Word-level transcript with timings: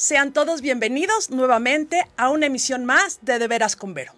Sean 0.00 0.32
todos 0.32 0.62
bienvenidos 0.62 1.28
nuevamente 1.28 2.06
a 2.16 2.30
una 2.30 2.46
emisión 2.46 2.86
más 2.86 3.18
de 3.20 3.38
De 3.38 3.46
Veras 3.48 3.76
con 3.76 3.92
Vero. 3.92 4.14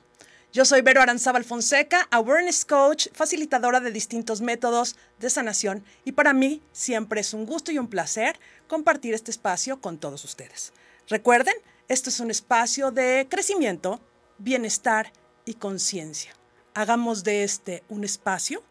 Yo 0.53 0.65
soy 0.65 0.81
Vero 0.81 1.03
Aranzábal 1.03 1.43
Fonseca, 1.43 2.07
Awareness 2.13 2.65
Coach, 2.65 3.09
facilitadora 3.13 3.81
de 3.81 3.91
distintos 3.91 4.43
métodos 4.43 4.95
de 5.19 5.29
sanación 5.29 5.85
y 6.05 6.13
para 6.13 6.35
mí 6.35 6.63
siempre 6.71 7.21
es 7.21 7.35
un 7.35 7.47
gusto 7.47 7.73
y 7.73 7.81
un 7.81 7.89
placer 7.89 8.39
compartir 8.69 9.13
este 9.13 9.33
espacio 9.33 9.81
con 9.81 9.99
todos 9.99 10.25
ustedes. 10.25 10.73
Recuerden, 11.09 11.55
esto 11.89 12.11
es 12.11 12.21
un 12.21 12.31
espacio 12.31 12.93
de 12.93 13.27
crecimiento, 13.29 14.01
bienestar 14.39 15.13
y 15.47 15.55
conciencia. 15.55 16.33
Hagamos 16.75 17.25
de 17.25 17.43
este 17.43 17.83
un 17.89 18.05
espacio 18.05 18.63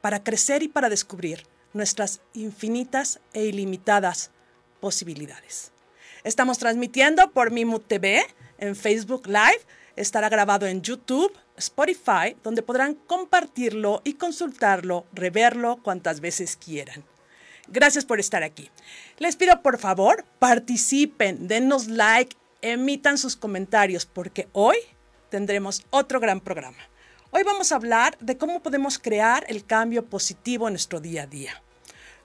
para 0.00 0.24
crecer 0.24 0.64
y 0.64 0.68
para 0.68 0.88
descubrir 0.88 1.46
nuestras 1.74 2.20
infinitas 2.34 3.20
e 3.34 3.44
ilimitadas 3.44 4.32
posibilidades. 4.80 5.70
Estamos 6.22 6.58
transmitiendo 6.58 7.30
por 7.30 7.50
Mimut 7.50 7.86
TV 7.86 8.22
en 8.58 8.76
Facebook 8.76 9.26
Live, 9.26 9.60
estará 9.96 10.28
grabado 10.28 10.66
en 10.66 10.82
YouTube, 10.82 11.32
Spotify, 11.56 12.36
donde 12.42 12.62
podrán 12.62 12.94
compartirlo 12.94 14.02
y 14.04 14.14
consultarlo, 14.14 15.06
reverlo 15.14 15.78
cuantas 15.82 16.20
veces 16.20 16.56
quieran. 16.56 17.04
Gracias 17.68 18.04
por 18.04 18.20
estar 18.20 18.42
aquí. 18.42 18.70
Les 19.16 19.36
pido 19.36 19.62
por 19.62 19.78
favor, 19.78 20.26
participen, 20.38 21.48
denos 21.48 21.86
like, 21.86 22.36
emitan 22.60 23.16
sus 23.16 23.36
comentarios, 23.36 24.04
porque 24.04 24.48
hoy 24.52 24.76
tendremos 25.30 25.86
otro 25.88 26.20
gran 26.20 26.40
programa. 26.40 26.90
Hoy 27.30 27.44
vamos 27.44 27.72
a 27.72 27.76
hablar 27.76 28.18
de 28.18 28.36
cómo 28.36 28.62
podemos 28.62 28.98
crear 28.98 29.46
el 29.48 29.64
cambio 29.64 30.04
positivo 30.04 30.68
en 30.68 30.74
nuestro 30.74 31.00
día 31.00 31.22
a 31.22 31.26
día. 31.26 31.62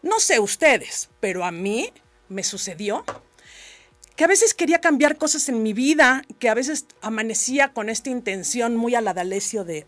No 0.01 0.19
sé 0.19 0.39
ustedes, 0.39 1.09
pero 1.21 1.45
a 1.45 1.51
mí 1.51 1.93
me 2.27 2.43
sucedió 2.43 3.05
que 4.15 4.23
a 4.23 4.27
veces 4.27 4.53
quería 4.53 4.79
cambiar 4.79 5.17
cosas 5.17 5.49
en 5.49 5.61
mi 5.61 5.73
vida, 5.73 6.23
que 6.39 6.49
a 6.49 6.53
veces 6.53 6.85
amanecía 7.01 7.73
con 7.73 7.89
esta 7.89 8.09
intención 8.09 8.75
muy 8.75 8.95
aladalecio 8.95 9.63
de 9.63 9.85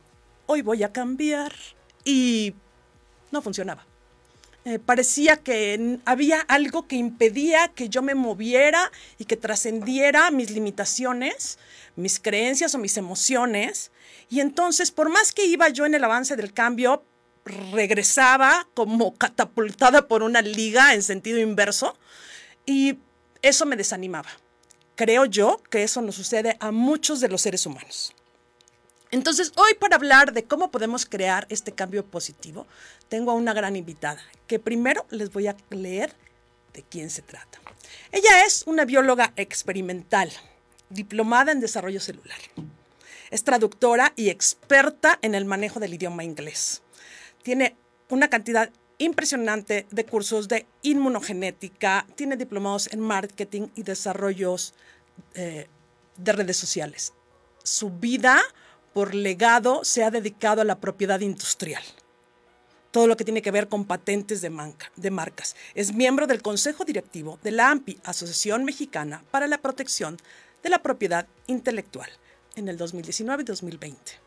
hoy 0.47 0.61
voy 0.61 0.83
a 0.83 0.91
cambiar 0.91 1.53
y 2.03 2.53
no 3.31 3.41
funcionaba. 3.41 3.85
Eh, 4.65 4.79
parecía 4.79 5.37
que 5.37 5.99
había 6.03 6.41
algo 6.41 6.87
que 6.87 6.97
impedía 6.97 7.69
que 7.69 7.87
yo 7.87 8.01
me 8.01 8.15
moviera 8.15 8.91
y 9.17 9.23
que 9.23 9.37
trascendiera 9.37 10.29
mis 10.29 10.51
limitaciones, 10.51 11.57
mis 11.95 12.19
creencias 12.19 12.75
o 12.75 12.77
mis 12.77 12.97
emociones. 12.97 13.91
Y 14.29 14.41
entonces, 14.41 14.91
por 14.91 15.09
más 15.09 15.31
que 15.31 15.45
iba 15.45 15.69
yo 15.69 15.85
en 15.85 15.93
el 15.93 16.03
avance 16.03 16.35
del 16.35 16.53
cambio, 16.53 17.05
regresaba 17.45 18.67
como 18.73 19.15
catapultada 19.15 20.09
por 20.09 20.21
una 20.21 20.41
liga 20.41 20.93
en 20.93 21.01
sentido 21.01 21.39
inverso 21.39 21.97
y 22.65 22.97
eso 23.47 23.65
me 23.65 23.75
desanimaba. 23.75 24.29
Creo 24.95 25.25
yo 25.25 25.61
que 25.69 25.83
eso 25.83 26.01
nos 26.01 26.15
sucede 26.15 26.57
a 26.59 26.71
muchos 26.71 27.19
de 27.19 27.29
los 27.29 27.41
seres 27.41 27.65
humanos. 27.65 28.13
Entonces, 29.11 29.53
hoy 29.55 29.73
para 29.79 29.95
hablar 29.95 30.33
de 30.33 30.43
cómo 30.43 30.69
podemos 30.69 31.05
crear 31.05 31.45
este 31.49 31.71
cambio 31.71 32.05
positivo, 32.05 32.67
tengo 33.07 33.31
a 33.31 33.35
una 33.35 33.53
gran 33.53 33.75
invitada, 33.75 34.21
que 34.47 34.59
primero 34.59 35.05
les 35.09 35.31
voy 35.31 35.47
a 35.47 35.55
leer 35.69 36.13
de 36.73 36.83
quién 36.83 37.09
se 37.09 37.21
trata. 37.21 37.59
Ella 38.11 38.45
es 38.45 38.63
una 38.67 38.85
bióloga 38.85 39.33
experimental, 39.37 40.31
diplomada 40.89 41.51
en 41.51 41.61
desarrollo 41.61 42.01
celular. 42.01 42.39
Es 43.29 43.43
traductora 43.43 44.13
y 44.15 44.29
experta 44.29 45.19
en 45.21 45.35
el 45.35 45.45
manejo 45.45 45.79
del 45.79 45.93
idioma 45.93 46.23
inglés. 46.23 46.81
Tiene 47.43 47.77
una 48.09 48.29
cantidad 48.29 48.71
impresionante 48.97 49.85
de 49.91 50.05
cursos 50.05 50.47
de 50.47 50.65
inmunogenética, 50.81 52.05
tiene 52.15 52.35
diplomados 52.35 52.91
en 52.91 52.99
marketing 52.99 53.67
y 53.75 53.83
desarrollos 53.83 54.73
eh, 55.35 55.67
de 56.17 56.31
redes 56.31 56.57
sociales. 56.57 57.13
Su 57.63 57.89
vida 57.91 58.41
por 58.93 59.13
legado 59.13 59.83
se 59.83 60.03
ha 60.03 60.11
dedicado 60.11 60.61
a 60.61 60.65
la 60.65 60.79
propiedad 60.79 61.19
industrial. 61.19 61.83
Todo 62.91 63.05
lo 63.05 63.17
que 63.17 63.25
tiene 63.25 63.43
que 63.43 63.51
ver 63.51 63.67
con 63.67 63.85
patentes 63.85 64.41
de, 64.41 64.51
de 64.95 65.11
marcas. 65.11 65.55
Es 65.75 65.93
miembro 65.93 66.25
del 66.25 66.41
Consejo 66.41 66.83
Directivo 66.83 67.37
de 67.43 67.51
la 67.51 67.69
AMPI, 67.69 67.99
Asociación 68.03 68.63
Mexicana 68.63 69.23
para 69.29 69.47
la 69.47 69.59
Protección 69.59 70.17
de 70.63 70.69
la 70.69 70.81
Propiedad 70.81 71.27
Intelectual, 71.45 72.09
en 72.55 72.69
el 72.69 72.77
2019 72.77 73.43
y 73.43 73.45
2020. 73.45 74.26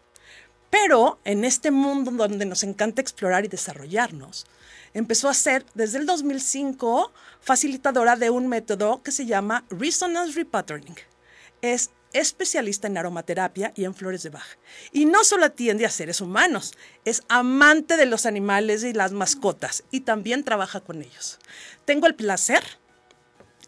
Pero 0.70 1.18
en 1.24 1.44
este 1.44 1.70
mundo 1.70 2.10
donde 2.12 2.46
nos 2.46 2.62
encanta 2.62 3.02
explorar 3.02 3.44
y 3.44 3.48
desarrollarnos, 3.48 4.46
empezó 4.94 5.28
a 5.28 5.34
ser 5.34 5.66
desde 5.74 5.98
el 5.98 6.06
2005 6.06 7.12
facilitadora 7.40 8.16
de 8.16 8.30
un 8.30 8.48
método 8.48 9.02
que 9.02 9.12
se 9.12 9.26
llama 9.26 9.64
Resonance 9.70 10.34
Repatterning. 10.34 10.96
Es 11.60 11.90
especialista 12.12 12.88
en 12.88 12.98
aromaterapia 12.98 13.72
y 13.76 13.84
en 13.84 13.94
flores 13.94 14.22
de 14.22 14.30
Bach. 14.30 14.58
Y 14.92 15.06
no 15.06 15.24
solo 15.24 15.44
atiende 15.44 15.86
a 15.86 15.90
seres 15.90 16.20
humanos, 16.20 16.74
es 17.04 17.22
amante 17.28 17.96
de 17.96 18.06
los 18.06 18.26
animales 18.26 18.82
y 18.84 18.92
las 18.92 19.12
mascotas 19.12 19.84
y 19.90 20.00
también 20.00 20.44
trabaja 20.44 20.80
con 20.80 21.02
ellos. 21.02 21.38
Tengo 21.84 22.06
el 22.06 22.14
placer, 22.14 22.62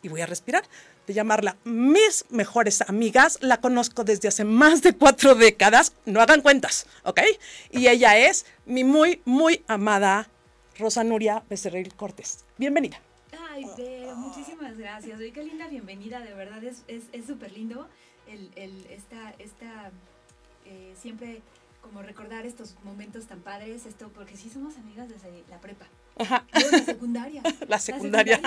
y 0.02 0.08
voy 0.08 0.20
a 0.20 0.26
respirar, 0.26 0.64
de 1.06 1.14
llamarla 1.14 1.56
mis 1.64 2.24
mejores 2.30 2.82
amigas. 2.82 3.38
La 3.40 3.60
conozco 3.60 4.04
desde 4.04 4.28
hace 4.28 4.44
más 4.44 4.82
de 4.82 4.92
cuatro 4.94 5.34
décadas. 5.34 5.94
No 6.04 6.20
hagan 6.20 6.42
cuentas, 6.42 6.86
¿ok? 7.04 7.20
Y 7.70 7.88
ella 7.88 8.16
es 8.16 8.46
mi 8.66 8.84
muy, 8.84 9.20
muy 9.24 9.64
amada 9.68 10.28
Rosa 10.78 11.04
Nuria 11.04 11.42
Becerril 11.48 11.94
Cortés. 11.94 12.44
Bienvenida. 12.58 13.00
Ay, 13.50 13.66
Vero, 13.76 14.16
muchísimas 14.16 14.76
gracias. 14.78 15.18
Oye, 15.18 15.32
qué 15.32 15.42
linda 15.42 15.66
bienvenida, 15.68 16.20
de 16.20 16.34
verdad 16.34 16.62
es 16.64 16.82
súper 17.26 17.50
es, 17.50 17.56
lindo 17.56 17.88
el, 18.26 18.50
el, 18.56 18.86
esta, 18.90 19.34
esta 19.38 19.90
eh, 20.64 20.94
siempre 21.00 21.42
como 21.82 22.00
recordar 22.02 22.46
estos 22.46 22.76
momentos 22.84 23.26
tan 23.26 23.40
padres, 23.40 23.86
esto, 23.86 24.08
porque 24.14 24.36
sí 24.36 24.48
somos 24.48 24.76
amigas 24.76 25.08
desde 25.08 25.44
la 25.50 25.60
prepa. 25.60 25.86
Ajá. 26.18 26.46
la 26.52 26.78
secundaria. 26.84 27.42
La 27.68 27.78
secundaria. 27.78 28.40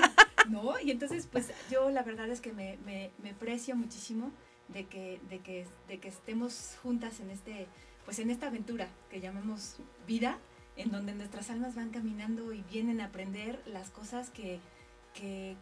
¿No? 0.50 0.80
Y 0.80 0.92
entonces, 0.92 1.28
pues 1.32 1.52
yo 1.72 1.90
la 1.90 2.04
verdad 2.04 2.30
es 2.30 2.42
que 2.42 2.54
me, 2.54 2.78
me, 2.86 3.12
me 3.22 3.34
precio 3.34 3.76
muchísimo 3.76 4.32
de 4.68 4.86
que, 4.88 5.20
de, 5.30 5.40
que, 5.40 5.66
de 5.88 6.00
que 6.00 6.08
estemos 6.08 6.78
juntas 6.82 7.20
en 7.20 7.30
este, 7.30 7.68
pues 8.06 8.20
en 8.20 8.30
esta 8.30 8.48
aventura 8.48 8.88
que 9.10 9.20
llamamos 9.20 9.78
vida, 10.08 10.38
en 10.76 10.92
donde 10.92 11.14
nuestras 11.14 11.50
almas 11.50 11.76
van 11.76 11.90
caminando 11.90 12.54
y 12.54 12.62
vienen 12.72 13.02
a 13.02 13.06
aprender 13.06 13.62
las 13.66 13.90
cosas 13.90 14.30
que, 14.30 14.60
que, 15.14 15.56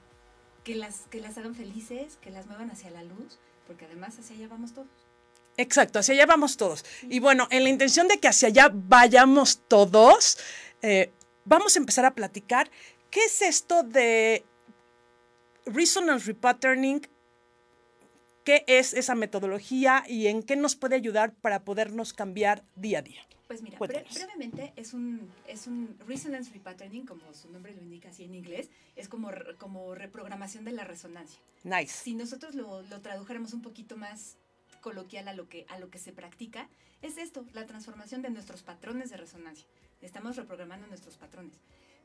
que, 0.64 0.76
las, 0.76 1.02
que 1.10 1.22
las 1.22 1.38
hagan 1.38 1.56
felices, 1.56 2.18
que 2.22 2.32
las 2.32 2.48
muevan 2.48 2.72
hacia 2.72 2.90
la 2.90 3.04
luz, 3.04 3.40
porque 3.68 3.86
además 3.86 4.18
hacia 4.20 4.36
allá 4.36 4.48
vamos 4.48 4.74
todos. 4.74 4.88
Exacto, 5.58 6.00
hacia 6.00 6.16
allá 6.16 6.26
vamos 6.26 6.58
todos. 6.58 6.84
Y 7.04 7.20
bueno, 7.20 7.48
en 7.52 7.64
la 7.64 7.70
intención 7.70 8.08
de 8.08 8.20
que 8.20 8.28
hacia 8.28 8.48
allá 8.48 8.72
vayamos 8.74 9.62
todos, 9.68 10.40
eh, 10.82 11.12
vamos 11.46 11.76
a 11.76 11.80
empezar 11.80 12.06
a 12.06 12.16
platicar 12.16 12.72
qué 13.12 13.24
es 13.26 13.42
esto 13.44 13.84
de 13.84 14.44
Resonance 15.66 16.26
Repatterning, 16.28 17.02
qué 18.44 18.64
es 18.68 18.94
esa 18.94 19.16
metodología 19.16 20.04
y 20.08 20.28
en 20.28 20.44
qué 20.44 20.56
nos 20.56 20.76
puede 20.76 20.96
ayudar 20.96 21.34
para 21.36 21.64
podernos 21.64 22.14
cambiar 22.14 22.64
día 22.76 23.00
a 23.00 23.02
día. 23.02 23.22
Pues 23.48 23.62
mira, 23.62 23.78
brevemente 23.78 24.74
es 24.76 24.94
un, 24.94 25.30
es 25.48 25.68
un 25.68 25.96
resonance 26.08 26.52
repatterning, 26.52 27.06
como 27.06 27.34
su 27.34 27.52
nombre 27.52 27.76
lo 27.76 27.82
indica 27.82 28.10
así 28.10 28.24
en 28.24 28.34
inglés, 28.34 28.70
es 28.96 29.08
como, 29.08 29.30
como 29.58 29.94
reprogramación 29.94 30.66
de 30.66 30.72
la 30.72 30.86
resonancia. 30.86 31.40
Nice. 31.64 32.04
Si 32.04 32.16
nosotros 32.16 32.56
lo, 32.56 32.82
lo 32.84 33.02
tradujéramos 33.02 33.54
un 33.54 33.62
poquito 33.62 33.96
más 33.96 34.38
coloquial 34.82 35.28
a 35.28 35.34
lo, 35.34 35.50
que, 35.50 35.66
a 35.70 35.78
lo 35.78 35.90
que 35.90 36.00
se 36.00 36.14
practica, 36.14 36.68
es 37.02 37.18
esto, 37.18 37.46
la 37.54 37.66
transformación 37.66 38.22
de 38.22 38.30
nuestros 38.30 38.64
patrones 38.64 39.10
de 39.10 39.18
resonancia. 39.18 39.68
Estamos 40.02 40.36
reprogramando 40.36 40.88
nuestros 40.88 41.18
patrones. 41.18 41.54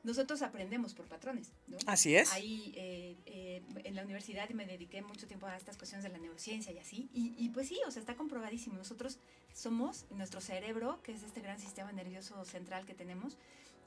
Nosotros 0.08 0.40
aprendemos 0.40 0.94
por 0.94 1.04
patrones, 1.04 1.52
¿no? 1.66 1.76
Así 1.84 2.16
es. 2.16 2.32
Ahí 2.32 2.72
eh, 2.76 3.14
eh, 3.26 3.62
en 3.84 3.94
la 3.94 4.02
universidad 4.04 4.48
me 4.48 4.64
dediqué 4.64 5.02
mucho 5.02 5.26
tiempo 5.26 5.46
a 5.46 5.54
estas 5.54 5.76
cuestiones 5.76 6.02
de 6.02 6.08
la 6.08 6.16
neurociencia 6.16 6.72
y 6.72 6.78
así. 6.78 7.10
Y, 7.12 7.34
y, 7.36 7.50
pues 7.50 7.68
sí, 7.68 7.78
o 7.86 7.90
sea, 7.90 8.00
está 8.00 8.16
comprobadísimo. 8.16 8.78
Nosotros 8.78 9.18
somos, 9.52 10.06
nuestro 10.08 10.40
cerebro, 10.40 10.98
que 11.02 11.12
es 11.12 11.22
este 11.24 11.42
gran 11.42 11.60
sistema 11.60 11.92
nervioso 11.92 12.42
central 12.46 12.86
que 12.86 12.94
tenemos, 12.94 13.36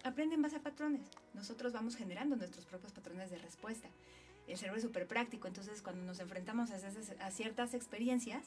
aprende 0.04 0.36
en 0.36 0.44
base 0.44 0.58
a 0.58 0.60
patrones. 0.60 1.08
Nosotros 1.34 1.74
vamos 1.74 1.96
generando 1.96 2.36
nuestros 2.36 2.68
propios 2.68 2.94
patrones 2.94 3.32
de 3.32 3.40
respuesta. 3.40 3.90
El 4.46 4.60
cerebro 4.60 4.78
es 4.78 4.84
súper 4.84 5.08
práctico, 5.08 5.48
entonces 5.48 5.82
cuando 5.82 6.04
nos 6.04 6.20
enfrentamos 6.20 6.70
a, 6.70 6.76
a 7.26 7.32
ciertas 7.32 7.74
experiencias, 7.74 8.46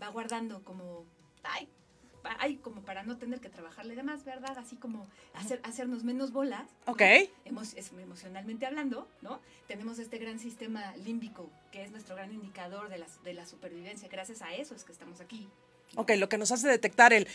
va 0.00 0.10
guardando 0.10 0.62
como, 0.62 1.04
ay, 1.42 1.68
ay, 2.38 2.56
como 2.56 2.82
para 2.82 3.02
no 3.02 3.16
tener 3.16 3.40
que 3.40 3.48
trabajarle 3.48 3.94
de 3.94 4.02
más, 4.02 4.24
¿verdad? 4.24 4.58
Así 4.58 4.76
como 4.76 5.06
hacer, 5.34 5.60
hacernos 5.62 6.04
menos 6.04 6.32
bolas. 6.32 6.68
Ok. 6.86 7.02
emocionalmente 8.02 8.66
hablando, 8.66 9.08
¿no? 9.22 9.40
Tenemos 9.66 9.98
este 9.98 10.18
gran 10.18 10.38
sistema 10.38 10.96
límbico, 10.96 11.50
que 11.72 11.82
es 11.82 11.90
nuestro 11.90 12.16
gran 12.16 12.32
indicador 12.32 12.88
de 12.88 12.98
la, 12.98 13.06
de 13.24 13.34
la 13.34 13.46
supervivencia. 13.46 14.08
Gracias 14.08 14.42
a 14.42 14.54
eso 14.54 14.74
es 14.74 14.84
que 14.84 14.92
estamos 14.92 15.20
aquí. 15.20 15.48
Ok, 15.94 16.12
lo 16.18 16.28
que 16.28 16.36
nos 16.36 16.50
hace 16.50 16.68
detectar 16.68 17.12
el 17.12 17.28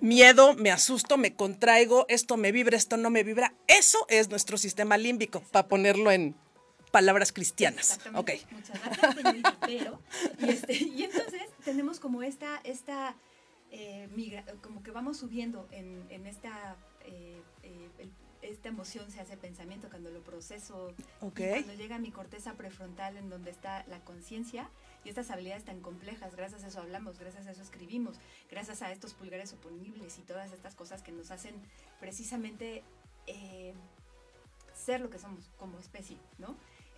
miedo, 0.00 0.54
me 0.54 0.70
asusto, 0.70 1.16
me 1.16 1.34
contraigo, 1.34 2.04
esto 2.08 2.36
me 2.36 2.50
vibra, 2.50 2.76
esto 2.76 2.96
no 2.96 3.10
me 3.10 3.22
vibra, 3.22 3.54
eso 3.68 4.04
es 4.08 4.28
nuestro 4.28 4.58
sistema 4.58 4.98
límbico, 4.98 5.40
para 5.52 5.68
ponerlo 5.68 6.10
en 6.10 6.34
palabras 6.90 7.32
cristianas. 7.32 7.98
Ok. 8.14 8.32
Muchas 8.50 8.84
gracias, 8.84 9.14
señorita. 9.14 9.56
Pero, 9.66 10.00
y, 10.40 10.50
este, 10.50 10.74
y 10.74 11.04
entonces 11.04 11.42
tenemos 11.64 12.00
como 12.00 12.22
esta, 12.22 12.60
esta 12.64 13.16
eh, 13.72 14.08
migra, 14.14 14.44
como 14.62 14.82
que 14.82 14.90
vamos 14.92 15.16
subiendo 15.18 15.66
en, 15.72 16.06
en 16.10 16.26
esta, 16.26 16.76
eh, 17.04 17.40
eh, 17.64 17.88
el- 17.98 18.12
esta 18.42 18.68
emoción 18.68 19.08
se 19.10 19.20
hace 19.20 19.36
pensamiento 19.36 19.88
cuando 19.88 20.10
lo 20.10 20.20
proceso. 20.20 20.92
Ok. 21.20 21.38
Y 21.40 21.48
cuando 21.62 21.74
llega 21.74 21.94
a 21.96 21.98
mi 22.00 22.10
corteza 22.10 22.54
prefrontal 22.54 23.16
en 23.16 23.30
donde 23.30 23.50
está 23.52 23.84
la 23.86 24.00
conciencia 24.00 24.68
y 25.04 25.08
estas 25.10 25.30
habilidades 25.30 25.64
tan 25.64 25.80
complejas, 25.80 26.34
gracias 26.34 26.64
a 26.64 26.66
eso 26.68 26.80
hablamos, 26.80 27.18
gracias 27.20 27.46
a 27.46 27.52
eso 27.52 27.62
escribimos, 27.62 28.16
gracias 28.50 28.82
a 28.82 28.90
estos 28.90 29.14
pulgares 29.14 29.52
oponibles 29.52 30.18
y 30.18 30.22
todas 30.22 30.50
estas 30.52 30.74
cosas 30.74 31.02
que 31.02 31.12
nos 31.12 31.30
hacen 31.30 31.54
precisamente 32.00 32.82
eh, 33.28 33.74
ser 34.74 35.00
lo 35.00 35.08
que 35.08 35.18
somos 35.20 35.48
como 35.56 35.78
especie, 35.78 36.16
¿no? 36.38 36.56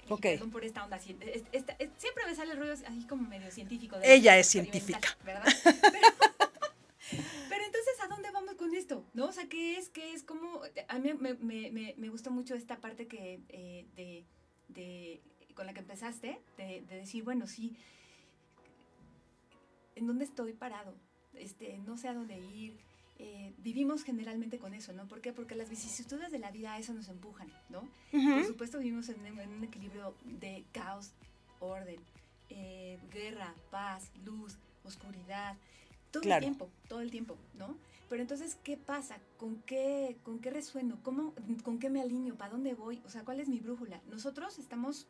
Y 0.08 0.12
Ok. 0.12 0.20
Perdón 0.22 0.50
por 0.50 0.64
esta 0.64 0.82
onda. 0.84 0.98
siempre 0.98 2.26
me 2.26 2.34
sale 2.34 2.52
el 2.52 2.58
rollo 2.58 2.72
así 2.72 3.06
como 3.06 3.28
medio 3.28 3.50
científico. 3.50 3.98
de 3.98 4.14
Ella 4.14 4.38
es 4.38 4.46
científica. 4.48 5.16
¿Verdad? 5.24 5.44
Pero, 5.62 6.08
pero 7.48 7.64
entonces, 7.64 7.94
¿a 8.02 8.08
dónde 8.08 8.30
vamos 8.30 8.54
con 8.54 8.74
esto? 8.74 9.04
¿No? 9.14 9.26
O 9.26 9.32
sea, 9.32 9.48
¿qué 9.48 9.76
es? 9.78 9.88
¿Qué 9.88 10.12
es? 10.14 10.22
¿Cómo? 10.22 10.60
A 10.88 10.98
mí 10.98 11.12
me, 11.14 11.34
me, 11.34 11.70
me, 11.70 11.94
me 11.96 12.08
gustó 12.08 12.30
mucho 12.30 12.54
esta 12.54 12.78
parte 12.80 13.06
que, 13.06 13.40
eh, 13.48 13.86
de, 13.96 14.24
de, 14.68 15.20
con 15.54 15.66
la 15.66 15.74
que 15.74 15.80
empezaste, 15.80 16.40
de, 16.56 16.82
de 16.82 16.96
decir, 16.96 17.22
bueno, 17.24 17.46
sí, 17.46 17.76
¿en 19.96 20.06
dónde 20.06 20.24
estoy 20.24 20.52
parado? 20.52 20.94
Este, 21.34 21.78
no 21.78 21.96
sé 21.96 22.08
a 22.08 22.14
dónde 22.14 22.38
ir. 22.38 22.76
Eh, 23.18 23.52
vivimos 23.58 24.02
generalmente 24.02 24.58
con 24.58 24.74
eso, 24.74 24.92
¿no? 24.92 25.06
¿Por 25.06 25.20
qué? 25.20 25.32
Porque 25.32 25.54
las 25.54 25.70
vicisitudes 25.70 26.32
de 26.32 26.40
la 26.40 26.50
vida 26.50 26.72
a 26.74 26.78
eso 26.78 26.92
nos 26.94 27.08
empujan, 27.08 27.48
¿no? 27.68 27.88
Por 28.34 28.44
supuesto 28.44 28.78
vivimos 28.80 29.08
en, 29.08 29.20
un- 29.20 29.38
en 29.38 29.50
un 29.50 29.62
equilibrio 29.64 30.16
de 30.24 30.64
caos, 30.72 31.12
orden, 31.60 32.00
eh, 32.50 32.98
guerra, 33.12 33.54
paz, 33.70 34.10
luz, 34.24 34.58
oscuridad, 34.82 35.56
todo 36.14 36.22
Claro. 36.22 36.38
el 36.46 36.52
tiempo, 36.52 36.70
todo 36.88 37.00
el 37.00 37.10
tiempo, 37.10 37.36
¿no? 37.54 37.76
Pero 38.08 38.22
entonces, 38.22 38.56
¿qué 38.62 38.76
pasa? 38.76 39.18
¿Con 39.38 39.62
qué, 39.62 40.16
con 40.22 40.38
qué 40.38 40.50
resueno? 40.50 40.98
¿Cómo, 41.02 41.34
¿Con 41.62 41.78
qué 41.78 41.90
me 41.90 42.00
alineo? 42.00 42.36
¿Para 42.36 42.52
dónde 42.52 42.74
voy? 42.74 43.02
O 43.06 43.10
sea, 43.10 43.24
¿cuál 43.24 43.40
es 43.40 43.48
mi 43.48 43.58
brújula? 43.58 44.00
Nosotros 44.08 44.58
estamos 44.58 45.06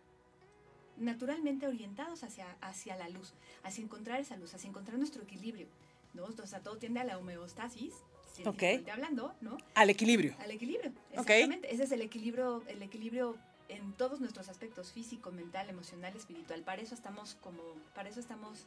naturalmente 0.96 1.66
orientados 1.66 2.22
hacia, 2.22 2.56
hacia 2.60 2.96
la 2.96 3.08
luz, 3.08 3.34
hacia 3.64 3.82
encontrar 3.82 4.20
esa 4.20 4.36
luz, 4.36 4.54
hacia 4.54 4.68
encontrar 4.68 4.96
nuestro 4.98 5.22
equilibrio, 5.22 5.66
¿no? 6.14 6.24
O 6.24 6.46
sea, 6.46 6.60
todo 6.60 6.78
tiende 6.78 7.00
a 7.00 7.04
la 7.04 7.18
homeostasis, 7.18 7.94
científicamente 8.32 8.90
hablando, 8.90 9.34
¿no? 9.40 9.58
Al 9.74 9.90
equilibrio. 9.90 10.34
Al 10.38 10.52
equilibrio, 10.52 10.92
exactamente. 11.10 11.74
Ese 11.74 11.84
es 11.84 11.92
el 11.92 12.00
equilibrio, 12.00 12.62
el 12.68 12.82
equilibrio 12.82 13.36
en 13.68 13.92
todos 13.94 14.20
nuestros 14.20 14.48
aspectos, 14.48 14.92
físico, 14.92 15.32
mental, 15.32 15.68
emocional, 15.68 16.14
espiritual. 16.16 16.62
Para 16.62 16.80
eso 16.80 16.94
estamos 16.94 17.34
como, 17.42 17.62
para 17.94 18.08
eso 18.08 18.20
estamos 18.20 18.66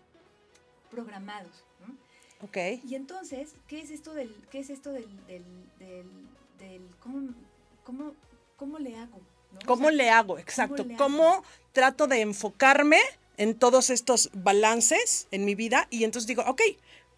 programados, 0.91 1.63
¿no? 1.85 1.95
Ok. 2.41 2.57
Y 2.87 2.95
entonces, 2.95 3.55
¿qué 3.67 3.81
es 3.81 3.89
esto 3.89 4.13
del, 4.13 4.33
qué 4.51 4.59
es 4.59 4.69
esto 4.69 4.91
del, 4.91 5.07
del, 5.27 5.43
del, 5.79 6.05
del- 6.59 6.95
cómo, 6.99 7.33
cómo, 7.83 8.13
cómo 8.55 8.79
le 8.79 8.95
hago? 8.95 9.19
¿no? 9.53 9.59
O 9.63 9.65
¿Cómo 9.65 9.85
sea, 9.87 9.91
le 9.97 10.09
hago? 10.09 10.37
Exacto. 10.37 10.83
hago? 10.83 10.97
¿Cómo 10.97 11.43
trato 11.73 12.05
de 12.07 12.21
enfocarme 12.21 12.99
en 13.37 13.55
todos 13.55 13.89
estos 13.89 14.29
balances 14.33 15.27
en 15.31 15.45
mi 15.45 15.55
vida? 15.55 15.87
Y 15.89 16.03
entonces 16.03 16.27
digo, 16.27 16.43
ok, 16.47 16.61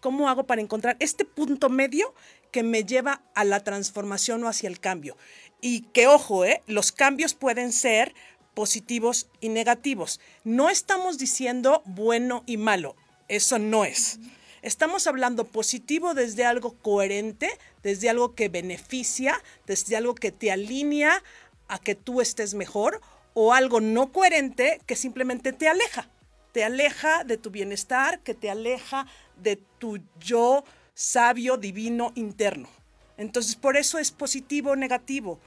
¿cómo 0.00 0.28
hago 0.28 0.44
para 0.44 0.62
encontrar 0.62 0.96
este 1.00 1.24
punto 1.24 1.68
medio 1.68 2.14
que 2.50 2.62
me 2.62 2.84
lleva 2.84 3.22
a 3.34 3.44
la 3.44 3.62
transformación 3.62 4.42
o 4.44 4.48
hacia 4.48 4.68
el 4.68 4.80
cambio? 4.80 5.16
Y 5.60 5.82
que 5.92 6.06
ojo, 6.06 6.46
¿eh? 6.46 6.62
los 6.66 6.92
cambios 6.92 7.34
pueden 7.34 7.72
ser 7.72 8.14
positivos 8.54 9.28
y 9.40 9.50
negativos. 9.50 10.18
No 10.44 10.70
estamos 10.70 11.18
diciendo 11.18 11.82
bueno 11.84 12.42
y 12.46 12.56
malo. 12.56 12.96
Eso 13.28 13.58
no 13.58 13.84
es. 13.84 14.18
Estamos 14.62 15.06
hablando 15.06 15.44
positivo 15.44 16.12
desde 16.12 16.44
algo 16.44 16.74
coherente, 16.82 17.48
desde 17.82 18.10
algo 18.10 18.34
que 18.34 18.50
beneficia, 18.50 19.40
desde 19.66 19.96
algo 19.96 20.14
que 20.14 20.32
te 20.32 20.52
alinea 20.52 21.22
a 21.68 21.78
que 21.78 21.94
tú 21.94 22.20
estés 22.20 22.52
mejor, 22.52 23.00
o 23.32 23.54
algo 23.54 23.80
no 23.80 24.12
coherente 24.12 24.80
que 24.86 24.96
simplemente 24.96 25.52
te 25.52 25.68
aleja. 25.68 26.08
Te 26.52 26.64
aleja 26.64 27.24
de 27.24 27.38
tu 27.38 27.50
bienestar, 27.50 28.20
que 28.20 28.34
te 28.34 28.50
aleja 28.50 29.06
de 29.36 29.56
tu 29.78 30.00
yo 30.18 30.64
sabio, 30.94 31.56
divino, 31.56 32.12
interno. 32.14 32.68
Entonces, 33.16 33.56
por 33.56 33.78
eso 33.78 33.98
es 33.98 34.10
positivo 34.10 34.72
o 34.72 34.76
negativo. 34.76 35.38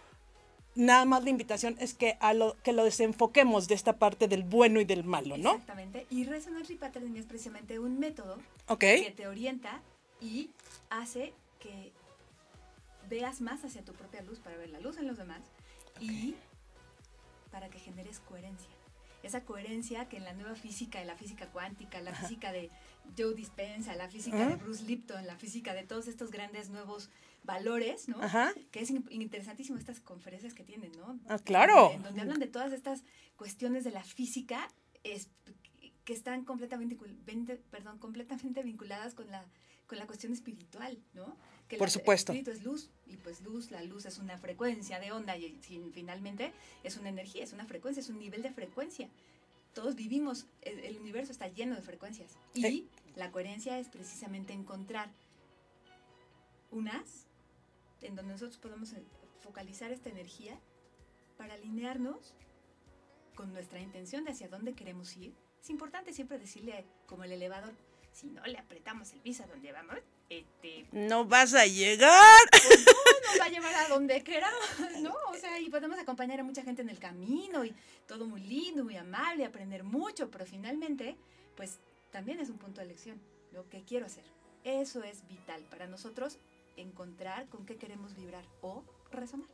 Nada 0.75 1.05
más 1.05 1.23
la 1.23 1.29
invitación 1.29 1.75
es 1.79 1.93
que, 1.93 2.17
a 2.19 2.33
lo, 2.33 2.55
que 2.63 2.73
lo 2.73 2.83
desenfoquemos 2.83 3.67
de 3.67 3.75
esta 3.75 3.97
parte 3.97 4.27
del 4.27 4.43
bueno 4.43 4.79
y 4.79 4.85
del 4.85 5.03
malo, 5.03 5.37
¿no? 5.37 5.51
Exactamente. 5.51 6.07
Y 6.09 6.23
Resonance 6.23 6.73
Repattern 6.73 7.15
es 7.15 7.25
precisamente 7.25 7.77
un 7.79 7.99
método 7.99 8.37
Ok. 8.67 8.79
que 8.79 9.13
te 9.15 9.27
orienta 9.27 9.81
y 10.19 10.49
hace 10.89 11.33
que 11.59 11.91
veas 13.09 13.41
más 13.41 13.63
hacia 13.63 13.83
tu 13.83 13.93
propia 13.93 14.21
luz 14.23 14.39
para 14.39 14.57
ver 14.57 14.69
la 14.69 14.79
luz 14.79 14.97
en 14.97 15.07
los 15.07 15.17
demás 15.17 15.41
y 15.99 16.35
para 17.51 17.69
que 17.69 17.77
generes 17.77 18.19
coherencia. 18.19 18.69
Esa 19.21 19.45
coherencia 19.45 20.09
que 20.09 20.17
en 20.17 20.23
la 20.25 20.33
nueva 20.33 20.55
física, 20.55 20.99
en 21.01 21.07
la 21.07 21.15
física 21.15 21.47
cuántica, 21.47 22.01
la 22.01 22.13
física 22.13 22.51
de 22.51 22.69
Joe 23.17 23.35
Dispenza, 23.35 23.95
la 23.95 24.09
física 24.09 24.37
de 24.37 24.53
Ajá. 24.53 24.55
Bruce 24.55 24.83
Lipton, 24.83 25.25
la 25.27 25.37
física 25.37 25.73
de 25.73 25.83
todos 25.83 26.07
estos 26.07 26.31
grandes 26.31 26.69
nuevos 26.69 27.09
valores, 27.44 28.07
¿no? 28.07 28.22
Ajá. 28.22 28.54
Que 28.72 28.80
es 28.81 28.90
in- 28.90 29.06
interesantísimo 29.10 29.78
estas 29.78 30.00
conferencias 30.00 30.54
que 30.54 30.63
tienen, 30.63 30.92
¿no? 30.94 31.19
Ah, 31.28 31.40
claro. 31.40 31.92
En 31.92 32.04
donde 32.04 32.22
hablan 32.22 32.40
de 32.40 32.48
todas 32.48 32.72
estas 32.74 33.04
cuestiones 33.36 33.84
de 33.84 33.92
la 33.92 34.04
física 34.04 34.68
es- 35.04 35.30
que 36.06 36.13
están 36.13 36.44
completamente, 36.45 36.98
perdón, 37.72 37.98
completamente 38.00 38.62
vinculadas 38.63 39.13
con 39.13 39.30
la, 39.31 39.45
con 39.88 39.97
la 39.97 40.06
cuestión 40.06 40.33
espiritual, 40.33 40.97
¿no? 41.14 41.35
Que 41.69 41.78
Por 41.78 41.88
la- 41.88 41.92
supuesto. 41.92 42.31
El 42.33 42.40
espíritu 42.40 42.57
es 42.59 42.66
luz, 42.66 42.90
y 43.07 43.16
pues 43.18 43.42
luz, 43.42 43.71
la 43.71 43.81
luz 43.83 44.06
es 44.06 44.18
una 44.19 44.38
frecuencia 44.38 45.00
de 45.00 45.12
onda, 45.14 45.38
y 45.38 45.52
fin- 45.62 45.92
finalmente 45.94 46.52
es 46.83 46.97
una 46.97 47.09
energía, 47.09 47.44
es 47.44 47.54
una 47.54 47.66
frecuencia, 47.66 48.02
es 48.02 48.09
un 48.09 48.19
nivel 48.19 48.42
de 48.42 48.52
frecuencia. 48.52 49.09
Todos 49.73 49.95
vivimos, 49.95 50.45
el, 50.62 50.80
el 50.80 50.97
universo 50.97 51.31
está 51.31 51.47
lleno 51.47 51.76
de 51.76 51.81
frecuencias. 51.81 52.38
Y 52.54 52.85
la 53.16 53.31
coherencia 53.31 53.80
es 53.80 53.88
precisamente 53.88 54.52
encontrar 54.54 55.09
unas 56.71 57.28
en 58.04 58.16
donde 58.16 58.33
nosotros 58.33 58.57
podemos 58.57 58.94
eh, 58.94 59.04
focalizar 59.42 59.92
esta 59.92 60.10
energía 60.10 60.60
para 61.38 61.56
alinearnos 61.56 62.33
con 63.36 63.52
nuestra 63.52 63.80
intención 63.80 64.24
de 64.24 64.31
hacia 64.31 64.48
dónde 64.48 64.74
queremos 64.74 65.16
ir. 65.18 65.33
Es 65.62 65.69
importante 65.69 66.14
siempre 66.14 66.38
decirle, 66.38 66.86
como 67.07 67.24
el 67.24 67.31
elevador, 67.31 67.74
si 68.12 68.28
no 68.28 68.44
le 68.45 68.57
apretamos 68.57 69.12
el 69.14 69.19
piso 69.22 69.44
a 69.44 69.48
donde 69.48 69.72
vamos, 69.72 69.98
este, 70.30 70.88
No 70.92 71.26
vas 71.26 71.54
a 71.54 71.66
llegar. 71.66 72.42
pues 72.52 72.86
no, 72.86 72.94
nos 73.31 73.40
va 73.42 73.45
a 73.45 73.50
llevar 73.50 73.76
a 73.76 73.88
donde 73.88 74.24
queramos, 74.24 75.02
¿no? 75.02 75.16
O 75.30 75.36
sea, 75.36 75.60
y 75.60 75.69
podemos 75.69 75.98
acompañar 75.98 76.40
a 76.40 76.44
mucha 76.44 76.64
gente 76.64 76.81
en 76.81 76.90
el 76.90 77.00
camino 77.00 77.66
y 77.66 77.74
todo 78.07 78.28
muy 78.28 78.42
lindo, 78.42 78.83
muy 78.83 78.98
amable, 78.98 79.45
aprender 79.45 79.83
mucho, 79.83 80.30
pero 80.30 80.45
finalmente, 80.45 81.18
pues 81.56 81.80
también 82.12 82.40
es 82.40 82.50
un 82.50 82.57
punto 82.57 82.81
de 82.81 82.86
elección, 82.86 83.19
lo 83.52 83.68
que 83.69 83.83
quiero 83.83 84.06
hacer. 84.06 84.24
Eso 84.64 85.04
es 85.04 85.28
vital 85.28 85.64
para 85.69 85.88
nosotros 85.88 86.38
encontrar 86.77 87.47
con 87.47 87.65
qué 87.65 87.77
queremos 87.77 88.15
vibrar 88.15 88.45
o 88.61 88.83
resonar. 89.11 89.47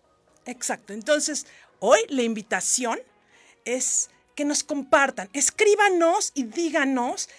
Exacto. 0.46 0.94
Entonces, 0.94 1.46
hoy 1.80 2.00
la 2.10 2.24
invitación 2.24 3.00
es 3.66 4.10
que 4.36 4.46
nos 4.46 4.64
compartan, 4.64 5.30
escríbanos 5.34 6.32
y 6.34 6.44
díganos 6.44 7.30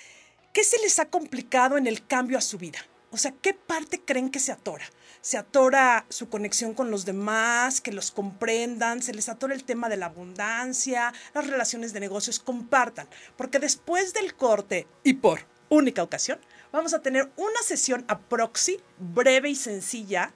qué 0.53 0.65
se 0.65 0.79
les 0.79 0.99
ha 0.99 1.09
complicado 1.09 1.79
en 1.79 1.87
el 1.87 2.07
cambio 2.07 2.37
a 2.39 2.43
su 2.43 2.59
vida. 2.59 2.79
O 3.11 3.17
sea, 3.17 3.33
¿qué 3.33 3.55
parte 3.55 4.01
creen 4.01 4.31
que 4.31 4.39
se 4.39 4.53
atora? 4.53 4.85
Se 5.21 5.37
atora 5.37 6.07
su 6.09 6.29
conexión 6.29 6.75
con 6.75 6.91
los 6.91 7.05
demás, 7.05 7.81
que 7.81 7.93
los 7.93 8.11
comprendan, 8.11 9.03
se 9.03 9.13
les 9.13 9.29
atora 9.29 9.55
el 9.55 9.65
tema 9.65 9.89
de 9.89 9.97
la 9.97 10.07
abundancia, 10.07 11.13
las 11.35 11.47
relaciones 11.47 11.93
de 11.93 12.01
negocios, 12.01 12.39
compartan, 12.39 13.09
porque 13.37 13.59
después 13.59 14.13
del 14.13 14.35
corte 14.35 14.87
y 15.03 15.15
por 15.15 15.47
única 15.69 16.03
ocasión, 16.03 16.39
vamos 16.73 16.95
a 16.95 17.01
tener 17.01 17.31
una 17.37 17.63
sesión 17.63 18.05
a 18.09 18.19
proxy, 18.19 18.81
breve 18.99 19.51
y 19.51 19.55
sencilla, 19.55 20.33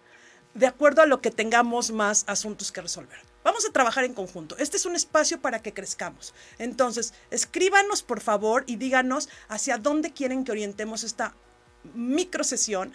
de 0.55 0.67
acuerdo 0.67 1.03
a 1.03 1.07
lo 1.07 1.21
que 1.21 1.31
tengamos 1.31 1.91
más 1.91 2.25
asuntos 2.29 2.71
que 2.71 2.81
resolver. 2.81 3.19
Vamos 3.43 3.67
a 3.69 3.73
trabajar 3.73 4.05
en 4.05 4.15
conjunto. 4.15 4.57
Este 4.59 4.77
es 4.77 4.87
un 4.87 4.97
espacio 4.97 5.41
para 5.41 5.61
que 5.61 5.75
crezcamos. 5.75 6.33
Entonces, 6.59 7.13
escríbanos 7.31 8.03
por 8.03 8.21
favor 8.21 8.65
y 8.67 8.77
díganos 8.77 9.29
hacia 9.49 9.77
dónde 9.77 10.13
quieren 10.13 10.45
que 10.45 10.53
orientemos 10.53 11.05
esta 11.05 11.35
micro 11.95 12.45
sesión 12.45 12.93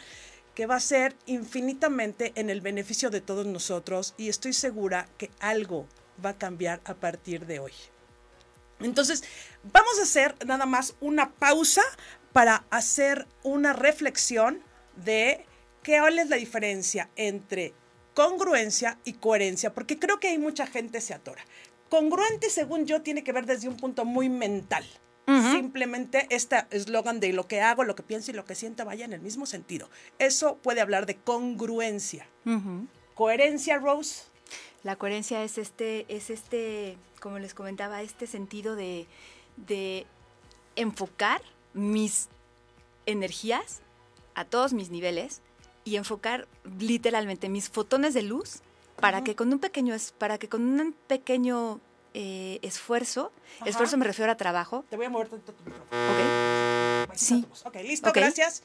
que 0.56 0.66
va 0.66 0.76
a 0.76 0.82
ser 0.82 1.16
infinitamente 1.28 2.34
en 2.36 2.50
el 2.50 2.62
beneficio 2.62 3.10
de 3.10 3.22
todos 3.22 3.46
nosotros 3.46 4.16
y 4.18 4.30
estoy 4.30 4.54
segura 4.54 5.08
que 5.18 5.30
algo 5.40 5.88
va 6.24 6.32
a 6.32 6.38
cambiar 6.38 6.82
a 6.86 6.96
partir 6.96 7.46
de 7.46 7.60
hoy. 7.60 7.74
Entonces, 8.80 9.24
vamos 9.64 10.00
a 10.00 10.04
hacer 10.04 10.36
nada 10.46 10.66
más 10.66 10.96
una 11.02 11.32
pausa 11.32 11.84
para 12.34 12.66
hacer 12.70 13.28
una 13.44 13.74
reflexión 13.74 14.62
de 14.96 15.46
qué 15.84 16.00
cuál 16.00 16.20
es 16.20 16.30
la 16.30 16.36
diferencia 16.36 17.10
entre 17.16 17.74
congruencia 18.14 18.98
y 19.06 19.14
coherencia, 19.14 19.74
porque 19.74 19.98
creo 19.98 20.20
que 20.20 20.28
hay 20.28 20.38
mucha 20.38 20.68
gente 20.68 21.02
se 21.02 21.14
atora. 21.14 21.44
Congruente, 21.90 22.50
según 22.50 22.86
yo, 22.86 23.02
tiene 23.02 23.24
que 23.24 23.32
ver 23.32 23.46
desde 23.46 23.68
un 23.68 23.78
punto 23.78 24.06
muy 24.06 24.30
mental. 24.30 24.86
Simplemente 25.52 26.26
este 26.32 26.66
eslogan 26.72 27.20
de 27.20 27.34
lo 27.34 27.48
que 27.48 27.62
hago, 27.62 27.84
lo 27.84 27.96
que 27.96 28.02
pienso 28.02 28.32
y 28.32 28.34
lo 28.34 28.46
que 28.46 28.56
siento 28.56 28.84
vaya 28.84 29.06
en 29.06 29.14
el 29.14 29.22
mismo 29.22 29.46
sentido. 29.46 29.88
Eso 30.18 30.58
puede 30.58 30.82
hablar 30.82 31.06
de 31.06 31.18
congruencia. 31.18 32.28
Coherencia, 33.14 33.78
Rose. 33.78 34.24
La 34.82 34.96
coherencia 34.96 35.44
es 35.44 35.60
este, 35.60 36.06
es 36.10 36.32
este, 36.32 36.98
como 37.20 37.38
les 37.38 37.54
comentaba, 37.54 38.02
este 38.02 38.26
sentido 38.26 38.76
de, 38.76 39.06
de 39.56 40.08
enfocar 40.76 41.42
mis 41.74 42.30
energías 43.06 43.82
a 44.36 44.46
todos 44.46 44.74
mis 44.74 44.90
niveles 44.90 45.42
y 45.84 45.96
enfocar 45.96 46.48
literalmente 46.80 47.50
mis 47.50 47.70
fotones 47.70 48.14
de 48.14 48.22
luz 48.22 48.62
para 49.00 49.24
que 49.24 49.36
con 49.36 49.52
un 49.52 49.60
pequeño 49.60 49.96
para 50.18 50.38
que 50.38 50.50
con 50.50 50.80
un 50.80 50.94
pequeño 51.08 51.80
eh, 52.14 52.60
esfuerzo, 52.62 53.32
esfuerzo 53.66 53.98
me 53.98 54.06
refiero 54.06 54.32
a 54.32 54.36
trabajo. 54.36 54.84
Te 54.90 54.98
voy 54.98 55.06
a 55.06 55.10
mover 55.10 55.30
tu 55.30 55.36
micrófono. 55.38 55.84
Ok. 57.04 57.16
Sí. 57.16 57.46
Ok, 57.66 57.76
listo, 57.84 58.12
gracias. 58.14 58.64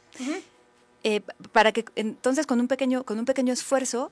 Eh, 1.02 1.20
para 1.52 1.72
que 1.72 1.84
entonces 1.96 2.46
con 2.46 2.60
un 2.60 2.68
pequeño 2.68 3.04
con 3.04 3.18
un 3.18 3.24
pequeño 3.26 3.52
esfuerzo 3.52 4.10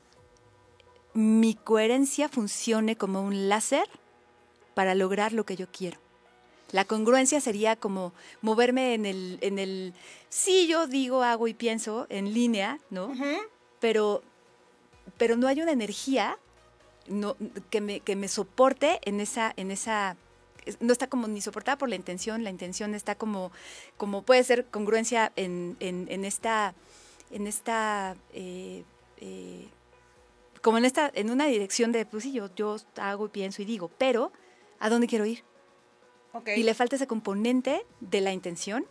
mi 1.15 1.55
coherencia 1.55 2.29
funcione 2.29 2.97
como 2.97 3.23
un 3.23 3.49
láser 3.49 3.89
para 4.75 4.95
lograr 4.95 5.33
lo 5.33 5.45
que 5.45 5.57
yo 5.57 5.67
quiero. 5.71 5.99
La 6.73 6.87
congruencia 6.87 7.41
sería 7.41 7.77
como 7.77 8.13
moverme 8.41 8.95
en 8.95 9.07
el, 9.07 9.39
en 9.43 9.59
el, 9.59 9.95
sí, 10.31 10.67
yo 10.67 10.87
digo, 10.87 11.23
hago 11.23 11.47
y 11.47 11.55
pienso 11.55 12.07
en 12.09 12.33
línea, 12.33 12.81
¿no? 12.91 13.13
pero, 13.79 14.23
pero 15.19 15.37
no 15.37 15.49
hay 15.49 15.61
una 15.61 15.73
energía 15.73 16.39
no, 17.09 17.37
que, 17.69 17.81
me, 17.81 18.01
que 18.01 18.17
me 18.17 18.29
soporte 18.29 19.01
en 19.03 19.21
esa, 19.21 19.53
en 19.57 19.71
esa, 19.71 20.17
no 20.81 20.93
está 20.93 21.09
como 21.09 21.29
ni 21.29 21.41
soportada 21.41 21.77
por 21.77 21.89
la 21.89 21.97
intención, 21.97 22.45
la 22.45 22.51
intención 22.51 22.95
está 22.95 23.17
como, 23.17 23.53
como 23.97 24.23
puede 24.23 24.43
ser 24.45 24.67
congruencia 24.67 25.33
en, 25.37 25.77
en, 25.81 26.25
esta, 26.25 26.75
en 27.31 27.47
esta, 27.47 28.17
eh, 28.33 28.85
eh, 29.19 29.69
como 30.63 30.79
en 30.79 30.85
esta, 30.85 31.11
en 31.15 31.31
una 31.31 31.47
dirección 31.47 31.93
de, 31.93 32.07
pues 32.07 32.23
sí, 32.23 32.33
yo, 32.33 32.55
yo 32.55 32.77
hago 32.97 33.27
y 33.27 33.31
pienso 33.31 33.61
y 33.61 33.65
digo, 33.67 33.91
pero 33.99 34.33
¿a 34.79 34.89
dónde 34.89 35.07
quiero 35.07 35.27
ir? 35.27 35.45
Y 36.57 36.63
le 36.63 36.75
falta 36.75 36.97
ese 36.97 37.07
componente 37.07 37.85
de 38.01 38.21
la 38.21 38.33
intención 38.33 38.87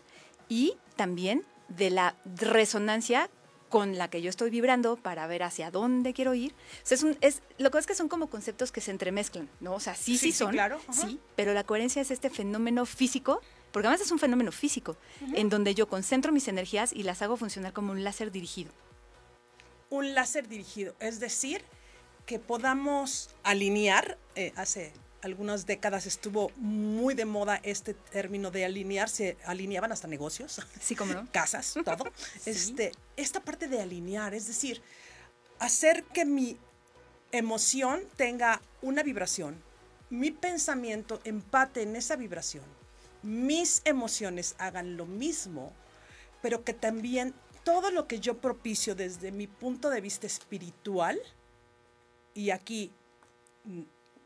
y 0.47 0.77
también 0.95 1.43
de 1.69 1.89
la 1.89 2.15
resonancia 2.25 3.29
con 3.71 3.97
la 3.97 4.09
que 4.09 4.21
yo 4.21 4.29
estoy 4.29 4.49
vibrando 4.49 4.97
para 4.97 5.25
ver 5.27 5.43
hacia 5.43 5.71
dónde 5.71 6.13
quiero 6.13 6.35
ir. 6.35 6.53
es, 6.87 7.05
es 7.21 7.41
lo 7.57 7.71
que 7.71 7.77
es 7.77 7.87
que 7.87 7.95
son 7.95 8.09
como 8.09 8.27
conceptos 8.27 8.71
que 8.71 8.81
se 8.81 8.91
entremezclan, 8.91 9.49
¿no? 9.61 9.73
O 9.73 9.79
sea, 9.79 9.95
sí, 9.95 10.17
sí, 10.17 10.33
son, 10.33 10.51
claro. 10.51 10.79
sí, 10.91 11.19
pero 11.37 11.53
la 11.53 11.63
coherencia 11.63 12.01
es 12.01 12.11
este 12.11 12.29
fenómeno 12.29 12.85
físico, 12.85 13.41
porque 13.71 13.87
además 13.87 14.05
es 14.05 14.11
un 14.11 14.19
fenómeno 14.19 14.51
físico, 14.51 14.97
en 15.33 15.49
donde 15.49 15.73
yo 15.73 15.87
concentro 15.87 16.33
mis 16.33 16.49
energías 16.49 16.91
y 16.91 17.03
las 17.03 17.21
hago 17.21 17.37
funcionar 17.37 17.71
como 17.71 17.93
un 17.93 18.03
láser 18.03 18.29
dirigido. 18.29 18.71
Un 19.89 20.13
láser 20.15 20.49
dirigido, 20.49 20.93
es 20.99 21.21
decir, 21.21 21.63
que 22.25 22.39
podamos 22.39 23.29
alinear, 23.43 24.17
eh, 24.35 24.51
hace 24.57 24.91
algunas 25.21 25.65
décadas 25.65 26.05
estuvo 26.05 26.51
muy 26.57 27.13
de 27.13 27.25
moda 27.25 27.59
este 27.63 27.93
término 27.93 28.51
de 28.51 28.65
alinearse, 28.65 29.37
alineaban 29.45 29.91
hasta 29.91 30.07
negocios, 30.07 30.61
sí, 30.81 30.95
como 30.95 31.13
no? 31.13 31.27
casas, 31.31 31.73
todo. 31.85 32.05
Este, 32.45 32.91
esta 33.17 33.39
parte 33.39 33.67
de 33.67 33.81
alinear, 33.81 34.33
es 34.33 34.47
decir, 34.47 34.81
hacer 35.59 36.03
que 36.03 36.25
mi 36.25 36.57
emoción 37.31 38.01
tenga 38.15 38.61
una 38.81 39.03
vibración, 39.03 39.61
mi 40.09 40.31
pensamiento 40.31 41.21
empate 41.23 41.83
en 41.83 41.95
esa 41.95 42.15
vibración, 42.15 42.65
mis 43.23 43.81
emociones 43.85 44.55
hagan 44.57 44.97
lo 44.97 45.05
mismo, 45.05 45.71
pero 46.41 46.63
que 46.63 46.73
también 46.73 47.33
todo 47.63 47.91
lo 47.91 48.07
que 48.07 48.19
yo 48.19 48.41
propicio 48.41 48.95
desde 48.95 49.31
mi 49.31 49.47
punto 49.47 49.89
de 49.89 50.01
vista 50.01 50.25
espiritual, 50.25 51.19
y 52.33 52.49
aquí 52.49 52.91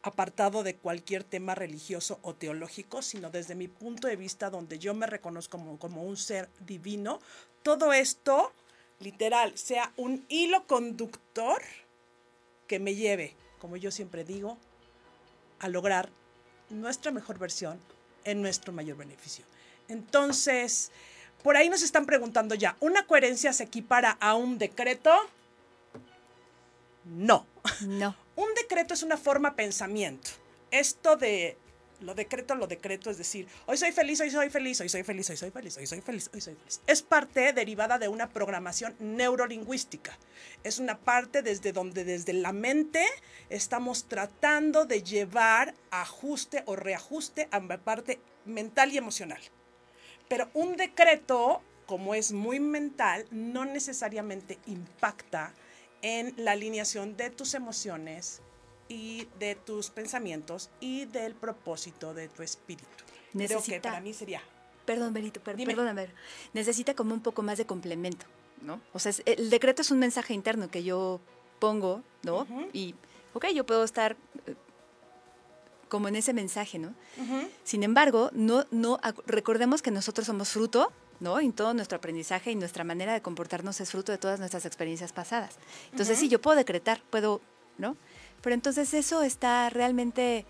apartado 0.05 0.61
de 0.61 0.75
cualquier 0.75 1.23
tema 1.23 1.55
religioso 1.55 2.19
o 2.21 2.35
teológico, 2.35 3.01
sino 3.01 3.31
desde 3.31 3.55
mi 3.55 3.67
punto 3.67 4.07
de 4.07 4.15
vista 4.15 4.51
donde 4.51 4.77
yo 4.77 4.93
me 4.93 5.07
reconozco 5.07 5.57
como, 5.79 6.03
un 6.03 6.15
ser 6.15 6.47
divino, 6.59 7.19
todo 7.63 7.91
esto, 7.91 8.53
literal, 8.99 9.57
sea 9.57 9.91
un 9.97 10.23
hilo 10.29 10.67
conductor 10.67 11.59
que 12.67 12.77
me 12.77 12.93
lleve, 12.93 13.35
como 13.57 13.77
yo 13.77 13.89
siempre 13.89 14.23
digo, 14.23 14.59
a 15.57 15.69
lograr 15.69 16.11
nuestra 16.69 17.11
mejor 17.11 17.39
versión 17.39 17.79
en 18.25 18.43
nuestro 18.43 18.71
mayor 18.73 18.97
beneficio. 18.97 19.43
Entonces, 19.87 20.91
por 21.41 21.57
ahí 21.57 21.67
nos 21.67 21.81
están 21.81 22.05
preguntando 22.05 22.53
ya, 22.53 22.77
¿una 22.79 23.07
coherencia 23.07 23.53
se 23.53 23.63
equipara 23.63 24.11
a 24.19 24.35
un 24.35 24.59
decreto? 24.59 25.11
No. 27.05 27.47
No. 27.81 28.24
Un 28.35 28.53
decreto 28.53 28.93
es 28.93 29.03
una 29.03 29.17
forma 29.17 29.55
pensamiento. 29.55 30.31
Esto 30.71 31.15
de 31.15 31.57
lo 32.01 32.13
decreto, 32.13 32.55
lo 32.55 32.67
decreto, 32.67 33.09
es 33.09 33.17
decir, 33.17 33.47
hoy 33.65 33.77
soy 33.77 33.91
feliz, 33.91 34.19
hoy 34.19 34.29
soy 34.29 34.49
feliz, 34.49 34.81
hoy 34.81 34.89
soy 34.89 35.03
feliz, 35.03 35.29
hoy 35.29 35.37
soy 35.37 35.51
feliz, 35.51 35.77
hoy 35.77 35.87
soy 35.87 36.01
feliz, 36.01 36.29
hoy 36.33 36.41
soy 36.41 36.55
feliz. 36.55 36.81
Es 36.87 37.01
parte 37.01 37.53
derivada 37.53 37.97
de 37.97 38.07
una 38.07 38.29
programación 38.29 38.95
neurolingüística. 38.99 40.17
Es 40.63 40.79
una 40.79 40.97
parte 40.97 41.41
desde 41.41 41.71
donde 41.71 42.03
desde 42.03 42.33
la 42.33 42.51
mente 42.51 43.05
estamos 43.49 44.05
tratando 44.05 44.85
de 44.85 45.03
llevar 45.03 45.73
ajuste 45.91 46.63
o 46.65 46.75
reajuste 46.75 47.47
a 47.51 47.59
la 47.59 47.77
parte 47.77 48.19
mental 48.45 48.91
y 48.91 48.97
emocional. 48.97 49.41
Pero 50.27 50.49
un 50.53 50.75
decreto, 50.75 51.61
como 51.85 52.15
es 52.15 52.33
muy 52.33 52.59
mental, 52.59 53.25
no 53.31 53.63
necesariamente 53.65 54.59
impacta 54.65 55.53
en 56.05 56.35
la 56.37 56.51
alineación 56.51 57.17
de 57.17 57.31
tus 57.31 57.55
emociones 57.55 58.39
y 58.87 59.27
de 59.39 59.55
tus 59.55 59.89
pensamientos 59.89 60.69
y 60.79 61.05
del 61.05 61.33
propósito 61.33 62.13
de 62.13 62.27
tu 62.27 62.43
espíritu. 62.43 62.85
Necesita, 63.33 63.65
Creo 63.65 63.81
que 63.81 63.81
para 63.81 64.01
mí 64.01 64.13
sería... 64.13 64.39
Perdón, 64.85 65.15
Benito, 65.15 65.41
perdóname. 65.41 66.09
Necesita 66.53 66.93
como 66.93 67.15
un 67.15 67.21
poco 67.21 67.41
más 67.41 67.57
de 67.57 67.65
complemento, 67.65 68.27
¿no? 68.61 68.79
O 68.93 68.99
sea, 68.99 69.13
el 69.25 69.49
decreto 69.49 69.81
es 69.81 69.89
un 69.89 69.97
mensaje 69.97 70.35
interno 70.35 70.69
que 70.69 70.83
yo 70.83 71.21
pongo, 71.57 72.03
¿no? 72.21 72.45
Y, 72.71 72.93
ok, 73.33 73.47
yo 73.55 73.65
puedo 73.65 73.83
estar 73.83 74.15
eh, 74.45 74.53
como 75.89 76.07
en 76.07 76.17
ese 76.17 76.33
mensaje, 76.33 76.77
¿no? 76.77 76.93
Sin 77.63 77.81
embargo, 77.81 78.29
no, 78.31 78.67
no, 78.69 78.99
recordemos 79.25 79.81
que 79.81 79.89
nosotros 79.89 80.27
somos 80.27 80.49
fruto 80.49 80.91
¿no? 81.19 81.39
Y 81.41 81.51
todo 81.51 81.73
nuestro 81.73 81.97
aprendizaje 81.97 82.51
y 82.51 82.55
nuestra 82.55 82.83
manera 82.83 83.13
de 83.13 83.21
comportarnos 83.21 83.79
es 83.81 83.91
fruto 83.91 84.11
de 84.11 84.17
todas 84.17 84.39
nuestras 84.39 84.65
experiencias 84.65 85.13
pasadas. 85.13 85.57
Entonces, 85.91 86.19
sí, 86.19 86.29
yo 86.29 86.41
puedo 86.41 86.57
decretar, 86.57 87.01
puedo, 87.09 87.41
¿no? 87.77 87.97
Pero 88.41 88.53
entonces 88.53 88.93
eso 88.93 89.23
está 89.23 89.69
realmente, 89.69 90.45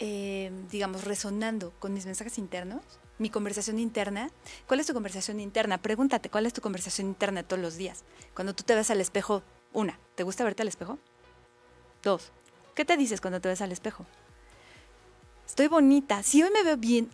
eh, 0.00 0.52
digamos, 0.70 1.04
resonando 1.04 1.72
con 1.78 1.92
mis 1.94 2.06
mensajes 2.06 2.38
internos, 2.38 2.82
mi 3.18 3.30
conversación 3.30 3.78
interna. 3.78 4.30
¿Cuál 4.66 4.80
es 4.80 4.86
tu 4.86 4.94
conversación 4.94 5.40
interna? 5.40 5.78
Pregúntate, 5.78 6.30
¿cuál 6.30 6.46
es 6.46 6.52
tu 6.52 6.60
conversación 6.60 7.08
interna 7.08 7.42
todos 7.42 7.62
los 7.62 7.76
días? 7.76 8.04
Cuando 8.34 8.54
tú 8.54 8.64
te 8.64 8.74
ves 8.74 8.90
al 8.90 9.00
espejo, 9.00 9.42
una, 9.72 9.98
¿te 10.14 10.22
gusta 10.22 10.44
verte 10.44 10.62
al 10.62 10.68
espejo? 10.68 10.98
Dos, 12.02 12.30
¿qué 12.74 12.84
te 12.84 12.96
dices 12.96 13.20
cuando 13.20 13.40
te 13.40 13.48
ves 13.48 13.60
al 13.60 13.72
espejo? 13.72 14.04
Estoy 15.46 15.68
bonita, 15.68 16.22
si 16.22 16.42
hoy 16.42 16.50
me 16.50 16.62
veo 16.62 16.76
bien, 16.76 17.10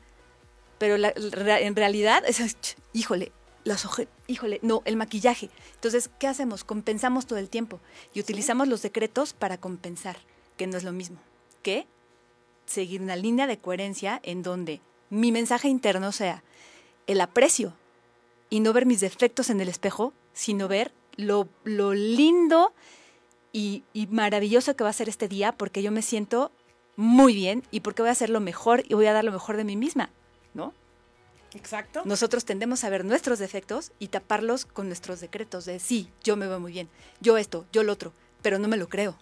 pero 0.81 0.97
en 0.97 1.77
realidad, 1.77 2.25
es, 2.27 2.57
híjole, 2.95 3.33
los 3.65 3.85
ojos, 3.85 4.07
híjole, 4.27 4.59
no, 4.63 4.81
el 4.87 4.97
maquillaje. 4.97 5.51
Entonces, 5.75 6.09
¿qué 6.19 6.27
hacemos? 6.27 6.65
Compensamos 6.65 7.27
todo 7.27 7.39
el 7.39 7.51
tiempo 7.51 7.81
y 8.15 8.21
utilizamos 8.21 8.67
los 8.67 8.81
decretos 8.81 9.35
para 9.35 9.59
compensar, 9.59 10.17
que 10.57 10.67
no 10.67 10.79
es 10.79 10.85
lo 10.85 10.93
mismo 10.93 11.21
que 11.63 11.87
seguir 12.65 13.03
una 13.03 13.15
línea 13.17 13.47
de 13.47 13.59
coherencia 13.59 14.21
en 14.23 14.43
donde 14.43 14.81
mi 15.11 15.33
mensaje 15.33 15.69
interno 15.69 16.13
sea 16.13 16.43
el 17.07 17.21
aprecio 17.21 17.75
y 18.49 18.61
no 18.61 18.73
ver 18.73 18.87
mis 18.87 19.01
defectos 19.01 19.51
en 19.51 19.61
el 19.61 19.69
espejo, 19.69 20.15
sino 20.33 20.67
ver 20.67 20.95
lo, 21.17 21.47
lindo 21.93 22.73
y, 23.53 23.83
y, 23.93 24.07
maravilloso 24.07 24.75
que 24.77 24.85
va 24.85 24.91
a 24.91 24.95
ser 24.95 25.11
este 25.11 25.29
día 25.29 25.53
porque 25.53 25.83
yo 25.83 25.93
me 25.93 26.01
siento 26.01 26.53
muy 26.97 27.35
bien 27.35 27.65
y 27.71 27.81
porque 27.81 28.01
voy 28.01 28.09
a 28.09 28.13
hacer 28.13 28.31
lo 28.31 28.41
mejor 28.41 28.85
y 28.89 28.95
voy 28.95 29.05
a 29.07 29.13
dar 29.13 29.25
lo 29.25 29.33
mejor 29.33 29.59
de 29.59 29.65
mí 29.65 29.77
misma. 29.77 30.11
¿No? 30.55 30.75
Exacto. 31.55 32.03
Nosotros 32.05 32.45
tendemos 32.45 32.85
a 32.85 32.91
ver 32.91 33.05
nuestros 33.05 33.39
defectos 33.39 33.93
y 33.99 34.09
taparlos 34.09 34.65
con 34.65 34.87
nuestros 34.87 35.21
decretos 35.21 35.65
de 35.65 35.81
sí, 35.81 36.09
yo 36.23 36.37
me 36.37 36.47
veo 36.47 36.61
muy 36.61 36.73
bien, 36.73 36.89
yo 37.21 37.37
esto, 37.39 37.67
yo 37.73 37.83
lo 37.83 37.93
otro, 37.93 38.13
pero 38.43 38.59
no 38.59 38.69
me 38.69 38.77
lo 38.77 38.89
creo. 38.89 39.19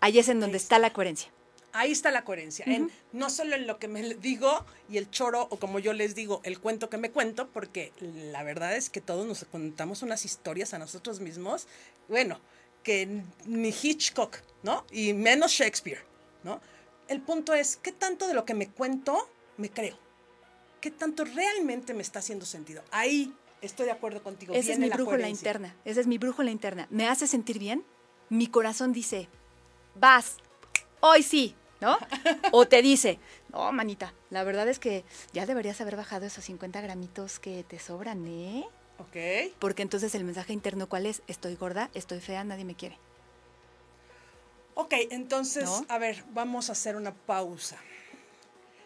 Ahí 0.00 0.18
es 0.18 0.28
en 0.28 0.40
donde 0.40 0.56
está. 0.56 0.78
la 0.78 0.92
coherencia. 0.92 1.30
Ahí 1.72 1.92
está 1.92 2.10
la 2.10 2.24
coherencia, 2.24 2.64
en, 2.66 2.90
no 3.12 3.30
solo 3.30 3.54
en 3.54 3.68
lo 3.68 3.78
que 3.78 3.86
me 3.86 4.14
digo 4.14 4.64
y 4.88 4.96
el 4.96 5.08
choro, 5.08 5.46
o 5.50 5.56
como 5.58 5.78
yo 5.78 5.92
les 5.92 6.16
digo, 6.16 6.40
el 6.42 6.58
cuento 6.58 6.90
que 6.90 6.96
me 6.96 7.12
cuento, 7.12 7.48
porque 7.48 7.92
la 8.00 8.42
verdad 8.42 8.76
es 8.76 8.90
que 8.90 9.00
todos 9.00 9.24
nos 9.24 9.44
contamos 9.44 10.02
unas 10.02 10.24
historias 10.24 10.74
a 10.74 10.80
nosotros 10.80 11.20
mismos, 11.20 11.68
bueno, 12.08 12.40
que 12.82 13.22
ni 13.46 13.68
Hitchcock, 13.68 14.38
¿no? 14.64 14.84
Y 14.90 15.12
menos 15.12 15.52
Shakespeare, 15.52 16.02
¿no? 16.42 16.60
el 17.10 17.20
punto 17.20 17.54
es, 17.54 17.76
¿qué 17.76 17.90
tanto 17.90 18.28
de 18.28 18.34
lo 18.34 18.44
que 18.44 18.54
me 18.54 18.68
cuento 18.68 19.28
me 19.56 19.68
creo? 19.68 19.98
¿Qué 20.80 20.90
tanto 20.90 21.24
realmente 21.24 21.94
me 21.94 22.02
está 22.02 22.20
haciendo 22.20 22.46
sentido? 22.46 22.82
Ahí 22.90 23.34
estoy 23.60 23.86
de 23.86 23.92
acuerdo 23.92 24.22
contigo. 24.22 24.54
Esa 24.54 24.72
es 24.72 24.78
mi 24.78 24.88
brújula 24.88 25.28
interna. 25.28 25.74
Esa 25.84 26.00
es 26.00 26.06
mi 26.06 26.18
brújula 26.18 26.50
interna. 26.50 26.86
¿Me 26.90 27.06
hace 27.06 27.26
sentir 27.26 27.58
bien? 27.58 27.84
Mi 28.28 28.46
corazón 28.46 28.92
dice, 28.92 29.28
vas, 29.94 30.36
hoy 31.00 31.22
sí, 31.22 31.54
¿no? 31.80 31.98
O 32.52 32.66
te 32.66 32.80
dice, 32.82 33.18
no, 33.52 33.70
manita, 33.72 34.14
la 34.30 34.44
verdad 34.44 34.68
es 34.68 34.78
que 34.78 35.04
ya 35.32 35.46
deberías 35.46 35.80
haber 35.80 35.96
bajado 35.96 36.26
esos 36.26 36.44
50 36.44 36.80
gramitos 36.80 37.38
que 37.38 37.64
te 37.64 37.78
sobran, 37.78 38.26
¿eh? 38.26 38.64
Ok. 38.98 39.56
Porque 39.58 39.82
entonces 39.82 40.14
el 40.14 40.24
mensaje 40.24 40.52
interno, 40.52 40.88
¿cuál 40.88 41.06
es? 41.06 41.22
Estoy 41.26 41.56
gorda, 41.56 41.90
estoy 41.94 42.20
fea, 42.20 42.44
nadie 42.44 42.64
me 42.64 42.74
quiere. 42.74 42.98
Ok, 44.74 44.94
entonces, 45.10 45.68
a 45.88 45.98
ver, 45.98 46.24
vamos 46.32 46.68
a 46.68 46.72
hacer 46.72 46.96
una 46.96 47.12
pausa. 47.12 47.78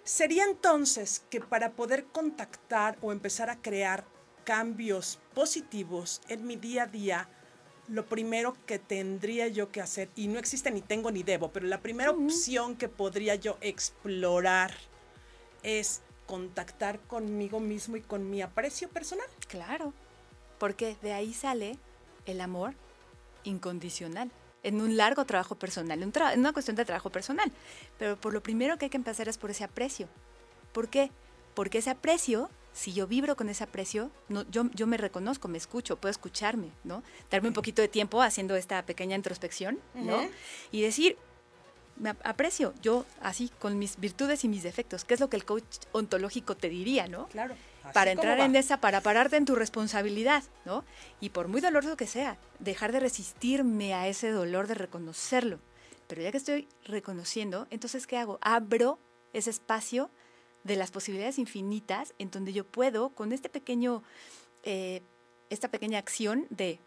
Sería 0.04 0.44
entonces 0.44 1.24
que 1.30 1.40
para 1.40 1.72
poder 1.72 2.04
contactar 2.04 2.98
o 3.00 3.10
empezar 3.10 3.48
a 3.48 3.62
crear 3.62 4.04
cambios 4.44 5.18
positivos 5.34 6.20
en 6.28 6.46
mi 6.46 6.56
día 6.56 6.82
a 6.82 6.86
día, 6.86 7.28
lo 7.88 8.04
primero 8.04 8.54
que 8.66 8.78
tendría 8.78 9.48
yo 9.48 9.72
que 9.72 9.80
hacer, 9.80 10.10
y 10.14 10.28
no 10.28 10.38
existe 10.38 10.70
ni 10.70 10.82
tengo 10.82 11.10
ni 11.10 11.22
debo, 11.22 11.52
pero 11.52 11.66
la 11.66 11.80
primera 11.80 12.10
opción 12.10 12.76
que 12.76 12.88
podría 12.88 13.34
yo 13.34 13.56
explorar 13.62 14.74
es 15.62 16.02
contactar 16.26 17.00
conmigo 17.00 17.58
mismo 17.58 17.96
y 17.96 18.02
con 18.02 18.28
mi 18.28 18.42
aprecio 18.42 18.90
personal. 18.90 19.26
Claro, 19.48 19.94
porque 20.58 20.98
de 21.00 21.14
ahí 21.14 21.32
sale 21.32 21.78
el 22.26 22.42
amor 22.42 22.74
incondicional 23.42 24.30
en 24.64 24.80
un 24.80 24.96
largo 24.96 25.24
trabajo 25.24 25.54
personal, 25.54 26.02
en, 26.02 26.12
una 26.38 26.52
cuestión 26.52 26.74
de 26.74 26.84
trabajo 26.84 27.10
personal. 27.10 27.52
Pero 27.98 28.16
por 28.16 28.32
lo 28.32 28.42
primero 28.42 28.76
que 28.76 28.86
hay 28.86 28.90
que 28.90 28.96
empezar 28.96 29.28
es 29.28 29.38
por 29.38 29.50
ese 29.50 29.62
aprecio. 29.62 30.08
¿Por 30.72 30.88
qué? 30.88 31.10
Porque 31.54 31.78
ese 31.78 31.90
aprecio, 31.90 32.50
si 32.72 32.92
yo 32.92 33.06
vibro 33.06 33.36
con 33.36 33.48
ese 33.48 33.62
aprecio, 33.62 34.10
no, 34.28 34.42
yo, 34.50 34.64
yo 34.74 34.86
me 34.88 34.96
reconozco, 34.96 35.46
me 35.46 35.58
escucho, 35.58 35.96
puedo 35.96 36.10
escucharme, 36.10 36.70
¿no? 36.82 37.04
Darme 37.30 37.48
un 37.48 37.54
poquito 37.54 37.80
de 37.80 37.88
tiempo 37.88 38.22
haciendo 38.22 38.56
esta 38.56 38.84
pequeña 38.84 39.14
introspección, 39.14 39.78
¿no? 39.94 40.18
Y 40.72 40.82
decir, 40.82 41.16
me 41.96 42.10
aprecio, 42.24 42.74
yo 42.82 43.04
así, 43.20 43.52
con 43.60 43.78
mis 43.78 44.00
virtudes 44.00 44.42
y 44.42 44.48
mis 44.48 44.64
defectos, 44.64 45.04
que 45.04 45.14
es 45.14 45.20
lo 45.20 45.28
que 45.28 45.36
el 45.36 45.44
coach 45.44 45.78
ontológico 45.92 46.56
te 46.56 46.68
diría, 46.68 47.06
¿no? 47.06 47.28
Claro 47.28 47.54
para 47.92 48.12
entrar 48.12 48.40
en 48.40 48.56
esa, 48.56 48.80
para 48.80 49.00
pararte 49.00 49.36
en 49.36 49.44
tu 49.44 49.54
responsabilidad, 49.54 50.42
¿no? 50.64 50.84
Y 51.20 51.30
por 51.30 51.48
muy 51.48 51.60
doloroso 51.60 51.96
que 51.96 52.06
sea, 52.06 52.38
dejar 52.58 52.92
de 52.92 53.00
resistirme 53.00 53.94
a 53.94 54.08
ese 54.08 54.30
dolor 54.30 54.66
de 54.66 54.74
reconocerlo. 54.74 55.58
Pero 56.06 56.22
ya 56.22 56.30
que 56.30 56.38
estoy 56.38 56.68
reconociendo, 56.84 57.66
entonces, 57.70 58.06
¿qué 58.06 58.16
hago? 58.16 58.38
Abro 58.40 58.98
ese 59.32 59.50
espacio 59.50 60.10
de 60.62 60.76
las 60.76 60.90
posibilidades 60.90 61.38
infinitas 61.38 62.14
en 62.18 62.30
donde 62.30 62.52
yo 62.52 62.64
puedo, 62.64 63.10
con 63.10 63.32
este 63.32 63.48
pequeño, 63.48 64.02
eh, 64.62 65.02
esta 65.50 65.68
pequeña 65.68 65.98
acción 65.98 66.46
de 66.50 66.78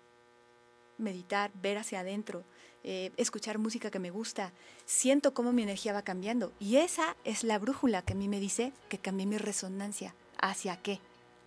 meditar, 0.97 1.51
ver 1.53 1.77
hacia 1.77 1.99
adentro, 1.99 2.43
eh, 2.83 3.11
escuchar 3.17 3.59
música 3.59 3.91
que 3.91 3.99
me 3.99 4.09
gusta, 4.09 4.51
siento 4.85 5.33
cómo 5.33 5.53
mi 5.53 5.63
energía 5.63 5.93
va 5.93 6.01
cambiando. 6.01 6.53
Y 6.59 6.77
esa 6.77 7.15
es 7.23 7.43
la 7.43 7.59
brújula 7.59 8.01
que 8.01 8.13
a 8.13 8.15
mí 8.15 8.27
me 8.27 8.39
dice 8.39 8.71
que 8.89 8.97
cambié 8.97 9.25
mi 9.27 9.37
resonancia 9.37 10.15
¿Hacia 10.39 10.77
qué? 10.77 10.99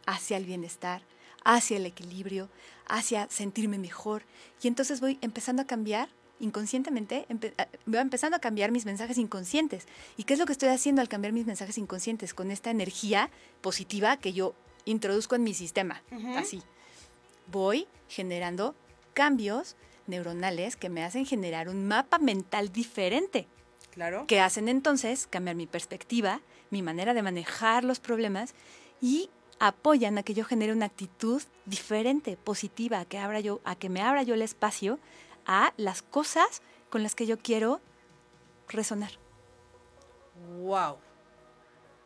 Hacia 0.06 0.36
el 0.36 0.44
bienestar, 0.44 1.02
hacia 1.44 1.76
el 1.76 1.86
equilibrio, 1.86 2.48
hacia 2.86 3.28
sentirme 3.30 3.78
mejor. 3.78 4.22
Y 4.62 4.68
entonces 4.68 5.00
voy 5.00 5.18
empezando 5.20 5.62
a 5.62 5.66
cambiar 5.66 6.08
inconscientemente, 6.40 7.26
ah, 7.58 7.68
voy 7.86 7.98
empezando 7.98 8.36
a 8.36 8.40
cambiar 8.40 8.72
mis 8.72 8.86
mensajes 8.86 9.18
inconscientes. 9.18 9.86
¿Y 10.16 10.24
qué 10.24 10.32
es 10.32 10.40
lo 10.40 10.46
que 10.46 10.52
estoy 10.52 10.70
haciendo 10.70 11.02
al 11.02 11.08
cambiar 11.08 11.32
mis 11.32 11.46
mensajes 11.46 11.78
inconscientes? 11.78 12.34
Con 12.34 12.50
esta 12.50 12.70
energía 12.70 13.30
positiva 13.60 14.16
que 14.16 14.32
yo 14.32 14.54
introduzco 14.86 15.34
en 15.34 15.44
mi 15.44 15.54
sistema. 15.54 16.02
Así. 16.36 16.62
Voy 17.50 17.86
generando 18.08 18.74
cambios 19.12 19.76
neuronales 20.06 20.76
que 20.76 20.88
me 20.88 21.04
hacen 21.04 21.26
generar 21.26 21.68
un 21.68 21.86
mapa 21.86 22.18
mental 22.18 22.72
diferente. 22.72 23.46
Claro. 23.92 24.26
Que 24.26 24.40
hacen 24.40 24.68
entonces 24.68 25.26
cambiar 25.26 25.56
mi 25.56 25.66
perspectiva, 25.66 26.40
mi 26.70 26.80
manera 26.80 27.12
de 27.12 27.22
manejar 27.22 27.84
los 27.84 28.00
problemas 28.00 28.54
y 29.00 29.30
apoyan 29.58 30.18
a 30.18 30.22
que 30.22 30.34
yo 30.34 30.44
genere 30.44 30.72
una 30.72 30.86
actitud 30.86 31.42
diferente, 31.66 32.36
positiva, 32.36 33.04
que, 33.04 33.18
abra 33.18 33.40
yo, 33.40 33.60
a 33.64 33.76
que 33.76 33.88
me 33.88 34.02
abra 34.02 34.22
yo 34.22 34.34
el 34.34 34.42
espacio 34.42 34.98
a 35.46 35.72
las 35.76 36.02
cosas 36.02 36.62
con 36.88 37.02
las 37.02 37.14
que 37.14 37.26
yo 37.26 37.38
quiero 37.38 37.80
resonar. 38.68 39.12
¡Wow! 40.60 40.96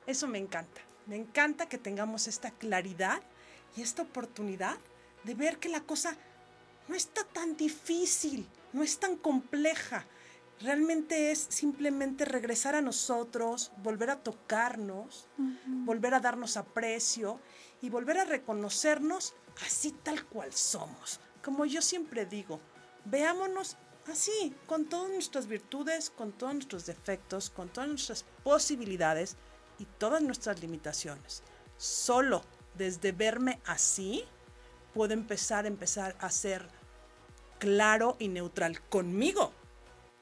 Eso 0.07 0.27
me 0.29 0.39
encanta. 0.39 0.81
Me 1.07 1.17
encanta 1.17 1.69
que 1.69 1.79
tengamos 1.79 2.29
esta 2.29 2.51
claridad 2.51 3.23
y 3.77 3.83
esta 3.83 4.03
oportunidad 4.03 4.79
de 5.25 5.35
ver 5.35 5.59
que 5.59 5.69
la 5.69 5.81
cosa 5.81 6.17
no 6.89 6.95
está 6.95 7.25
tan 7.25 7.57
difícil, 7.57 8.49
no 8.73 8.83
es 8.83 8.99
tan 8.99 9.17
compleja. 9.17 10.07
Realmente 10.61 11.31
es 11.31 11.47
simplemente 11.51 12.25
regresar 12.25 12.75
a 12.75 12.81
nosotros, 12.81 13.73
volver 13.79 14.11
a 14.11 14.23
tocarnos, 14.23 15.27
volver 15.67 16.15
a 16.15 16.21
darnos 16.21 16.57
aprecio 16.57 17.41
y 17.83 17.91
volver 17.91 18.19
a 18.19 18.25
reconocernos 18.25 19.35
así 19.67 19.91
tal 19.91 20.25
cual 20.27 20.53
somos. 20.53 21.21
Como 21.43 21.67
yo 21.67 21.83
siempre 21.83 22.25
digo, 22.25 22.61
veámonos 23.05 23.77
así, 24.11 24.55
con 24.67 24.87
todas 24.87 25.11
nuestras 25.11 25.47
virtudes, 25.47 26.11
con 26.11 26.33
todos 26.33 26.55
nuestros 26.55 26.87
defectos, 26.87 27.51
con 27.51 27.69
todas 27.69 27.89
nuestras 27.89 28.25
posibilidades 28.43 29.37
y 29.79 29.87
todas 29.99 30.23
nuestras 30.23 30.61
limitaciones. 30.61 31.43
Solo 31.77 32.43
desde 32.77 33.13
verme 33.13 33.61
así 33.67 34.25
puedo 34.95 35.13
empezar 35.13 35.65
a 35.65 35.69
empezar 35.69 36.17
a 36.21 36.31
ser 36.31 36.69
claro 37.59 38.17
y 38.19 38.29
neutral 38.29 38.81
conmigo 38.89 39.53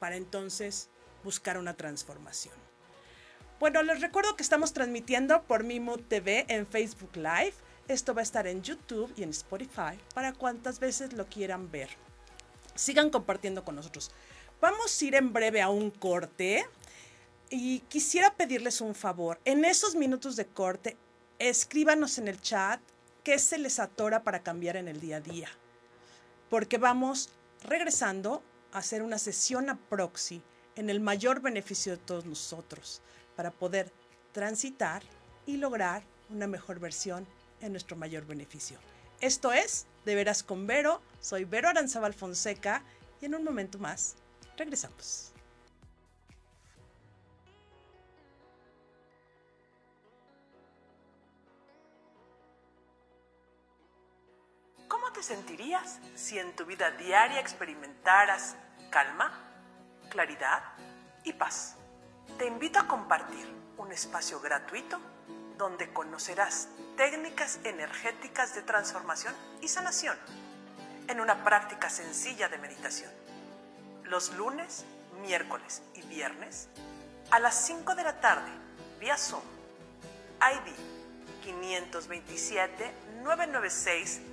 para 0.03 0.17
entonces 0.17 0.89
buscar 1.23 1.57
una 1.57 1.75
transformación. 1.75 2.53
Bueno, 3.57 3.81
les 3.83 4.01
recuerdo 4.01 4.35
que 4.35 4.43
estamos 4.43 4.73
transmitiendo 4.73 5.43
por 5.43 5.63
Mimo 5.63 5.97
TV 5.97 6.43
en 6.49 6.67
Facebook 6.67 7.15
Live. 7.15 7.53
Esto 7.87 8.13
va 8.13 8.19
a 8.19 8.23
estar 8.23 8.45
en 8.45 8.61
YouTube 8.61 9.13
y 9.15 9.23
en 9.23 9.29
Spotify 9.29 9.97
para 10.13 10.33
cuantas 10.33 10.81
veces 10.81 11.13
lo 11.13 11.25
quieran 11.27 11.71
ver. 11.71 11.87
Sigan 12.75 13.11
compartiendo 13.11 13.63
con 13.63 13.77
nosotros. 13.77 14.11
Vamos 14.59 15.01
a 15.01 15.05
ir 15.05 15.15
en 15.15 15.31
breve 15.31 15.61
a 15.61 15.69
un 15.69 15.89
corte 15.89 16.67
y 17.49 17.79
quisiera 17.87 18.35
pedirles 18.35 18.81
un 18.81 18.95
favor. 18.95 19.39
En 19.45 19.63
esos 19.63 19.95
minutos 19.95 20.35
de 20.35 20.47
corte, 20.47 20.97
escríbanos 21.39 22.17
en 22.17 22.27
el 22.27 22.41
chat 22.41 22.81
qué 23.23 23.39
se 23.39 23.57
les 23.57 23.79
atora 23.79 24.21
para 24.21 24.43
cambiar 24.43 24.75
en 24.75 24.89
el 24.89 24.99
día 24.99 25.15
a 25.15 25.21
día. 25.21 25.47
Porque 26.49 26.77
vamos 26.77 27.29
regresando 27.63 28.43
hacer 28.73 29.01
una 29.01 29.17
sesión 29.17 29.69
a 29.69 29.77
proxy 29.77 30.41
en 30.75 30.89
el 30.89 30.99
mayor 30.99 31.41
beneficio 31.41 31.93
de 31.93 31.99
todos 31.99 32.25
nosotros 32.25 33.01
para 33.35 33.51
poder 33.51 33.91
transitar 34.31 35.03
y 35.45 35.57
lograr 35.57 36.03
una 36.29 36.47
mejor 36.47 36.79
versión 36.79 37.27
en 37.61 37.71
nuestro 37.71 37.95
mayor 37.95 38.25
beneficio. 38.25 38.77
Esto 39.21 39.53
es 39.53 39.85
De 40.05 40.15
Veras 40.15 40.43
con 40.43 40.67
Vero, 40.67 41.01
soy 41.21 41.45
Vero 41.45 41.69
Aranzabal 41.69 42.13
Fonseca 42.13 42.83
y 43.21 43.25
en 43.25 43.35
un 43.35 43.43
momento 43.43 43.77
más 43.77 44.15
regresamos. 44.57 45.32
Sentirías 55.23 55.99
si 56.15 56.37
en 56.37 56.55
tu 56.55 56.65
vida 56.65 56.91
diaria 56.91 57.39
experimentaras 57.39 58.55
calma, 58.89 59.31
claridad 60.09 60.61
y 61.23 61.33
paz. 61.33 61.75
Te 62.37 62.45
invito 62.45 62.79
a 62.79 62.87
compartir 62.87 63.47
un 63.77 63.91
espacio 63.91 64.39
gratuito 64.39 64.99
donde 65.57 65.91
conocerás 65.93 66.67
técnicas 66.97 67.59
energéticas 67.63 68.53
de 68.53 68.61
transformación 68.63 69.33
y 69.61 69.67
sanación 69.67 70.17
en 71.07 71.19
una 71.19 71.43
práctica 71.43 71.89
sencilla 71.89 72.49
de 72.49 72.57
meditación. 72.57 73.11
Los 74.03 74.33
lunes, 74.33 74.85
miércoles 75.21 75.81
y 75.95 76.01
viernes 76.01 76.67
a 77.31 77.39
las 77.39 77.55
5 77.65 77.95
de 77.95 78.03
la 78.03 78.19
tarde 78.19 78.51
vía 78.99 79.17
Zoom. 79.17 79.41
ID 80.41 80.73
527 81.43 82.93
996 83.23 84.32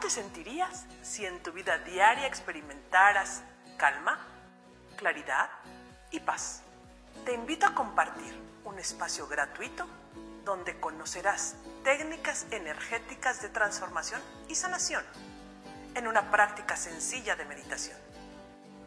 Te 0.00 0.08
sentirías 0.08 0.86
si 1.02 1.26
en 1.26 1.42
tu 1.42 1.52
vida 1.52 1.78
diaria 1.78 2.26
experimentaras 2.26 3.42
calma, 3.76 4.18
claridad 4.96 5.50
y 6.10 6.20
paz? 6.20 6.62
Te 7.24 7.34
invito 7.34 7.66
a 7.66 7.74
compartir 7.74 8.34
un 8.64 8.78
espacio 8.78 9.28
gratuito 9.28 9.86
donde 10.44 10.80
conocerás 10.80 11.56
técnicas 11.84 12.46
energéticas 12.50 13.42
de 13.42 13.50
transformación 13.50 14.22
y 14.48 14.54
sanación 14.54 15.04
en 15.94 16.08
una 16.08 16.30
práctica 16.30 16.76
sencilla 16.76 17.36
de 17.36 17.44
meditación. 17.44 17.98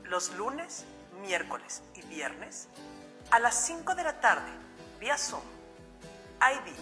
Los 0.04 0.32
lunes, 0.36 0.86
miércoles 1.22 1.84
y 1.94 2.02
viernes 2.08 2.70
a 3.30 3.40
las 3.40 3.56
5 3.66 3.94
de 3.94 4.04
la 4.04 4.20
tarde 4.20 4.52
vía 5.00 5.18
Zoom. 5.18 5.44
ID 6.42 6.74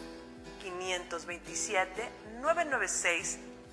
527 0.61 2.09
996 2.41 3.50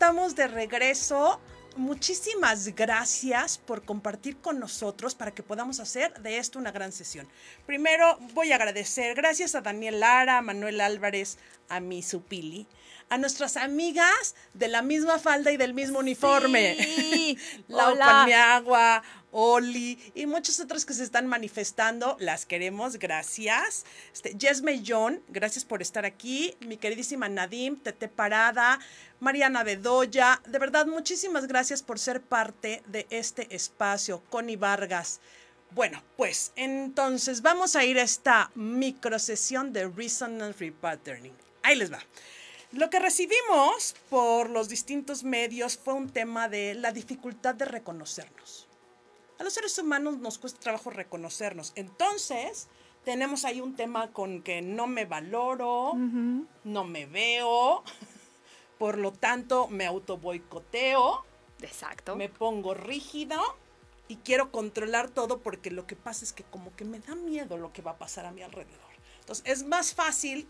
Estamos 0.00 0.34
de 0.34 0.48
regreso. 0.48 1.38
Muchísimas 1.76 2.74
gracias 2.74 3.58
por 3.58 3.84
compartir 3.84 4.38
con 4.38 4.58
nosotros 4.58 5.14
para 5.14 5.32
que 5.32 5.42
podamos 5.42 5.78
hacer 5.78 6.14
de 6.22 6.38
esto 6.38 6.58
una 6.58 6.72
gran 6.72 6.90
sesión. 6.90 7.28
Primero 7.66 8.18
voy 8.32 8.50
a 8.50 8.54
agradecer, 8.54 9.14
gracias 9.14 9.54
a 9.54 9.60
Daniel 9.60 10.00
Lara, 10.00 10.38
a 10.38 10.40
Manuel 10.40 10.80
Álvarez, 10.80 11.36
a 11.68 11.80
mi 11.80 12.02
Supili, 12.02 12.66
a 13.10 13.18
nuestras 13.18 13.56
amigas 13.56 14.34
de 14.54 14.68
la 14.68 14.82
misma 14.82 15.18
falda 15.18 15.52
y 15.52 15.56
del 15.56 15.74
mismo 15.74 15.98
uniforme. 15.98 16.76
Sí. 17.10 17.36
Lau. 17.68 17.98
Paniagua, 17.98 19.02
Oli 19.32 19.98
y 20.14 20.26
muchos 20.26 20.60
otros 20.60 20.84
que 20.84 20.94
se 20.94 21.02
están 21.02 21.26
manifestando. 21.26 22.16
Las 22.20 22.46
queremos, 22.46 22.98
gracias. 22.98 23.84
Este, 24.12 24.36
Jesme 24.38 24.82
John, 24.86 25.22
gracias 25.28 25.64
por 25.64 25.82
estar 25.82 26.04
aquí. 26.04 26.56
Mi 26.60 26.76
queridísima 26.76 27.28
Nadim, 27.28 27.76
Tete 27.76 28.08
Parada, 28.08 28.78
Mariana 29.18 29.64
Bedoya. 29.64 30.40
De 30.46 30.58
verdad, 30.58 30.86
muchísimas 30.86 31.46
gracias 31.46 31.82
por 31.82 31.98
ser 31.98 32.22
parte 32.22 32.82
de 32.86 33.06
este 33.10 33.54
espacio. 33.54 34.22
Connie 34.30 34.56
Vargas. 34.56 35.20
Bueno, 35.72 36.02
pues 36.16 36.52
entonces 36.56 37.42
vamos 37.42 37.76
a 37.76 37.84
ir 37.84 37.98
a 37.98 38.02
esta 38.02 38.50
microsesión 38.54 39.72
de 39.72 39.88
Resonance 39.88 40.58
Repatterning. 40.58 41.34
Ahí 41.62 41.76
les 41.76 41.92
va. 41.92 42.00
Lo 42.72 42.88
que 42.88 43.00
recibimos 43.00 43.96
por 44.08 44.48
los 44.48 44.68
distintos 44.68 45.24
medios 45.24 45.76
fue 45.76 45.94
un 45.94 46.08
tema 46.08 46.48
de 46.48 46.74
la 46.74 46.92
dificultad 46.92 47.56
de 47.56 47.64
reconocernos. 47.64 48.68
A 49.40 49.42
los 49.42 49.54
seres 49.54 49.76
humanos 49.78 50.18
nos 50.18 50.38
cuesta 50.38 50.60
trabajo 50.60 50.90
reconocernos. 50.90 51.72
Entonces, 51.74 52.68
tenemos 53.04 53.44
ahí 53.44 53.60
un 53.60 53.74
tema 53.74 54.12
con 54.12 54.42
que 54.42 54.62
no 54.62 54.86
me 54.86 55.04
valoro, 55.04 55.94
no 55.94 56.84
me 56.84 57.06
veo, 57.06 57.82
por 58.78 58.98
lo 58.98 59.12
tanto 59.12 59.66
me 59.66 59.86
auto 59.86 60.18
boicoteo, 60.18 61.24
Exacto. 61.62 62.14
me 62.14 62.28
pongo 62.28 62.74
rígido 62.74 63.40
y 64.06 64.16
quiero 64.16 64.52
controlar 64.52 65.10
todo 65.10 65.40
porque 65.40 65.72
lo 65.72 65.88
que 65.88 65.96
pasa 65.96 66.24
es 66.24 66.32
que 66.32 66.44
como 66.44 66.74
que 66.76 66.84
me 66.84 67.00
da 67.00 67.16
miedo 67.16 67.56
lo 67.56 67.72
que 67.72 67.82
va 67.82 67.92
a 67.92 67.98
pasar 67.98 68.26
a 68.26 68.30
mi 68.30 68.42
alrededor. 68.42 68.90
Entonces, 69.18 69.44
es 69.46 69.64
más 69.64 69.92
fácil 69.92 70.46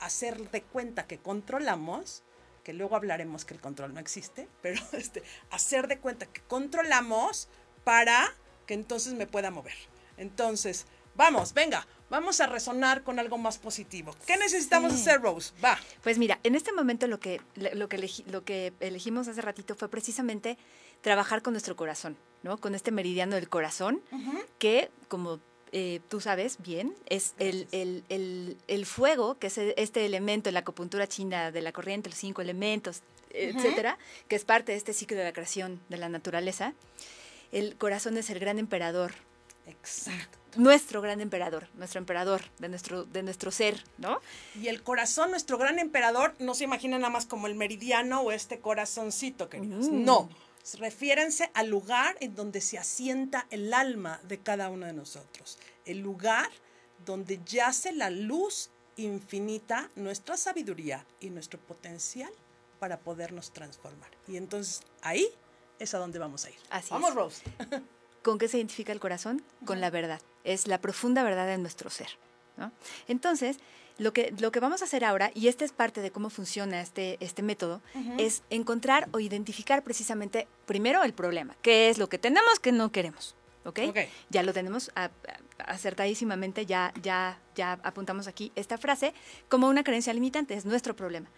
hacer 0.00 0.50
de 0.50 0.62
cuenta 0.62 1.06
que 1.06 1.18
controlamos, 1.18 2.22
que 2.64 2.72
luego 2.72 2.96
hablaremos 2.96 3.44
que 3.44 3.54
el 3.54 3.60
control 3.60 3.94
no 3.94 4.00
existe, 4.00 4.48
pero 4.62 4.80
este, 4.92 5.22
hacer 5.50 5.88
de 5.88 5.98
cuenta 5.98 6.26
que 6.26 6.40
controlamos 6.42 7.48
para 7.84 8.34
que 8.66 8.74
entonces 8.74 9.14
me 9.14 9.26
pueda 9.26 9.50
mover. 9.50 9.74
Entonces, 10.18 10.86
vamos, 11.14 11.54
venga, 11.54 11.86
vamos 12.10 12.40
a 12.40 12.46
resonar 12.46 13.02
con 13.02 13.18
algo 13.18 13.38
más 13.38 13.58
positivo. 13.58 14.14
¿Qué 14.26 14.36
necesitamos 14.36 14.92
Sí. 14.92 15.00
hacer, 15.00 15.20
Rose? 15.22 15.52
Va. 15.64 15.78
Pues 16.02 16.18
mira, 16.18 16.38
en 16.42 16.54
este 16.54 16.72
momento 16.72 17.06
lo 17.06 17.18
que, 17.20 17.40
lo, 17.54 17.88
que 17.88 17.96
elegi- 17.98 18.26
lo 18.26 18.44
que 18.44 18.72
elegimos 18.80 19.28
hace 19.28 19.40
ratito 19.40 19.74
fue 19.74 19.88
precisamente 19.88 20.58
trabajar 21.00 21.42
con 21.42 21.54
nuestro 21.54 21.76
corazón, 21.76 22.16
¿no? 22.42 22.58
Con 22.58 22.74
este 22.74 22.90
meridiano 22.90 23.36
del 23.36 23.48
corazón, 23.48 24.02
que 24.58 24.90
como 25.08 25.40
eh, 25.72 26.00
tú 26.08 26.20
sabes 26.20 26.56
bien, 26.62 26.94
es 27.08 27.34
el, 27.38 27.66
el- 27.72 28.04
el- 28.08 28.56
el 28.68 28.86
fuego, 28.86 29.38
que 29.38 29.48
es 29.48 29.58
este 29.58 30.04
elemento 30.06 30.48
en 30.48 30.54
la 30.54 30.60
acupuntura 30.60 31.06
china 31.06 31.50
de 31.50 31.62
la 31.62 31.72
corriente, 31.72 32.08
los 32.10 32.18
cinco 32.18 32.42
elementos, 32.42 33.02
etcétera, 33.30 33.98
que 34.28 34.36
es 34.36 34.44
parte 34.44 34.72
de 34.72 34.78
este 34.78 34.92
ciclo 34.92 35.16
de 35.18 35.24
la 35.24 35.32
creación 35.32 35.80
de 35.88 35.96
la 35.98 36.08
naturaleza. 36.08 36.72
El 37.52 37.76
corazón 37.76 38.16
es 38.18 38.30
el 38.30 38.38
gran 38.38 38.58
emperador 38.58 39.12
Exacto. 39.66 40.38
nuestro 40.56 41.02
gran 41.02 41.20
emperador, 41.20 41.68
nuestro 41.74 41.98
emperador 41.98 42.42
de 42.58 42.68
nuestro, 42.70 43.04
de 43.04 43.22
nuestro 43.22 43.50
ser, 43.50 43.84
¿no? 43.98 44.20
Y 44.60 44.68
el 44.68 44.82
corazón, 44.82 45.30
nuestro 45.30 45.58
gran 45.58 45.78
emperador, 45.78 46.34
no 46.38 46.54
se 46.54 46.64
imagina 46.64 46.98
nada 46.98 47.10
más 47.10 47.26
como 47.26 47.46
el 47.46 47.54
meridiano 47.54 48.22
o 48.22 48.32
este 48.32 48.60
corazoncito, 48.60 49.48
queridos. 49.50 49.88
Mm. 49.90 50.04
No. 50.04 50.28
Refiérense 50.74 51.50
al 51.54 51.68
lugar 51.68 52.16
en 52.20 52.34
donde 52.34 52.60
se 52.60 52.78
asienta 52.78 53.46
el 53.50 53.72
alma 53.72 54.20
de 54.24 54.38
cada 54.38 54.68
uno 54.70 54.86
de 54.86 54.92
nosotros. 54.92 55.58
El 55.84 56.00
lugar 56.00 56.50
donde 57.04 57.40
yace 57.44 57.92
la 57.92 58.10
luz 58.10 58.70
infinita, 58.96 59.90
nuestra 59.94 60.36
sabiduría 60.36 61.06
y 61.20 61.30
nuestro 61.30 61.58
potencial 61.60 62.30
para 62.78 62.98
podernos 62.98 63.52
transformar. 63.52 64.10
Y 64.26 64.36
entonces 64.36 64.82
ahí 65.02 65.28
es 65.78 65.94
a 65.94 65.98
donde 65.98 66.18
vamos 66.18 66.44
a 66.44 66.50
ir. 66.50 66.56
Así 66.70 66.90
vamos, 66.90 67.10
es. 67.10 67.14
Rose. 67.14 67.42
¿Con 68.22 68.38
qué 68.38 68.48
se 68.48 68.58
identifica 68.58 68.92
el 68.92 69.00
corazón? 69.00 69.42
Con 69.64 69.80
la 69.80 69.90
verdad. 69.90 70.20
Es 70.44 70.66
la 70.66 70.80
profunda 70.80 71.22
verdad 71.22 71.46
de 71.46 71.58
nuestro 71.58 71.90
ser. 71.90 72.08
¿no? 72.56 72.72
Entonces, 73.06 73.58
lo 73.98 74.12
que, 74.12 74.32
lo 74.38 74.50
que 74.52 74.60
vamos 74.60 74.80
a 74.82 74.84
hacer 74.86 75.04
ahora, 75.04 75.30
y 75.34 75.48
esta 75.48 75.64
es 75.64 75.72
parte 75.72 76.00
de 76.00 76.10
cómo 76.10 76.30
funciona 76.30 76.80
este, 76.80 77.16
este 77.20 77.42
método, 77.42 77.82
es 78.18 78.42
encontrar 78.50 79.08
o 79.12 79.20
identificar 79.20 79.82
precisamente 79.82 80.46
primero 80.66 81.02
el 81.02 81.12
problema, 81.12 81.56
qué 81.62 81.88
es 81.90 81.98
lo 81.98 82.08
que 82.08 82.18
tenemos 82.18 82.60
que 82.60 82.72
no 82.72 82.90
queremos. 82.92 83.34
¿ok? 83.64 83.80
Ya 84.30 84.42
lo 84.42 84.52
tenemos 84.54 84.90
a- 84.94 85.04
a- 85.04 85.10
acertadísimamente, 85.72 86.64
ya, 86.64 86.92
ya, 87.02 87.38
ya 87.54 87.72
apuntamos 87.82 88.26
aquí 88.26 88.50
esta 88.54 88.78
frase 88.78 89.12
como 89.50 89.68
una 89.68 89.82
creencia 89.84 90.14
limitante, 90.14 90.54
es 90.54 90.64
nuestro 90.64 90.96
problema. 90.96 91.28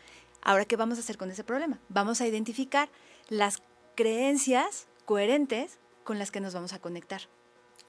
Ahora, 0.42 0.64
¿qué 0.64 0.76
vamos 0.76 0.98
a 0.98 1.00
hacer 1.00 1.16
con 1.18 1.30
ese 1.30 1.42
problema? 1.44 1.80
Vamos 1.88 2.20
a 2.20 2.26
identificar 2.26 2.88
las 3.30 3.62
creencias 3.96 4.86
coherentes 5.06 5.78
con 6.04 6.18
las 6.18 6.30
que 6.30 6.40
nos 6.40 6.54
vamos 6.54 6.72
a 6.72 6.78
conectar, 6.78 7.22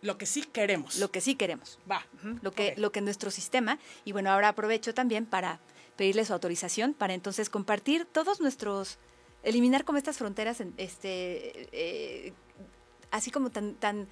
Lo 0.01 0.17
que 0.17 0.25
sí 0.25 0.41
queremos. 0.43 0.97
lo 0.97 1.11
que 1.11 1.21
sí 1.21 1.35
queremos. 1.35 1.77
Va. 1.89 2.05
Lo 2.41 2.51
que, 2.51 2.73
lo 2.77 2.91
que 2.91 3.01
nuestro 3.01 3.29
sistema, 3.31 3.77
y 4.05 4.11
bueno, 4.11 4.31
ahora 4.31 4.49
aprovecho 4.49 4.93
también 4.93 5.25
para 5.25 5.59
pedirle 5.95 6.25
su 6.25 6.33
autorización 6.33 6.93
para 6.93 7.13
entonces 7.13 7.49
compartir 7.49 8.05
todos 8.05 8.41
nuestros, 8.41 8.97
eliminar 9.43 9.83
como 9.85 9.97
estas 9.99 10.17
fronteras, 10.17 10.59
en- 10.61 10.73
este, 10.77 11.67
eh, 11.71 12.33
así 13.11 13.29
como 13.29 13.49
tan, 13.51 13.75
tan, 13.75 14.07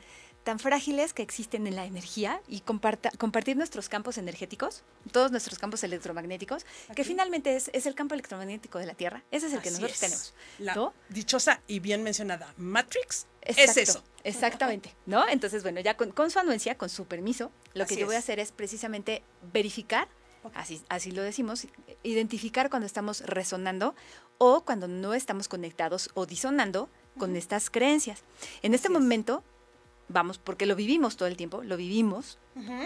tan 0.50 0.58
frágiles 0.58 1.14
que 1.14 1.22
existen 1.22 1.68
en 1.68 1.76
la 1.76 1.86
energía 1.86 2.42
y 2.48 2.62
comparta- 2.62 3.12
compartir 3.20 3.56
nuestros 3.56 3.88
campos 3.88 4.18
energéticos, 4.18 4.82
todos 5.12 5.30
nuestros 5.30 5.60
campos 5.60 5.84
electromagnéticos, 5.84 6.66
que 6.96 7.04
finalmente 7.04 7.56
es, 7.56 7.70
es 7.72 7.86
el 7.86 7.94
campo 7.94 8.16
electromagnético 8.16 8.80
de 8.80 8.88
la 8.88 8.96
Tierra, 8.96 9.22
ese 9.30 9.46
es 9.46 9.54
el 9.54 9.62
que 9.62 9.70
Así 9.70 9.76
nosotros 9.80 9.94
es. 9.94 10.00
tenemos. 10.00 10.34
La 10.58 10.74
¿no? 10.74 10.92
dichosa 11.10 11.62
y 11.68 11.78
bien 11.82 12.02
mencionada 12.02 12.52
Matrix 12.58 13.28
Exacto, 13.44 13.72
es 13.72 13.78
eso. 13.90 14.04
Exactamente, 14.24 14.96
¿no? 15.06 15.28
Entonces, 15.28 15.62
bueno, 15.62 15.82
ya 15.82 15.96
con, 15.96 16.10
con 16.14 16.32
su 16.32 16.40
anuencia, 16.40 16.76
con 16.80 16.90
su 16.90 17.06
permiso, 17.06 17.52
lo 17.76 17.84
Así 17.84 17.94
que 17.94 18.02
yo 18.02 18.08
voy 18.08 18.16
a 18.16 18.20
hacer 18.20 18.40
es 18.40 18.52
precisamente 18.52 19.22
verificar, 19.54 20.08
así, 20.56 20.82
así 20.90 21.12
lo 21.12 21.22
decimos, 21.22 21.68
identificar 22.02 22.72
cuando 22.72 22.88
estamos 22.88 23.22
resonando 23.22 23.94
o 24.40 24.62
cuando 24.66 24.88
no 24.88 25.14
estamos 25.14 25.48
conectados 25.48 26.10
o 26.16 26.26
disonando 26.26 26.90
con 27.20 27.36
estas 27.36 27.70
creencias. 27.70 28.24
En 28.64 28.74
este 28.74 28.88
Así 28.88 28.94
momento, 28.94 29.44
vamos, 30.10 30.38
porque 30.40 30.66
lo 30.66 30.76
vivimos 30.76 31.16
todo 31.16 31.28
el 31.30 31.38
tiempo, 31.38 31.64
lo 31.64 31.78
vivimos, 31.78 32.38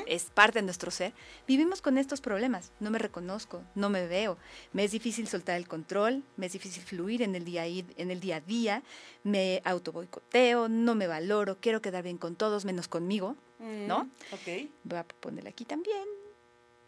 es 0.06 0.26
parte 0.26 0.60
de 0.60 0.64
nuestro 0.66 0.92
ser, 0.92 1.14
vivimos 1.48 1.82
con 1.82 1.98
estos 1.98 2.22
problemas. 2.22 2.72
No 2.80 2.92
me 2.92 3.00
reconozco, 3.00 3.64
no 3.74 3.90
me 3.90 4.06
veo, 4.08 4.38
me 4.72 4.84
es 4.84 4.92
difícil 4.92 5.28
soltar 5.28 5.58
el 5.58 5.68
control, 5.68 6.24
me 6.38 6.46
es 6.46 6.54
difícil 6.54 6.84
fluir 6.84 7.22
en 7.24 7.34
el 7.36 7.44
día, 7.46 7.64
a- 7.64 7.66
en 7.68 8.12
el 8.12 8.20
día 8.20 8.36
a 8.36 8.42
día, 8.42 8.84
me 9.24 9.62
autoboicoteo, 9.66 10.70
no 10.70 10.94
me 10.94 11.08
valoro, 11.08 11.58
quiero 11.60 11.82
quedar 11.82 12.04
bien 12.04 12.18
con 12.20 12.36
todos, 12.36 12.66
menos 12.66 12.88
conmigo. 12.88 13.36
¿no? 13.60 14.04
Mm, 14.06 14.12
Ok. 14.34 14.70
Voy 14.84 15.00
a 15.00 15.04
ponerle 15.06 15.50
aquí 15.50 15.64
también, 15.66 16.04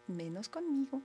menos 0.06 0.48
conmigo. 0.50 1.00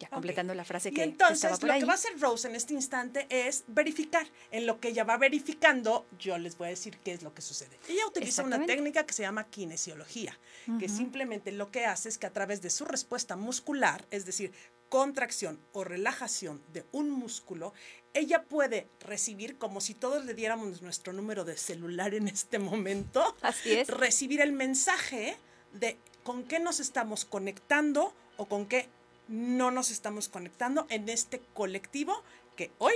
Ya 0.00 0.08
completando 0.08 0.54
la 0.54 0.64
frase 0.64 0.88
Y 0.88 0.92
que 0.92 1.04
entonces 1.04 1.36
estaba 1.36 1.56
por 1.58 1.68
lo 1.68 1.72
ahí. 1.74 1.80
que 1.80 1.86
va 1.86 1.92
a 1.92 1.96
hacer 1.96 2.18
Rose 2.18 2.48
en 2.48 2.56
este 2.56 2.72
instante 2.74 3.26
es 3.28 3.64
verificar. 3.68 4.26
En 4.50 4.66
lo 4.66 4.80
que 4.80 4.88
ella 4.88 5.04
va 5.04 5.18
verificando, 5.18 6.06
yo 6.18 6.38
les 6.38 6.56
voy 6.56 6.68
a 6.68 6.70
decir 6.70 6.96
qué 7.04 7.12
es 7.12 7.22
lo 7.22 7.34
que 7.34 7.42
sucede. 7.42 7.78
Ella 7.88 8.06
utiliza 8.06 8.42
una 8.42 8.64
técnica 8.66 9.04
que 9.04 9.12
se 9.12 9.22
llama 9.22 9.44
kinesiología, 9.48 10.36
que 10.78 10.88
simplemente 10.88 11.52
lo 11.52 11.70
que 11.70 11.84
hace 11.84 12.08
es 12.08 12.18
que 12.18 12.26
a 12.26 12.32
través 12.32 12.62
de 12.62 12.70
su 12.70 12.84
respuesta 12.84 13.36
muscular, 13.36 14.06
es 14.10 14.24
decir, 14.24 14.52
contracción 14.88 15.60
o 15.72 15.84
relajación 15.84 16.60
de 16.72 16.84
un 16.92 17.10
músculo, 17.10 17.72
ella 18.14 18.42
puede 18.42 18.88
recibir, 19.00 19.56
como 19.56 19.80
si 19.80 19.94
todos 19.94 20.24
le 20.24 20.34
diéramos 20.34 20.82
nuestro 20.82 21.12
número 21.12 21.44
de 21.44 21.56
celular 21.56 22.14
en 22.14 22.26
este 22.26 22.58
momento, 22.58 23.36
Así 23.42 23.72
es. 23.72 23.88
recibir 23.88 24.40
el 24.40 24.52
mensaje 24.52 25.36
de 25.72 25.96
con 26.24 26.42
qué 26.44 26.58
nos 26.58 26.80
estamos 26.80 27.24
conectando 27.24 28.12
o 28.36 28.46
con 28.46 28.66
qué 28.66 28.88
no 29.30 29.70
nos 29.70 29.90
estamos 29.90 30.28
conectando 30.28 30.86
en 30.90 31.08
este 31.08 31.40
colectivo 31.54 32.22
que 32.56 32.72
hoy 32.78 32.94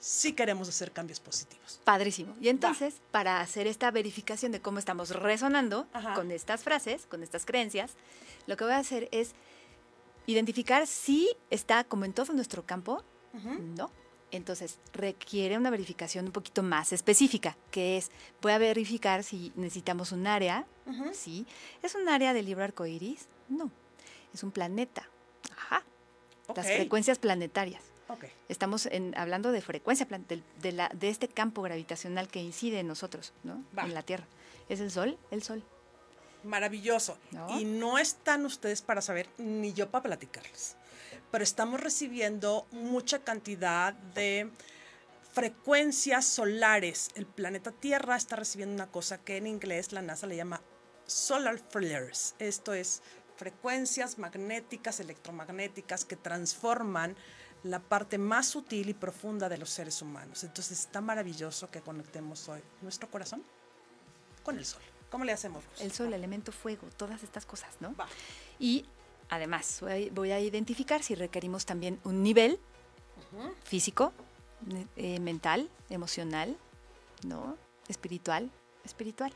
sí 0.00 0.32
queremos 0.32 0.68
hacer 0.68 0.90
cambios 0.90 1.20
positivos. 1.20 1.80
Padrísimo. 1.84 2.34
Y 2.40 2.48
entonces, 2.48 2.96
para 3.12 3.40
hacer 3.40 3.66
esta 3.66 3.90
verificación 3.90 4.50
de 4.50 4.60
cómo 4.60 4.78
estamos 4.78 5.10
resonando 5.10 5.86
Ajá. 5.92 6.14
con 6.14 6.32
estas 6.32 6.64
frases, 6.64 7.06
con 7.06 7.22
estas 7.22 7.46
creencias, 7.46 7.92
lo 8.46 8.56
que 8.56 8.64
voy 8.64 8.72
a 8.72 8.78
hacer 8.78 9.08
es 9.12 9.32
identificar 10.26 10.86
si 10.86 11.30
está 11.50 11.84
como 11.84 12.04
en 12.04 12.14
todo 12.14 12.32
nuestro 12.32 12.66
campo, 12.66 13.04
no. 13.32 13.92
Entonces, 14.32 14.78
requiere 14.92 15.56
una 15.56 15.70
verificación 15.70 16.26
un 16.26 16.32
poquito 16.32 16.62
más 16.64 16.92
específica, 16.92 17.56
que 17.70 17.96
es, 17.96 18.10
voy 18.42 18.52
a 18.52 18.58
verificar 18.58 19.22
si 19.22 19.52
necesitamos 19.54 20.10
un 20.12 20.26
área. 20.26 20.66
¿sí? 21.12 21.46
¿Es 21.82 21.94
un 21.94 22.08
área 22.08 22.32
del 22.32 22.46
libro 22.46 22.64
arcoíris? 22.64 23.26
No. 23.48 23.70
Es 24.34 24.42
un 24.42 24.50
planeta. 24.50 25.08
Las 26.56 26.66
frecuencias 26.66 27.18
planetarias. 27.18 27.82
Estamos 28.48 28.86
en- 28.86 29.16
hablando 29.16 29.52
de 29.52 29.60
frecuencia, 29.60 30.06
de, 30.60 30.72
la- 30.72 30.90
de 30.92 31.08
este 31.08 31.28
campo 31.28 31.62
gravitacional 31.62 32.26
que 32.28 32.40
incide 32.42 32.80
en 32.80 32.88
nosotros, 32.88 33.32
¿no? 33.44 33.62
Va. 33.78 33.84
En 33.84 33.94
la 33.94 34.02
Tierra. 34.02 34.26
¿Es 34.68 34.80
el 34.80 34.90
Sol? 34.90 35.16
El 35.30 35.42
Sol. 35.44 35.62
Maravilloso. 36.42 37.18
¿No? 37.30 37.60
Y 37.60 37.64
no 37.64 37.98
están 37.98 38.44
ustedes 38.46 38.82
para 38.82 39.00
saber, 39.00 39.28
ni 39.38 39.72
yo 39.72 39.90
para 39.90 40.02
platicarles. 40.04 40.76
Pero 41.30 41.44
estamos 41.44 41.78
recibiendo 41.80 42.66
mucha 42.72 43.20
cantidad 43.20 43.92
de 43.94 44.50
frecuencias 45.32 46.24
solares. 46.24 47.10
El 47.14 47.26
planeta 47.26 47.70
Tierra 47.70 48.16
está 48.16 48.36
recibiendo 48.36 48.74
una 48.74 48.90
cosa 48.90 49.18
que 49.18 49.36
en 49.36 49.46
inglés 49.46 49.92
la 49.92 50.02
NASA 50.02 50.26
le 50.26 50.36
llama 50.36 50.60
solar 51.06 51.58
flares. 51.70 52.34
Esto 52.38 52.72
es 52.74 53.02
frecuencias 53.40 54.18
magnéticas, 54.18 55.00
electromagnéticas 55.00 56.04
que 56.04 56.14
transforman 56.14 57.16
la 57.62 57.80
parte 57.80 58.18
más 58.18 58.48
sutil 58.48 58.90
y 58.90 58.92
profunda 58.92 59.48
de 59.48 59.56
los 59.56 59.70
seres 59.70 60.02
humanos. 60.02 60.44
Entonces 60.44 60.78
está 60.78 61.00
maravilloso 61.00 61.70
que 61.70 61.80
conectemos 61.80 62.46
hoy 62.50 62.60
nuestro 62.82 63.10
corazón 63.10 63.42
con 64.42 64.58
el 64.58 64.66
sol. 64.66 64.82
¿Cómo 65.10 65.24
le 65.24 65.32
hacemos? 65.32 65.64
Rose? 65.64 65.84
El 65.84 65.92
Sol, 65.92 66.12
elemento 66.12 66.52
fuego, 66.52 66.86
todas 66.98 67.22
estas 67.22 67.46
cosas, 67.46 67.74
¿no? 67.80 67.96
Va. 67.96 68.06
Y 68.58 68.84
además 69.30 69.82
voy 70.12 70.32
a, 70.32 70.38
identificar 70.38 71.02
si 71.02 71.14
requerimos 71.14 71.64
también 71.64 71.98
un 72.04 72.22
nivel 72.22 72.60
físico, 73.64 74.12
eh, 74.96 75.18
mental, 75.18 75.70
emocional, 75.88 76.58
¿no? 77.26 77.56
Espiritual, 77.88 78.50
espiritual. 78.84 79.32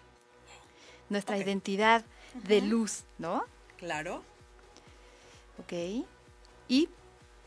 Nuestra 1.08 1.38
identidad 1.38 2.04
de 2.46 2.60
luz, 2.60 3.04
¿no? 3.18 3.53
Claro. 3.84 4.22
Ok. 5.58 6.06
Y, 6.68 6.88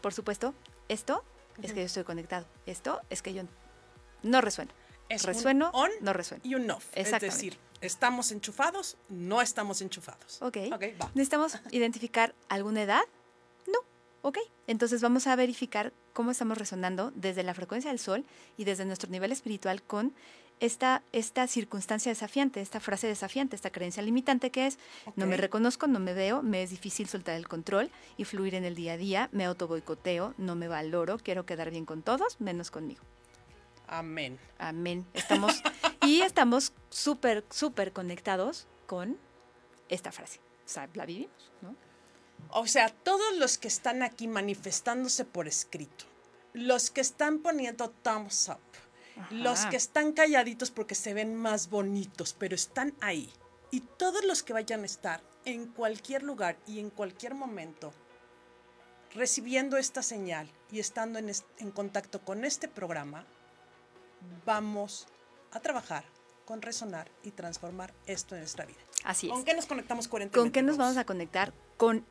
por 0.02 0.14
supuesto, 0.14 0.54
esto 0.88 1.24
es 1.62 1.74
que 1.74 1.80
yo 1.80 1.86
estoy 1.86 2.04
conectado. 2.04 2.46
Esto 2.66 3.02
es 3.10 3.22
que 3.22 3.34
yo 3.34 3.44
no 4.24 4.42
resueno. 4.42 4.72
Es 5.10 5.24
un 5.24 5.28
resueno, 5.28 5.70
on 5.74 5.90
no 6.02 6.14
resueno. 6.14 6.44
y 6.46 6.56
un 6.56 6.70
off. 6.70 6.86
Es 6.94 7.12
decir, 7.20 7.58
estamos 7.82 8.32
enchufados, 8.32 8.98
no 9.10 9.42
estamos 9.42 9.82
enchufados. 9.82 10.42
Ok. 10.42 10.58
Ok, 10.74 10.84
va. 11.02 11.10
¿Necesitamos 11.16 11.58
identificar 11.72 12.36
alguna 12.50 12.84
edad? 12.84 13.02
No. 13.66 13.80
Ok. 14.22 14.38
Entonces 14.68 15.02
vamos 15.02 15.26
a 15.26 15.36
verificar 15.36 15.92
cómo 16.14 16.32
estamos 16.32 16.58
resonando 16.58 17.12
desde 17.16 17.42
la 17.44 17.54
frecuencia 17.54 17.90
del 17.90 18.00
sol 18.00 18.26
y 18.58 18.66
desde 18.66 18.86
nuestro 18.86 19.10
nivel 19.10 19.32
espiritual 19.32 19.82
con 19.82 20.14
esta, 20.60 21.04
esta 21.12 21.48
circunstancia 21.48 22.12
desafiante, 22.12 22.62
esta 22.62 22.80
frase 22.80 23.08
desafiante, 23.08 23.56
esta 23.56 23.70
creencia 23.70 24.02
limitante 24.04 24.52
que 24.52 24.68
es, 24.68 24.80
no 25.16 25.28
me 25.28 25.38
reconozco, 25.38 25.88
no 25.88 26.00
me 26.00 26.14
veo, 26.14 26.42
me 26.42 26.64
es 26.64 26.70
difícil 26.70 27.08
soltar 27.08 27.36
el 27.36 27.48
control 27.48 27.92
y 28.18 28.24
fluir 28.24 28.56
en 28.56 28.66
el 28.66 28.76
día 28.76 28.94
a 28.94 28.98
día, 28.98 29.30
me 29.32 29.46
autoboicoteo, 29.46 30.34
no 30.38 30.56
me 30.56 30.68
valoro, 30.68 31.18
quiero 31.18 31.46
quedar 31.46 31.70
bien 31.70 31.86
con 31.86 32.02
todos, 32.02 32.40
menos 32.42 32.72
conmigo. 32.72 33.02
Amén. 33.88 34.38
Amén. 34.58 35.06
Estamos, 35.14 35.62
y 36.06 36.22
estamos 36.22 36.74
súper, 36.90 37.46
súper 37.50 37.94
conectados 37.94 38.68
con 38.86 39.18
esta 39.90 40.12
frase. 40.12 40.40
O 40.66 40.70
sea, 40.70 40.90
la 40.94 41.06
vivimos, 41.06 41.52
¿no? 41.62 41.76
O 42.50 42.68
sea, 42.68 42.90
todos 42.90 43.38
los 43.38 43.58
que 43.58 43.68
están 43.68 44.04
aquí 44.04 44.28
manifestándose 44.28 45.26
por 45.26 45.48
escrito, 45.48 46.06
los 46.54 46.92
que 46.92 47.02
están 47.02 47.40
poniendo 47.40 47.90
thumbs 47.90 48.50
up, 48.50 48.60
los 49.32 49.60
Ajá. 49.62 49.70
que 49.70 49.78
están 49.78 50.12
calladitos 50.14 50.72
porque 50.72 50.96
se 50.96 51.14
ven 51.14 51.36
más 51.36 51.70
bonitos, 51.70 52.34
pero 52.34 52.56
están 52.56 52.94
ahí, 53.02 53.32
y 53.72 53.82
todos 53.82 54.24
los 54.26 54.44
que 54.44 54.54
vayan 54.54 54.84
a 54.84 54.86
estar 54.86 55.22
en 55.46 55.68
cualquier 55.68 56.24
lugar 56.24 56.58
y 56.68 56.80
en 56.80 56.90
cualquier 56.90 57.34
momento 57.36 57.94
recibiendo 59.14 59.78
esta 59.78 60.04
señal 60.04 60.50
y 60.72 60.80
estando 60.80 61.20
en, 61.20 61.30
es- 61.30 61.46
en 61.58 61.72
contacto 61.72 62.22
con 62.22 62.46
este 62.46 62.68
programa, 62.68 63.26
vamos 64.46 65.08
a 65.52 65.60
trabajar 65.60 66.04
con 66.46 66.62
resonar 66.62 67.10
y 67.24 67.32
transformar 67.32 67.94
esto 68.06 68.36
en 68.36 68.42
nuestra 68.42 68.66
vida. 68.66 68.80
Así 69.04 69.28
es. 69.28 69.34
¿Con 69.34 69.44
qué 69.44 69.54
nos 69.54 69.66
conectamos 69.66 70.08
coherentemente? 70.08 70.46
¿Con 70.46 70.52
qué 70.52 70.62
nos 70.62 70.78
vamos 70.78 70.98
a 70.98 71.06
conectar? 71.06 71.54
Con 71.78 72.06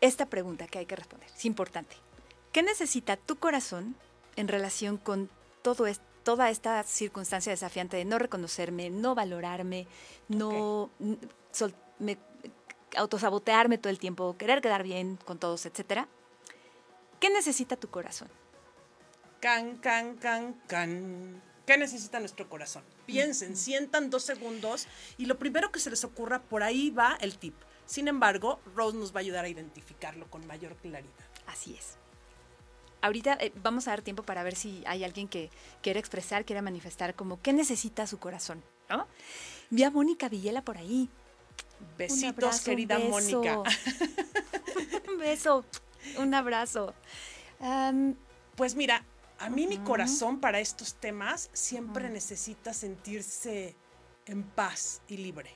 esta 0.00 0.26
pregunta 0.26 0.66
que 0.66 0.78
hay 0.78 0.86
que 0.86 0.96
responder. 0.96 1.28
Es 1.34 1.44
importante. 1.44 1.96
¿Qué 2.52 2.62
necesita 2.62 3.16
tu 3.16 3.36
corazón 3.36 3.96
en 4.36 4.48
relación 4.48 4.96
con 4.96 5.30
todo 5.62 5.86
es- 5.86 6.00
toda 6.26 6.50
esta 6.50 6.82
circunstancia 6.82 7.52
desafiante 7.52 7.96
de 7.96 8.04
no 8.04 8.18
reconocerme, 8.18 8.90
no 8.90 9.14
valorarme, 9.14 9.86
no 10.26 10.90
n- 10.98 11.18
sol- 11.52 11.72
me- 12.00 12.18
autosabotearme 12.96 13.78
todo 13.78 13.90
el 13.90 14.00
tiempo, 14.00 14.36
querer 14.36 14.60
quedar 14.60 14.82
bien 14.82 15.18
con 15.24 15.38
todos, 15.38 15.66
etcétera? 15.66 16.08
¿Qué 17.20 17.30
necesita 17.30 17.76
tu 17.76 17.88
corazón? 17.90 18.28
Can, 19.40 19.76
can, 19.78 20.16
can, 20.16 20.60
can. 20.66 21.40
¿Qué 21.64 21.78
necesita 21.78 22.18
nuestro 22.18 22.48
corazón? 22.48 22.82
Piensen, 23.06 23.56
sientan 23.56 24.10
dos 24.10 24.24
segundos 24.24 24.88
y 25.18 25.26
lo 25.26 25.38
primero 25.38 25.70
que 25.70 25.78
se 25.78 25.90
les 25.90 26.02
ocurra, 26.02 26.42
por 26.42 26.64
ahí 26.64 26.90
va 26.90 27.16
el 27.20 27.38
tip. 27.38 27.54
Sin 27.84 28.08
embargo, 28.08 28.58
Rose 28.74 28.96
nos 28.96 29.12
va 29.14 29.20
a 29.20 29.20
ayudar 29.20 29.44
a 29.44 29.48
identificarlo 29.48 30.28
con 30.28 30.44
mayor 30.48 30.74
claridad. 30.74 31.12
Así 31.46 31.76
es. 31.76 31.98
Ahorita 33.06 33.38
eh, 33.40 33.52
vamos 33.62 33.86
a 33.86 33.92
dar 33.92 34.02
tiempo 34.02 34.24
para 34.24 34.42
ver 34.42 34.56
si 34.56 34.82
hay 34.84 35.04
alguien 35.04 35.28
que 35.28 35.48
quiere 35.80 36.00
expresar, 36.00 36.44
quiere 36.44 36.60
manifestar 36.60 37.14
como 37.14 37.40
qué 37.40 37.52
necesita 37.52 38.04
su 38.08 38.18
corazón, 38.18 38.64
¿no? 38.90 39.06
Vi 39.70 39.84
a 39.84 39.90
Mónica 39.92 40.28
Villela 40.28 40.62
por 40.62 40.76
ahí. 40.76 41.08
Besitos, 41.96 42.32
abrazo, 42.32 42.64
querida. 42.64 42.98
Mónica. 42.98 43.62
un 45.08 45.18
beso, 45.18 45.64
un 46.18 46.34
abrazo. 46.34 46.94
Pues 48.56 48.74
mira, 48.74 49.04
a 49.38 49.50
mí 49.50 49.68
mi 49.68 49.78
corazón 49.78 50.40
para 50.40 50.58
estos 50.58 50.94
temas 50.94 51.48
siempre 51.52 52.10
necesita 52.10 52.74
sentirse 52.74 53.76
en 54.26 54.42
paz 54.42 55.00
y 55.06 55.18
libre. 55.18 55.52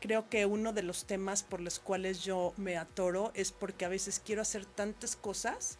Creo 0.00 0.30
que 0.30 0.46
uno 0.46 0.72
de 0.72 0.82
los 0.82 1.04
temas 1.04 1.42
por 1.42 1.60
los 1.60 1.78
cuales 1.78 2.22
yo 2.24 2.54
me 2.56 2.78
atoro 2.78 3.32
es 3.34 3.52
porque 3.52 3.84
a 3.84 3.90
veces 3.90 4.22
quiero 4.24 4.40
hacer 4.40 4.64
tantas 4.64 5.14
cosas 5.14 5.78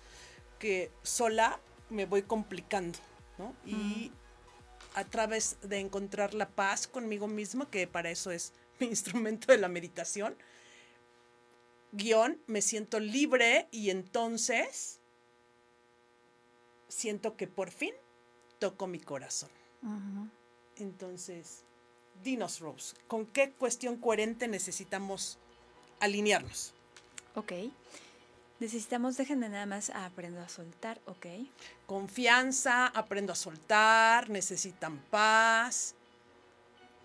que 0.64 0.90
sola 1.02 1.60
me 1.90 2.06
voy 2.06 2.22
complicando, 2.22 2.98
¿no? 3.36 3.54
Y 3.66 4.10
a 4.94 5.04
través 5.04 5.58
de 5.60 5.78
encontrar 5.78 6.32
la 6.32 6.48
paz 6.48 6.88
conmigo 6.88 7.26
misma, 7.26 7.70
que 7.70 7.86
para 7.86 8.10
eso 8.10 8.30
es 8.30 8.54
mi 8.80 8.86
instrumento 8.86 9.52
de 9.52 9.58
la 9.58 9.68
meditación, 9.68 10.34
guion, 11.92 12.40
me 12.46 12.62
siento 12.62 12.98
libre 12.98 13.68
y 13.72 13.90
entonces 13.90 15.00
siento 16.88 17.36
que 17.36 17.46
por 17.46 17.70
fin 17.70 17.92
toco 18.58 18.86
mi 18.86 19.00
corazón. 19.00 19.50
Entonces, 20.76 21.62
dinos, 22.22 22.60
Rose, 22.60 22.96
¿con 23.06 23.26
qué 23.26 23.52
cuestión 23.52 23.98
coherente 23.98 24.48
necesitamos 24.48 25.36
alinearnos? 26.00 26.72
Ok. 27.34 27.52
Necesitamos, 28.64 29.18
déjenme 29.18 29.50
nada 29.50 29.66
más 29.66 29.90
aprendo 29.90 30.40
a 30.40 30.48
soltar, 30.48 30.98
ok. 31.04 31.26
Confianza, 31.84 32.86
aprendo 32.86 33.30
a 33.30 33.36
soltar, 33.36 34.30
necesitan 34.30 34.96
paz. 35.10 35.94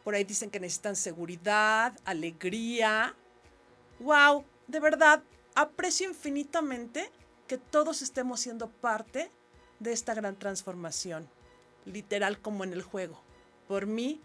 Por 0.06 0.16
ahí 0.16 0.24
dicen 0.24 0.50
que 0.50 0.62
necesitan 0.62 0.96
seguridad, 0.96 2.00
alegría. 2.06 3.14
¡Wow! 4.00 4.46
De 4.68 4.80
verdad, 4.80 5.22
aprecio 5.54 6.08
infinitamente 6.08 7.12
que 7.46 7.58
todos 7.58 8.04
estemos 8.04 8.40
siendo 8.40 8.70
parte 8.70 9.30
de 9.80 9.92
esta 9.92 10.14
gran 10.14 10.40
transformación. 10.40 11.28
Literal 11.84 12.40
como 12.40 12.64
en 12.64 12.72
el 12.72 12.84
juego. 12.84 13.20
Por 13.68 13.86
mí, 13.86 14.22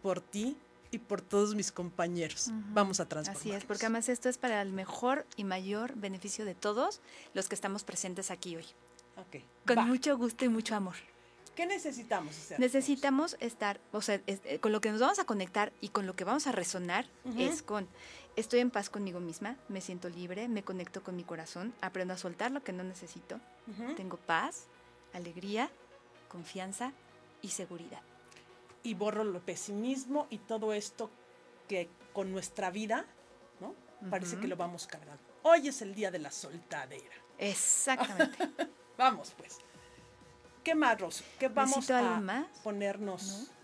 por 0.00 0.22
ti 0.22 0.56
y 0.90 0.98
por 0.98 1.20
todos 1.22 1.54
mis 1.54 1.70
compañeros. 1.72 2.48
Vamos 2.72 3.00
a 3.00 3.06
transformar. 3.08 3.40
Así 3.40 3.52
es, 3.52 3.64
porque 3.64 3.86
además 3.86 4.08
esto 4.08 4.28
es 4.28 4.38
para 4.38 4.60
el 4.62 4.72
mejor 4.72 5.26
y 5.36 5.44
mayor 5.44 5.94
beneficio 5.96 6.44
de 6.44 6.54
todos 6.54 7.00
los 7.34 7.48
que 7.48 7.54
estamos 7.54 7.84
presentes 7.84 8.30
aquí 8.30 8.56
hoy. 8.56 8.66
Ok. 9.16 9.42
Con 9.66 9.78
va. 9.78 9.82
mucho 9.86 10.16
gusto 10.16 10.44
y 10.44 10.48
mucho 10.48 10.74
amor. 10.74 10.94
¿Qué 11.54 11.66
necesitamos 11.66 12.36
hacer? 12.36 12.58
Necesitamos 12.60 13.36
estar, 13.40 13.80
o 13.92 14.00
sea, 14.00 14.20
es- 14.26 14.40
eh, 14.44 14.60
con 14.60 14.72
lo 14.72 14.80
que 14.80 14.90
nos 14.90 15.00
vamos 15.00 15.18
a 15.18 15.24
conectar 15.24 15.72
y 15.80 15.88
con 15.90 16.06
lo 16.06 16.14
que 16.16 16.24
vamos 16.24 16.46
a 16.46 16.52
resonar 16.52 17.06
es 17.36 17.62
con, 17.62 17.86
estoy 18.36 18.60
en 18.60 18.70
paz 18.70 18.88
conmigo 18.88 19.20
misma, 19.20 19.56
me 19.68 19.80
siento 19.80 20.08
libre, 20.08 20.48
me 20.48 20.62
conecto 20.62 21.02
con 21.02 21.16
mi 21.16 21.24
corazón, 21.24 21.74
aprendo 21.82 22.14
a 22.14 22.16
soltar 22.18 22.50
lo 22.50 22.62
que 22.62 22.72
no 22.72 22.82
necesito, 22.82 23.38
tengo 23.96 24.16
paz, 24.16 24.66
alegría, 25.12 25.70
confianza 26.28 26.92
y 27.42 27.48
seguridad. 27.48 28.00
Y 28.82 28.94
borro 28.94 29.22
el 29.22 29.32
pesimismo 29.40 30.26
y 30.30 30.38
todo 30.38 30.72
esto 30.72 31.10
que 31.68 31.88
con 32.12 32.32
nuestra 32.32 32.70
vida, 32.70 33.04
¿no? 33.60 33.74
Parece 34.10 34.38
que 34.38 34.46
lo 34.48 34.56
vamos 34.56 34.86
cargando. 34.86 35.22
Hoy 35.42 35.68
es 35.68 35.82
el 35.82 35.94
día 35.94 36.10
de 36.10 36.18
la 36.18 36.30
soltadera. 36.30 37.14
Exactamente. 37.38 38.48
Vamos, 38.98 39.32
pues. 39.36 39.58
¿Qué 40.62 40.74
más, 40.74 41.00
Rosu? 41.00 41.24
¿Qué 41.38 41.48
vamos 41.48 41.76
¿Necesito 41.76 41.96
a 41.96 42.20
más? 42.20 42.46
ponernos? 42.62 43.26
¿No? 43.48 43.54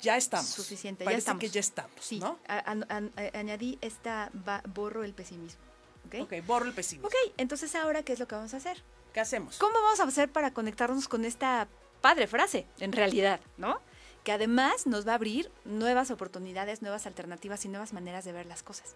Ya 0.00 0.16
estamos. 0.16 0.46
Suficiente, 0.48 1.04
ya 1.04 1.06
Parece 1.06 1.18
estamos. 1.20 1.40
que 1.40 1.48
ya 1.48 1.60
estamos, 1.60 1.92
Sí, 2.00 2.18
¿no? 2.18 2.40
a- 2.48 2.58
a- 2.58 2.96
a- 2.96 3.38
añadí 3.38 3.78
esta, 3.82 4.30
ba- 4.32 4.62
borro 4.74 5.04
el 5.04 5.14
pesimismo. 5.14 5.60
¿ok? 6.06 6.14
Ok, 6.22 6.32
borro 6.46 6.64
el 6.66 6.72
pesimismo. 6.72 7.06
Ok, 7.06 7.14
entonces 7.36 7.72
ahora, 7.76 8.02
¿qué 8.02 8.14
es 8.14 8.18
lo 8.18 8.26
que 8.26 8.34
vamos 8.34 8.52
a 8.54 8.56
hacer? 8.56 8.82
¿Qué 9.12 9.20
hacemos? 9.20 9.58
¿Cómo 9.58 9.74
vamos 9.74 10.00
a 10.00 10.04
hacer 10.04 10.28
para 10.32 10.52
conectarnos 10.52 11.06
con 11.06 11.24
esta 11.24 11.68
padre 12.00 12.26
frase, 12.26 12.66
en 12.80 12.90
realidad, 12.92 13.38
¿no? 13.58 13.80
Que 14.24 14.32
además 14.32 14.86
nos 14.86 15.06
va 15.06 15.12
a 15.12 15.14
abrir 15.16 15.50
nuevas 15.64 16.10
oportunidades, 16.10 16.82
nuevas 16.82 17.06
alternativas 17.06 17.64
y 17.64 17.68
nuevas 17.68 17.92
maneras 17.92 18.24
de 18.24 18.32
ver 18.32 18.46
las 18.46 18.62
cosas. 18.62 18.94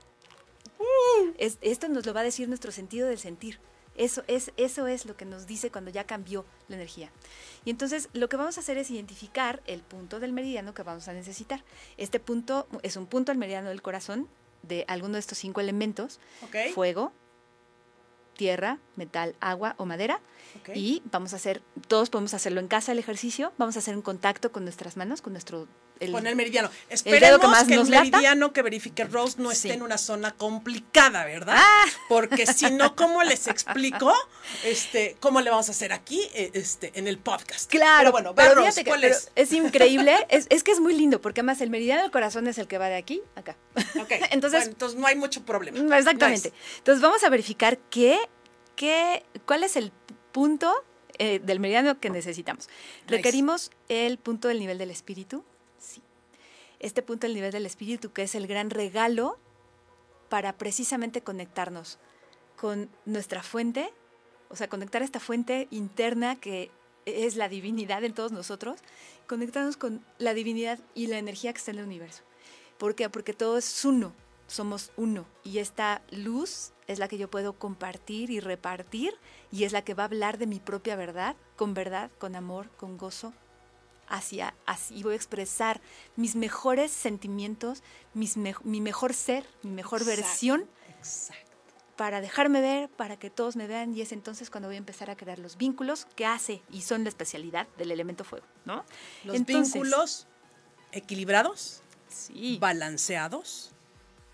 Es- 1.38 1.58
esto 1.60 1.88
nos 1.88 2.04
lo 2.06 2.14
va 2.14 2.20
a 2.20 2.24
decir 2.24 2.48
nuestro 2.48 2.72
sentido 2.72 3.08
del 3.08 3.18
sentir. 3.18 3.58
Eso 3.96 4.24
es, 4.26 4.50
eso 4.56 4.88
es 4.88 5.06
lo 5.06 5.16
que 5.16 5.24
nos 5.24 5.46
dice 5.46 5.70
cuando 5.70 5.90
ya 5.90 6.04
cambió 6.04 6.44
la 6.68 6.74
energía. 6.76 7.10
Y 7.64 7.70
entonces 7.70 8.08
lo 8.12 8.28
que 8.28 8.36
vamos 8.36 8.56
a 8.56 8.60
hacer 8.60 8.76
es 8.76 8.90
identificar 8.90 9.62
el 9.66 9.82
punto 9.82 10.18
del 10.18 10.32
meridiano 10.32 10.74
que 10.74 10.82
vamos 10.82 11.06
a 11.06 11.12
necesitar. 11.12 11.62
Este 11.96 12.18
punto 12.18 12.66
es 12.82 12.96
un 12.96 13.06
punto 13.06 13.30
al 13.30 13.38
meridiano 13.38 13.68
del 13.68 13.82
corazón 13.82 14.28
de 14.62 14.84
alguno 14.88 15.14
de 15.14 15.20
estos 15.20 15.38
cinco 15.38 15.60
elementos, 15.60 16.18
fuego, 16.72 17.12
tierra, 18.34 18.78
metal, 18.96 19.34
agua 19.40 19.74
o 19.78 19.86
madera. 19.86 20.20
Y 20.74 21.02
vamos 21.10 21.32
a 21.32 21.36
hacer, 21.36 21.62
todos 21.88 22.10
podemos 22.10 22.34
hacerlo 22.34 22.60
en 22.60 22.68
casa 22.68 22.92
el 22.92 22.98
ejercicio, 22.98 23.52
vamos 23.58 23.76
a 23.76 23.78
hacer 23.80 23.96
un 23.96 24.02
contacto 24.02 24.52
con 24.52 24.64
nuestras 24.64 24.96
manos, 24.96 25.22
con 25.22 25.32
nuestro... 25.32 25.66
el- 26.00 26.12
Con 26.12 26.26
el 26.26 26.34
meridiano. 26.36 26.70
Esperemos 26.90 27.40
que 27.40 27.46
más 27.46 27.64
que, 27.64 27.76
nos 27.76 27.86
el 27.86 27.92
lata. 27.92 28.04
meridiano 28.04 28.52
que 28.52 28.62
verifique 28.62 29.04
Rose 29.04 29.36
no 29.40 29.50
esté 29.52 29.68
Sí. 29.68 29.74
en 29.74 29.82
una 29.82 29.96
zona 29.96 30.32
complicada, 30.32 31.24
¿verdad? 31.24 31.54
¡Ah! 31.58 31.84
Porque 32.08 32.46
si 32.46 32.70
no, 32.72 32.96
¿cómo 32.96 33.22
les 33.22 33.46
explico? 33.46 34.12
Este, 34.64 35.16
¿cómo 35.20 35.40
le 35.40 35.50
vamos 35.50 35.68
a 35.68 35.72
hacer 35.72 35.92
aquí 35.92 36.20
eh, 36.34 36.50
este, 36.54 36.92
en 36.94 37.06
el 37.06 37.18
podcast? 37.18 37.70
Claro, 37.70 37.98
Pero 37.98 38.12
bueno, 38.12 38.34
pero 38.34 38.54
Rose, 38.56 38.82
que- 38.84 38.90
¿cuál 38.90 39.00
pero 39.02 39.16
es? 39.36 39.52
increíble, 39.52 40.26
es, 40.28 40.46
es 40.50 40.62
que 40.64 40.72
es 40.72 40.80
muy 40.80 40.94
lindo, 40.94 41.20
porque 41.20 41.40
además 41.40 41.60
el 41.60 41.70
meridiano 41.70 42.02
del 42.02 42.10
corazón 42.10 42.46
es 42.48 42.58
el 42.58 42.66
que 42.66 42.78
va 42.78 42.88
de 42.88 42.96
aquí 42.96 43.22
a 43.36 43.40
acá. 43.40 43.56
Ok, 44.00 44.10
entonces- 44.30 44.60
bueno, 44.60 44.72
entonces 44.72 44.98
no 44.98 45.06
hay 45.06 45.16
mucho 45.16 45.44
problema. 45.44 45.78
Mm, 45.78 45.92
Exactamente. 45.92 46.50
Nice. 46.50 46.78
Entonces 46.78 47.00
vamos 47.02 47.22
a 47.24 47.28
verificar 47.30 47.78
qué, 47.90 48.18
qué, 48.76 49.24
cuál 49.46 49.62
es 49.62 49.76
el 49.76 49.92
punto 50.32 50.74
eh, 51.18 51.38
del 51.38 51.60
meridiano 51.60 52.00
que 52.00 52.10
necesitamos. 52.10 52.66
Nice. 52.66 53.16
¿Requerimos 53.16 53.70
el 53.88 54.18
punto 54.18 54.48
del 54.48 54.58
nivel 54.58 54.78
del 54.78 54.90
espíritu? 54.90 55.44
Este 56.84 57.00
punto 57.00 57.26
del 57.26 57.32
nivel 57.32 57.50
del 57.50 57.64
espíritu 57.64 58.12
que 58.12 58.24
es 58.24 58.34
el 58.34 58.46
gran 58.46 58.68
regalo 58.68 59.38
para 60.28 60.58
precisamente 60.58 61.22
conectarnos 61.22 61.98
con 62.56 62.90
nuestra 63.06 63.42
fuente, 63.42 63.90
o 64.50 64.56
sea, 64.56 64.68
conectar 64.68 65.00
esta 65.00 65.18
fuente 65.18 65.66
interna 65.70 66.36
que 66.38 66.70
es 67.06 67.36
la 67.36 67.48
divinidad 67.48 68.04
en 68.04 68.12
todos 68.12 68.32
nosotros, 68.32 68.80
conectarnos 69.26 69.78
con 69.78 70.04
la 70.18 70.34
divinidad 70.34 70.78
y 70.94 71.06
la 71.06 71.16
energía 71.16 71.54
que 71.54 71.58
está 71.58 71.70
en 71.70 71.78
el 71.78 71.86
universo. 71.86 72.22
¿Por 72.76 72.94
qué? 72.94 73.08
Porque 73.08 73.32
todo 73.32 73.56
es 73.56 73.82
uno, 73.86 74.12
somos 74.46 74.92
uno. 74.98 75.24
Y 75.42 75.60
esta 75.60 76.02
luz 76.10 76.72
es 76.86 76.98
la 76.98 77.08
que 77.08 77.16
yo 77.16 77.30
puedo 77.30 77.54
compartir 77.54 78.28
y 78.28 78.40
repartir 78.40 79.14
y 79.50 79.64
es 79.64 79.72
la 79.72 79.80
que 79.80 79.94
va 79.94 80.02
a 80.02 80.06
hablar 80.06 80.36
de 80.36 80.46
mi 80.46 80.60
propia 80.60 80.96
verdad, 80.96 81.34
con 81.56 81.72
verdad, 81.72 82.10
con 82.18 82.36
amor, 82.36 82.68
con 82.76 82.98
gozo. 82.98 83.32
Hacia, 84.14 84.54
así 84.64 85.02
voy 85.02 85.14
a 85.14 85.16
expresar 85.16 85.80
mis 86.14 86.36
mejores 86.36 86.92
sentimientos, 86.92 87.82
mis 88.14 88.36
me- 88.36 88.54
mi 88.62 88.80
mejor 88.80 89.12
ser, 89.12 89.44
mi 89.64 89.70
mejor 89.72 90.02
Exacto, 90.02 90.22
versión 90.22 90.68
Exacto. 90.98 91.50
para 91.96 92.20
dejarme 92.20 92.60
ver, 92.60 92.88
para 92.90 93.18
que 93.18 93.28
todos 93.30 93.56
me 93.56 93.66
vean 93.66 93.92
y 93.96 94.02
es 94.02 94.12
entonces 94.12 94.50
cuando 94.50 94.68
voy 94.68 94.76
a 94.76 94.78
empezar 94.78 95.10
a 95.10 95.16
crear 95.16 95.40
los 95.40 95.56
vínculos 95.56 96.06
que 96.14 96.26
hace 96.26 96.62
y 96.70 96.82
son 96.82 97.02
la 97.02 97.08
especialidad 97.08 97.66
del 97.76 97.90
elemento 97.90 98.22
fuego, 98.22 98.46
¿no? 98.64 98.84
Los 99.24 99.34
Entonces, 99.34 99.72
vínculos 99.74 100.26
equilibrados, 100.92 101.82
Sí. 102.08 102.58
balanceados, 102.60 103.72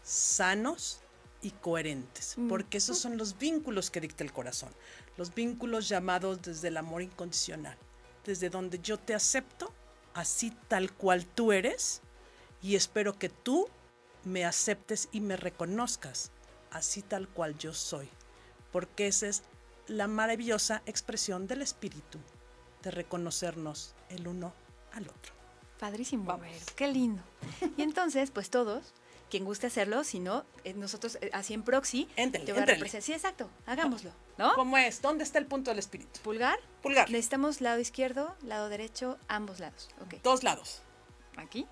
sanos 0.03 1.01
y 1.41 1.53
coherentes, 1.53 2.37
porque 2.51 2.77
esos 2.77 2.99
son 2.99 3.17
los 3.17 3.39
vínculos 3.39 3.91
que 3.91 4.03
dicta 4.03 4.25
el 4.25 4.33
corazón, 4.33 4.75
los 5.17 5.35
vínculos 5.35 5.89
llamados 5.89 6.43
desde 6.43 6.69
el 6.69 6.77
amor 6.77 7.01
incondicional, 7.01 7.79
desde 8.25 8.51
donde 8.51 8.79
yo 8.81 8.99
te 8.99 9.15
acepto 9.15 9.73
así 10.15 10.53
tal 10.69 10.93
cual 10.93 11.27
tú 11.27 11.53
eres 11.53 12.03
y 12.63 12.77
espero 12.77 13.19
que 13.19 13.29
tú 13.29 13.69
me 14.25 14.45
aceptes 14.45 15.09
y 15.13 15.21
me 15.21 15.37
reconozcas 15.37 16.31
así 16.71 17.03
tal 17.03 17.29
cual 17.29 17.57
yo 17.59 17.73
soy, 17.73 18.09
porque 18.73 19.07
esa 19.07 19.27
es 19.27 19.43
la 19.87 20.07
maravillosa 20.07 20.83
expresión 20.87 21.47
del 21.47 21.63
espíritu, 21.63 22.19
de 22.83 22.91
reconocernos 22.91 23.95
el 24.09 24.29
uno 24.29 24.53
al 24.93 25.09
otro. 25.09 25.35
Padrísimo, 25.79 26.25
Vamos. 26.25 26.47
Vero, 26.47 26.67
qué 26.77 26.89
lindo. 26.89 27.23
Y 27.77 27.83
entonces, 27.83 28.31
pues 28.31 28.51
todos, 28.51 28.93
quien 29.31 29.45
guste 29.45 29.67
hacerlo, 29.69 30.05
si 30.05 30.19
no, 30.21 30.45
eh, 30.65 30.75
nosotros 30.75 31.17
eh, 31.21 31.31
así 31.33 31.55
en 31.55 31.63
proxy, 31.63 32.07
te 32.17 32.53
voy 32.53 32.63
a. 32.63 33.01
Sí, 33.01 33.13
exacto, 33.13 33.49
hagámoslo, 33.67 34.11
¿no? 34.37 34.53
¿Cómo 34.55 34.77
es? 34.77 35.01
¿Dónde 35.01 35.25
está 35.25 35.39
el 35.39 35.47
punto 35.47 35.71
del 35.71 35.79
espíritu? 35.79 36.21
Pulgar, 36.21 36.59
Pulgar. 36.83 37.11
necesitamos 37.11 37.61
lado 37.61 37.81
izquierdo, 37.81 38.37
lado 38.43 38.69
derecho, 38.69 39.19
ambos 39.29 39.61
lados, 39.61 39.89
ok. 40.03 40.23
Dos 40.23 40.43
lados. 40.43 40.83
Aquí. 41.37 41.67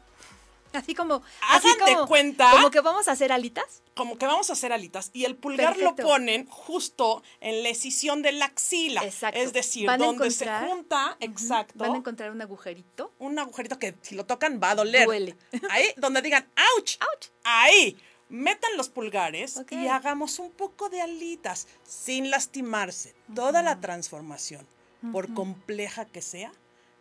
Así 0.73 0.95
como, 0.95 1.23
así 1.49 1.69
Hagan 1.69 1.87
de 1.87 1.95
como, 1.95 2.07
cuenta- 2.09 2.51
como 2.51 2.71
que 2.71 2.81
vamos 2.81 3.09
a 3.09 3.13
hacer 3.13 3.33
alitas. 3.33 3.83
Como 3.95 4.17
que 4.19 4.27
vamos 4.27 4.51
a 4.51 4.53
hacer 4.53 4.73
alitas. 4.73 5.11
Y 5.13 5.25
el 5.25 5.35
pulgar 5.37 5.75
Perfecto. 5.75 6.03
lo 6.03 6.09
ponen 6.09 6.47
justo 6.47 7.23
en 7.41 7.63
la 7.63 7.69
escisión 7.71 8.23
de 8.23 8.33
la 8.33 8.45
axila. 8.47 9.03
Exacto. 9.05 9.41
Es 9.41 9.53
decir, 9.53 9.87
Van 9.87 9.99
donde 9.99 10.31
se 10.31 10.47
junta, 10.47 11.17
exacto, 11.21 11.75
Van 11.79 11.95
a 11.95 11.97
encontrar 11.97 12.31
un 12.31 12.41
agujerito. 12.43 13.13
un 13.19 13.39
agujerito 13.39 13.79
que 13.79 13.95
si 14.03 14.15
lo 14.15 14.27
tocan 14.27 14.61
va 14.63 14.71
a 14.71 14.75
doler. 14.77 15.07
Duele. 15.07 15.37
Ahí, 15.71 15.87
donde 15.97 16.23
digan, 16.23 16.47
¡ouch! 16.77 16.97
¡Auch! 17.01 17.31
Ahí. 17.45 17.97
Metan 18.31 18.77
los 18.77 18.91
pulgares 18.91 19.59
y 19.71 19.87
hagamos 19.87 20.39
un 20.39 20.51
poco 20.51 20.91
de 20.91 21.01
alitas 21.01 21.67
sin 21.83 22.31
lastimarse. 22.31 23.15
Toda 23.35 23.63
la 23.63 23.81
transformación, 23.81 24.69
por 25.13 25.33
compleja 25.33 26.05
que 26.05 26.21
sea, 26.21 26.53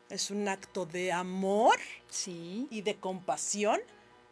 es 0.10 0.32
un 0.32 0.47
acto 0.47 0.86
de 0.86 1.12
amor 1.12 1.78
Sí. 2.10 2.68
y 2.70 2.82
de 2.82 2.95
compasión 2.95 3.80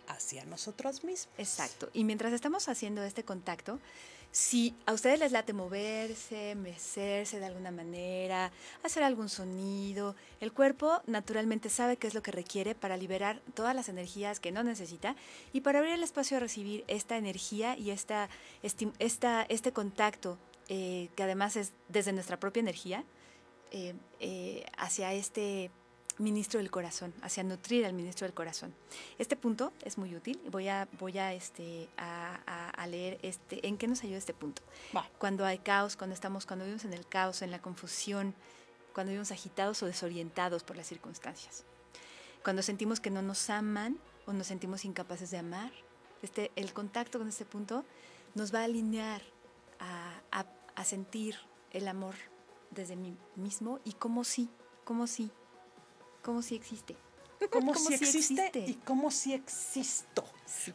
hacia 0.07 0.45
nosotros 0.45 1.03
mismos. 1.03 1.33
Exacto. 1.37 1.89
Y 1.93 2.03
mientras 2.03 2.33
estamos 2.33 2.67
haciendo 2.69 3.03
este 3.03 3.23
contacto, 3.23 3.79
si 4.31 4.75
a 4.85 4.91
ustedes 4.91 5.17
les 5.19 5.31
late 5.31 5.53
moverse, 5.53 6.55
mecerse 6.55 7.39
de 7.39 7.45
alguna 7.45 7.71
manera, 7.71 8.51
hacer 8.83 9.01
algún 9.03 9.29
sonido, 9.29 10.15
el 10.41 10.51
cuerpo 10.51 11.01
naturalmente 11.07 11.69
sabe 11.69 11.95
qué 11.95 12.07
es 12.07 12.13
lo 12.13 12.21
que 12.21 12.31
requiere 12.31 12.75
para 12.75 12.97
liberar 12.97 13.41
todas 13.53 13.73
las 13.73 13.87
energías 13.87 14.41
que 14.41 14.51
no 14.51 14.61
necesita 14.61 15.15
y 15.53 15.61
para 15.61 15.79
abrir 15.79 15.93
el 15.93 16.03
espacio 16.03 16.35
a 16.35 16.41
recibir 16.41 16.83
esta 16.87 17.15
energía 17.15 17.77
y 17.77 17.91
esta, 17.91 18.29
este 18.61 19.71
contacto, 19.71 20.37
eh, 20.67 21.07
que 21.15 21.23
además 21.23 21.55
es 21.55 21.71
desde 21.87 22.11
nuestra 22.11 22.37
propia 22.37 22.59
energía, 22.59 23.05
eh, 23.71 23.95
eh, 24.19 24.65
hacia 24.77 25.13
este 25.13 25.71
ministro 26.17 26.59
del 26.59 26.71
corazón, 26.71 27.13
hacia 27.21 27.43
nutrir 27.43 27.85
al 27.85 27.93
ministro 27.93 28.25
del 28.25 28.33
corazón. 28.33 28.73
Este 29.17 29.35
punto 29.35 29.73
es 29.83 29.97
muy 29.97 30.15
útil. 30.15 30.39
Voy 30.49 30.67
a, 30.67 30.87
voy 30.99 31.17
a, 31.17 31.33
este, 31.33 31.89
a, 31.97 32.69
a, 32.69 32.87
leer 32.87 33.19
este, 33.21 33.67
en 33.67 33.77
qué 33.77 33.87
nos 33.87 34.03
ayuda 34.03 34.17
este 34.17 34.33
punto. 34.33 34.61
Cuando 35.17 35.45
hay 35.45 35.57
caos, 35.59 35.97
cuando 35.97 36.13
estamos, 36.13 36.45
cuando 36.45 36.65
vivimos 36.65 36.85
en 36.85 36.93
el 36.93 37.05
caos, 37.07 37.41
en 37.41 37.51
la 37.51 37.61
confusión, 37.61 38.33
cuando 38.93 39.09
vivimos 39.09 39.31
agitados 39.31 39.83
o 39.83 39.87
desorientados 39.87 40.63
por 40.63 40.77
las 40.77 40.87
circunstancias. 40.87 41.65
Cuando 42.43 42.61
sentimos 42.61 42.99
que 42.99 43.09
no 43.09 43.21
nos 43.21 43.49
aman 43.49 43.97
o 44.25 44.33
nos 44.33 44.47
sentimos 44.47 44.85
incapaces 44.85 45.31
de 45.31 45.37
amar. 45.39 45.71
Este, 46.21 46.51
el 46.55 46.73
contacto 46.73 47.19
con 47.19 47.27
este 47.27 47.45
punto 47.45 47.83
nos 48.35 48.53
va 48.53 48.61
a 48.61 48.63
alinear 48.63 49.21
a, 49.79 50.45
a 50.75 50.85
sentir 50.85 51.35
el 51.71 51.87
amor 51.87 52.15
desde 52.71 52.95
mí 52.95 53.17
mismo 53.35 53.79
y 53.83 53.93
cómo 53.93 54.23
sí, 54.23 54.49
cómo 54.83 55.07
sí 55.07 55.31
cómo 56.25 56.41
si 56.41 56.55
existe. 56.55 56.97
Cómo, 57.51 57.75
si, 57.75 57.93
existe, 57.93 58.49
y 58.65 58.75
cómo 58.85 59.11
si 59.11 59.33
existo. 59.33 60.23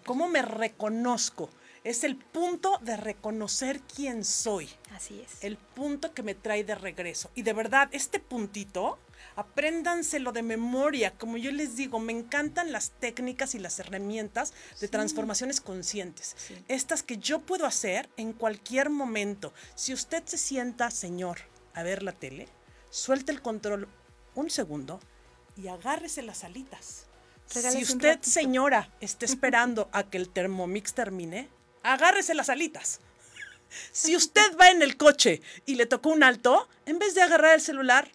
Cómo 0.05 0.29
me 0.29 0.43
reconozco. 0.43 1.49
Es 1.83 2.05
el 2.05 2.17
punto 2.17 2.79
de 2.83 2.97
reconocer 2.99 3.81
quién 3.81 4.25
soy. 4.25 4.69
Así 4.95 5.21
es. 5.21 5.43
El 5.43 5.57
punto 5.57 6.13
que 6.13 6.23
me 6.23 6.35
trae 6.35 6.63
de 6.63 6.75
regreso. 6.75 7.31
Y 7.35 7.43
de 7.43 7.55
verdad, 7.55 7.89
este 7.93 8.21
puntito, 8.21 8.99
apréndanselo 9.37 10.33
de 10.33 10.43
memoria. 10.43 11.13
Como 11.17 11.39
yo 11.39 11.51
les 11.51 11.77
digo, 11.77 11.99
me 11.99 12.13
encantan 12.13 12.73
las 12.73 12.91
técnicas 12.91 13.55
y 13.55 13.59
las 13.59 13.81
herramientas 13.81 14.53
de 14.81 14.87
transformaciones 14.89 15.61
conscientes. 15.61 16.37
Estas 16.69 17.03
que 17.03 17.17
yo 17.17 17.41
puedo 17.41 17.67
hacer 17.67 18.11
en 18.17 18.33
cualquier 18.35 18.91
momento. 18.91 19.55
Si 19.75 19.95
usted 19.95 20.23
se 20.27 20.39
sienta, 20.39 20.91
señor, 20.91 21.39
a 21.75 21.83
ver 21.83 22.03
la 22.03 22.13
tele, 22.13 22.49
suelte 22.91 23.33
el 23.33 23.43
control 23.43 23.89
un 24.35 24.51
segundo 24.51 25.01
y 25.57 25.69
agárrese 25.69 26.23
las 26.23 26.45
alitas. 26.45 27.07
si 27.47 27.83
usted, 27.83 28.21
señora, 28.21 28.93
está 29.01 29.25
esperando 29.27 29.89
a 29.93 30.05
que 30.05 30.19
el 30.19 30.29
Thermomix 30.29 30.95
termine, 30.95 31.49
agárrese 31.83 32.35
las 32.35 32.49
alitas. 32.49 33.01
Si 33.93 34.17
usted 34.17 34.57
va 34.61 34.69
en 34.71 34.83
el 34.83 34.97
coche 34.97 35.43
y 35.65 35.77
le 35.77 35.87
tocó 35.87 36.09
un 36.09 36.25
alto, 36.25 36.69
en 36.87 36.99
vez 36.99 37.15
de 37.15 37.23
agarrar 37.23 37.55
el 37.55 37.61
celular, 37.61 38.11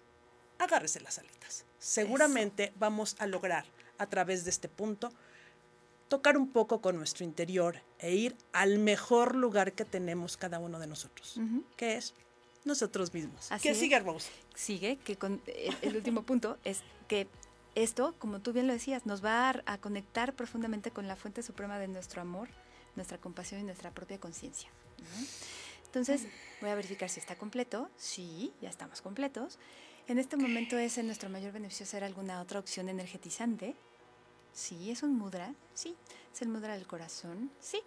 agárrese 0.59 0.99
las 0.99 1.17
alitas. 1.17 1.63
Seguramente 1.79 2.73
vamos 2.75 3.15
a 3.19 3.25
lograr, 3.25 3.63
a 3.97 4.05
través 4.07 4.43
de 4.43 4.49
este 4.49 4.67
punto, 4.67 5.13
tocar 6.09 6.37
un 6.37 6.49
poco 6.49 6.81
con 6.81 6.97
nuestro 6.97 7.23
interior 7.23 7.81
e 7.99 8.15
ir 8.15 8.35
al 8.51 8.79
mejor 8.79 9.35
lugar 9.35 9.73
que 9.73 9.85
tenemos 9.85 10.35
cada 10.35 10.59
uno 10.59 10.79
de 10.79 10.87
nosotros, 10.87 11.39
que 11.77 11.95
es 11.95 12.13
nosotros 12.65 13.13
mismos. 13.13 13.49
¿Qué 13.61 13.73
sigue, 13.75 13.99
Rose? 13.99 14.29
Sigue, 14.55 14.97
que 14.97 15.15
con 15.15 15.41
el, 15.81 15.95
último 15.95 16.23
punto 16.23 16.57
es 16.63 16.81
que 17.07 17.27
esto, 17.75 18.15
como 18.19 18.39
tú 18.39 18.53
bien 18.53 18.67
lo 18.67 18.73
decías, 18.73 19.05
nos 19.05 19.23
va 19.23 19.61
a, 19.65 19.77
conectar 19.77 20.33
profundamente 20.33 20.91
con 20.91 21.07
la 21.07 21.15
fuente 21.15 21.43
suprema 21.43 21.77
de 21.77 21.87
nuestro 21.87 22.21
amor, 22.21 22.49
nuestra 22.95 23.17
compasión 23.17 23.61
y 23.61 23.63
nuestra 23.63 23.91
propia 23.91 24.19
conciencia. 24.19 24.69
Entonces, 25.85 26.27
voy 26.59 26.71
a 26.71 26.75
verificar 26.75 27.09
si 27.09 27.19
está 27.19 27.35
completo. 27.35 27.89
Sí, 27.97 28.51
ya 28.61 28.69
estamos 28.69 29.01
completos. 29.01 29.59
En 30.07 30.19
este 30.19 30.35
momento 30.35 30.77
es 30.77 30.97
en 30.97 31.05
nuestro 31.05 31.29
mayor 31.29 31.51
beneficio 31.51 31.83
hacer 31.83 32.03
alguna 32.03 32.41
otra 32.41 32.59
opción 32.59 32.89
energetizante. 32.89 33.75
Sí, 34.53 34.91
es 34.91 35.03
un 35.03 35.17
mudra. 35.17 35.53
Sí, 35.73 35.95
es 36.33 36.41
el 36.41 36.49
mudra 36.49 36.73
del 36.73 36.87
corazón. 36.87 37.51
Sí. 37.59 37.81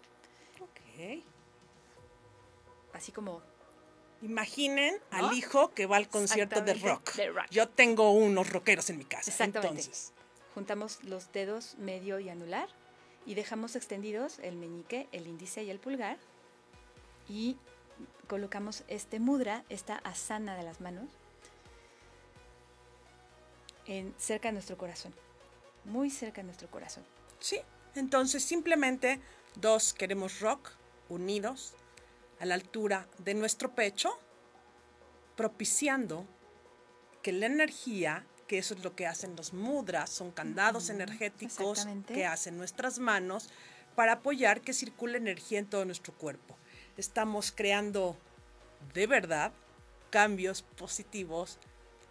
Ok. 0.60 1.22
Así 2.92 3.12
como 3.12 3.42
Imaginen 4.22 4.96
al 5.10 5.32
hijo 5.32 5.72
que 5.74 5.86
va 5.86 5.96
al 5.96 6.08
concierto 6.08 6.60
de 6.60 6.74
rock. 6.74 7.12
Yo 7.50 7.68
tengo 7.68 8.12
unos 8.12 8.50
rockeros 8.50 8.90
en 8.90 8.98
mi 8.98 9.04
casa. 9.04 9.30
Exactamente. 9.30 9.80
Entonces. 9.80 10.12
Juntamos 10.54 11.04
los 11.04 11.30
dedos 11.32 11.76
medio 11.78 12.18
y 12.18 12.28
anular 12.28 12.68
y 13.26 13.34
dejamos 13.34 13.76
extendidos 13.76 14.40
el 14.40 14.56
meñique, 14.56 15.08
el 15.12 15.26
índice 15.26 15.62
y 15.62 15.70
el 15.70 15.78
pulgar. 15.78 16.18
Y 17.28 17.56
colocamos 18.26 18.82
este 18.88 19.20
mudra, 19.20 19.64
esta 19.68 19.96
asana 19.98 20.56
de 20.56 20.64
las 20.64 20.80
manos, 20.80 21.10
en, 23.86 24.14
cerca 24.18 24.48
de 24.48 24.52
nuestro 24.54 24.76
corazón. 24.76 25.14
Muy 25.84 26.10
cerca 26.10 26.40
de 26.40 26.46
nuestro 26.46 26.68
corazón. 26.70 27.04
Sí, 27.38 27.60
entonces 27.94 28.44
simplemente 28.44 29.20
dos 29.54 29.94
queremos 29.94 30.40
rock 30.40 30.70
unidos 31.08 31.74
a 32.40 32.46
la 32.46 32.54
altura 32.54 33.08
de 33.18 33.34
nuestro 33.34 33.74
pecho, 33.74 34.18
propiciando 35.36 36.26
que 37.22 37.32
la 37.32 37.46
energía, 37.46 38.24
que 38.46 38.58
eso 38.58 38.74
es 38.74 38.84
lo 38.84 38.94
que 38.94 39.06
hacen 39.06 39.36
los 39.36 39.52
mudras, 39.52 40.10
son 40.10 40.30
candados 40.30 40.90
energéticos 40.90 41.86
que 42.06 42.26
hacen 42.26 42.56
nuestras 42.56 42.98
manos 42.98 43.50
para 43.94 44.12
apoyar 44.12 44.60
que 44.60 44.72
circule 44.72 45.18
energía 45.18 45.58
en 45.58 45.66
todo 45.66 45.84
nuestro 45.84 46.14
cuerpo. 46.14 46.56
Estamos 46.96 47.52
creando 47.52 48.16
de 48.94 49.06
verdad 49.06 49.52
cambios 50.10 50.62
positivos 50.62 51.58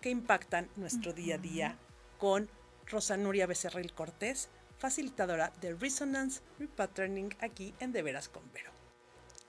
que 0.01 0.09
impactan 0.09 0.69
nuestro 0.75 1.13
día 1.13 1.35
a 1.35 1.39
día 1.39 1.77
con 2.19 2.49
Rosa 2.85 3.17
Nuria 3.17 3.47
Becerril 3.47 3.93
Cortés, 3.93 4.49
facilitadora 4.77 5.51
de 5.61 5.73
Resonance 5.73 6.41
Repatterning 6.59 7.35
aquí 7.39 7.73
en 7.79 7.91
De 7.91 8.01
Veras 8.03 8.29
con 8.29 8.43
Vero 8.53 8.76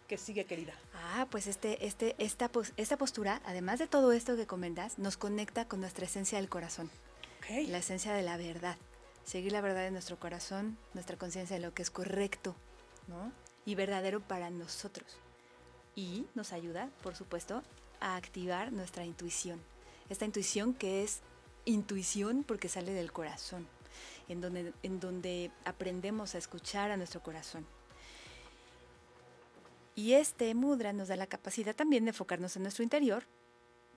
que 0.09 0.18
sigue, 0.18 0.46
querida? 0.46 0.72
Ah, 0.94 1.28
pues 1.30 1.46
este, 1.46 1.86
este, 1.86 2.16
esta, 2.18 2.50
esta 2.76 2.96
postura, 2.96 3.40
además 3.44 3.78
de 3.78 3.86
todo 3.86 4.12
esto 4.12 4.36
que 4.36 4.46
comentas, 4.46 4.98
nos 4.98 5.16
conecta 5.16 5.68
con 5.68 5.80
nuestra 5.80 6.06
esencia 6.06 6.38
del 6.38 6.48
corazón. 6.48 6.90
La 7.68 7.78
esencia 7.78 8.12
de 8.12 8.22
la 8.22 8.36
verdad. 8.36 8.76
Seguir 9.24 9.52
la 9.52 9.62
verdad 9.62 9.86
en 9.86 9.94
nuestro 9.94 10.18
corazón, 10.18 10.76
nuestra 10.92 11.16
conciencia 11.16 11.56
de 11.56 11.62
lo 11.62 11.72
que 11.72 11.82
es 11.82 11.90
correcto, 11.90 12.54
¿no? 13.06 13.32
Y 13.64 13.74
verdadero 13.74 14.20
para 14.20 14.50
nosotros. 14.50 15.16
Y 15.94 16.26
nos 16.34 16.52
ayuda, 16.52 16.90
por 17.02 17.14
supuesto, 17.14 17.62
a 18.00 18.16
activar 18.16 18.72
nuestra 18.72 19.04
intuición. 19.04 19.61
Esta 20.11 20.26
intuición 20.26 20.74
que 20.74 21.04
es 21.04 21.20
intuición 21.64 22.44
porque 22.44 22.68
sale 22.68 22.92
del 22.92 23.12
corazón, 23.12 23.66
en 24.28 24.40
donde, 24.42 24.72
en 24.82 25.00
donde 25.00 25.50
aprendemos 25.64 26.34
a 26.34 26.38
escuchar 26.38 26.90
a 26.90 26.96
nuestro 26.98 27.22
corazón 27.22 27.66
y 29.99 30.14
este 30.14 30.55
mudra 30.55 30.92
nos 30.92 31.09
da 31.09 31.16
la 31.16 31.26
capacidad 31.26 31.74
también 31.74 32.05
de 32.05 32.11
enfocarnos 32.11 32.55
en 32.55 32.62
nuestro 32.62 32.84
interior 32.84 33.24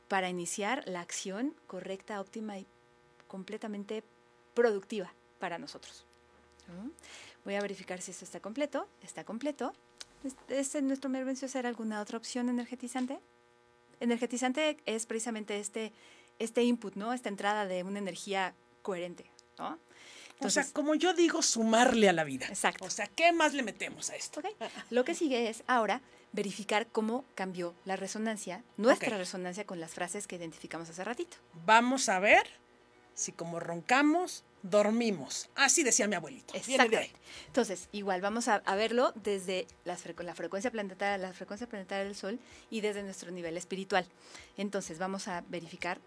para 0.07 0.29
iniciar 0.29 0.81
la 0.87 0.99
acción 0.99 1.53
correcta, 1.67 2.19
óptima 2.19 2.57
y 2.57 2.65
completamente 3.27 4.03
productiva 4.55 5.13
para 5.37 5.59
nosotros. 5.59 6.07
Voy 7.45 7.53
a 7.53 7.61
verificar 7.61 8.01
si 8.01 8.09
esto 8.09 8.25
está 8.25 8.39
completo. 8.39 8.87
Está 9.03 9.23
completo. 9.23 9.73
¿Es, 10.47 10.73
en 10.73 10.87
nuestro 10.87 11.07
mervencio 11.11 11.45
hacer 11.45 11.67
alguna 11.67 12.01
otra 12.01 12.17
opción 12.17 12.49
energetizante? 12.49 13.19
Energetizante 13.99 14.77
es 14.87 15.05
precisamente 15.05 15.59
este, 15.59 15.93
este 16.39 16.63
input, 16.63 16.95
¿no? 16.95 17.13
Esta 17.13 17.29
entrada 17.29 17.67
de 17.67 17.83
una 17.83 17.99
energía 17.99 18.55
coherente, 18.81 19.29
¿no? 19.59 19.77
O 20.41 20.49
sea, 20.49 20.65
como 20.73 20.95
yo 20.95 21.13
digo, 21.13 21.41
sumarle 21.41 22.09
a 22.09 22.13
la 22.13 22.23
vida. 22.23 22.47
Exacto. 22.47 22.85
O 22.85 22.89
sea, 22.89 23.07
¿qué 23.07 23.31
más 23.31 23.53
le 23.53 23.63
metemos 23.63 24.09
a 24.09 24.15
esto? 24.15 24.41
Lo 24.89 25.03
que 25.03 25.15
sigue 25.15 25.49
es 25.49 25.63
ahora 25.67 26.01
verificar 26.31 26.87
cómo 26.87 27.25
cambió 27.35 27.75
la 27.85 27.95
resonancia, 27.95 28.63
nuestra 28.77 29.17
resonancia 29.17 29.65
con 29.65 29.79
las 29.79 29.91
frases 29.91 30.27
que 30.27 30.35
identificamos 30.35 30.89
hace 30.89 31.03
ratito. 31.03 31.37
Vamos 31.65 32.09
a 32.09 32.19
ver 32.19 32.47
si 33.13 33.31
como 33.31 33.59
roncamos, 33.59 34.43
dormimos. 34.63 35.49
Así 35.55 35.83
decía 35.83 36.07
mi 36.07 36.15
abuelito. 36.15 36.55
Exacto. 36.55 36.97
Entonces, 37.47 37.89
igual 37.91 38.21
vamos 38.21 38.47
a, 38.47 38.59
verlo 38.75 39.11
desde 39.15 39.67
la 39.85 39.95
frecuencia 39.97 40.71
planetaria, 40.71 41.17
la 41.17 41.33
frecuencia 41.33 41.67
planetaria 41.67 42.05
del 42.05 42.15
Sol 42.15 42.39
y 42.69 42.81
desde 42.81 43.03
nuestro 43.03 43.31
nivel 43.31 43.57
espiritual. 43.57 44.07
Entonces, 44.57 44.97
vamos 44.97 45.27
a 45.27 45.43
verificar 45.49 45.99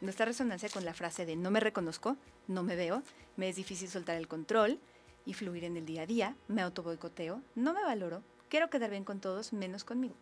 nuestra 0.00 0.26
resonancia 0.26 0.68
con 0.68 0.84
la 0.84 0.94
frase 0.94 1.26
de 1.26 1.36
no 1.36 1.50
me 1.50 1.60
reconozco, 1.60 2.16
no 2.48 2.62
me 2.62 2.76
veo, 2.76 3.02
me 3.36 3.48
es 3.48 3.56
difícil 3.56 3.88
soltar 3.88 4.16
el 4.16 4.28
control 4.28 4.80
y 5.26 5.34
fluir 5.34 5.64
en 5.64 5.76
el 5.76 5.86
día 5.86 6.02
a 6.02 6.06
día, 6.06 6.36
me 6.48 6.62
auto 6.62 6.82
boicoteo, 6.82 7.42
no 7.54 7.72
me 7.72 7.82
valoro, 7.82 8.22
quiero 8.48 8.70
quedar 8.70 8.90
bien 8.90 9.04
con 9.04 9.20
todos 9.20 9.52
menos 9.52 9.84
conmigo. 9.84 10.14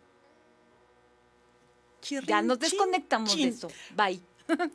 ya 2.26 2.42
nos 2.42 2.58
desconectamos 2.58 3.36
de 3.36 3.44
eso. 3.44 3.68
Bye. 3.94 4.20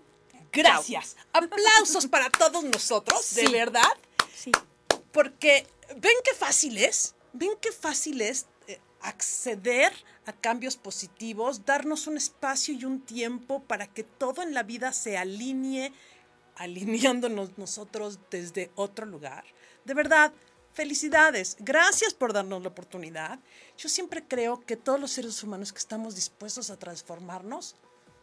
Gracias. 0.51 1.17
Aplausos 1.33 2.07
para 2.07 2.29
todos 2.29 2.63
nosotros, 2.63 3.33
de 3.35 3.49
verdad. 3.49 3.91
Sí. 4.33 4.51
Porque 5.11 5.65
ven 5.97 6.13
qué 6.23 6.33
fácil 6.33 6.77
es, 6.77 7.15
ven 7.33 7.51
qué 7.59 7.71
fácil 7.71 8.21
es 8.21 8.45
eh, 8.67 8.79
acceder 9.01 9.93
a 10.25 10.33
cambios 10.33 10.77
positivos, 10.77 11.65
darnos 11.65 12.07
un 12.07 12.17
espacio 12.17 12.73
y 12.73 12.85
un 12.85 13.01
tiempo 13.01 13.61
para 13.63 13.87
que 13.87 14.03
todo 14.03 14.41
en 14.41 14.53
la 14.53 14.63
vida 14.63 14.93
se 14.93 15.17
alinee, 15.17 15.91
alineándonos 16.55 17.57
nosotros 17.57 18.19
desde 18.29 18.71
otro 18.75 19.05
lugar. 19.05 19.43
De 19.85 19.93
verdad, 19.93 20.33
felicidades, 20.73 21.57
gracias 21.59 22.13
por 22.13 22.33
darnos 22.33 22.61
la 22.61 22.69
oportunidad. 22.69 23.39
Yo 23.77 23.89
siempre 23.89 24.23
creo 24.25 24.65
que 24.65 24.77
todos 24.77 24.99
los 24.99 25.11
seres 25.11 25.43
humanos 25.43 25.73
que 25.73 25.79
estamos 25.79 26.15
dispuestos 26.15 26.69
a 26.69 26.77
transformarnos 26.77 27.75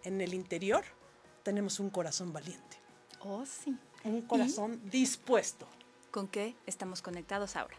en 0.05 0.20
el 0.20 0.34
interior, 0.34 0.84
tenemos 1.42 1.80
un 1.80 1.90
corazón 1.90 2.32
valiente. 2.32 2.78
Oh, 3.20 3.44
sí. 3.44 3.76
Un 4.05 4.22
corazón 4.22 4.80
dispuesto. 4.90 5.66
¿Con 6.11 6.26
qué 6.26 6.57
estamos 6.66 7.03
conectados 7.03 7.57
ahora? 7.57 7.76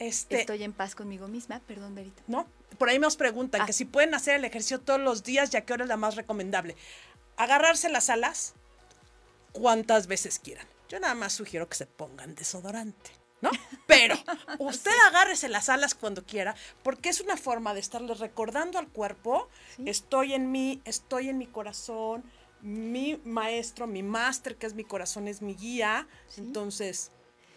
Este, 0.00 0.40
Estoy 0.40 0.64
en 0.64 0.72
paz 0.72 0.94
conmigo 0.96 1.28
misma, 1.28 1.60
perdón, 1.60 1.94
Berito. 1.94 2.22
¿no? 2.26 2.46
Por 2.78 2.88
ahí 2.88 2.98
nos 2.98 3.16
preguntan 3.16 3.60
Ah. 3.62 3.66
que 3.66 3.72
si 3.72 3.84
pueden 3.84 4.14
hacer 4.14 4.34
el 4.36 4.44
ejercicio 4.44 4.80
todos 4.80 4.98
los 4.98 5.22
días 5.22 5.52
y 5.54 5.56
a 5.58 5.64
qué 5.64 5.74
hora 5.74 5.84
es 5.84 5.88
la 5.88 5.96
más 5.98 6.16
recomendable. 6.16 6.74
Agarrarse 7.36 7.88
las 7.90 8.10
alas 8.10 8.54
cuantas 9.52 10.06
veces 10.06 10.38
quieran. 10.38 10.66
Yo 10.88 10.98
nada 11.00 11.14
más 11.14 11.32
sugiero 11.34 11.68
que 11.68 11.76
se 11.76 11.86
pongan 11.86 12.34
desodorante, 12.34 13.10
¿no? 13.42 13.50
Pero 13.86 14.16
usted 14.58 14.90
agárrese 15.08 15.48
las 15.48 15.68
alas 15.68 15.94
cuando 15.94 16.24
quiera, 16.24 16.54
porque 16.82 17.10
es 17.10 17.20
una 17.20 17.36
forma 17.36 17.74
de 17.74 17.80
estarle 17.80 18.14
recordando 18.14 18.78
al 18.78 18.88
cuerpo, 18.88 19.48
Sí. 19.76 19.84
estoy 19.86 20.32
en 20.34 20.50
mí, 20.50 20.80
estoy 20.84 21.28
en 21.28 21.38
mi 21.38 21.46
corazón, 21.46 22.24
mi 22.62 23.20
maestro, 23.24 23.86
mi 23.86 24.02
máster, 24.02 24.56
que 24.56 24.66
es 24.66 24.74
mi 24.74 24.84
corazón, 24.84 25.28
es 25.28 25.42
mi 25.42 25.54
guía. 25.54 26.06
Sí. 26.28 26.40
Entonces, 26.40 27.10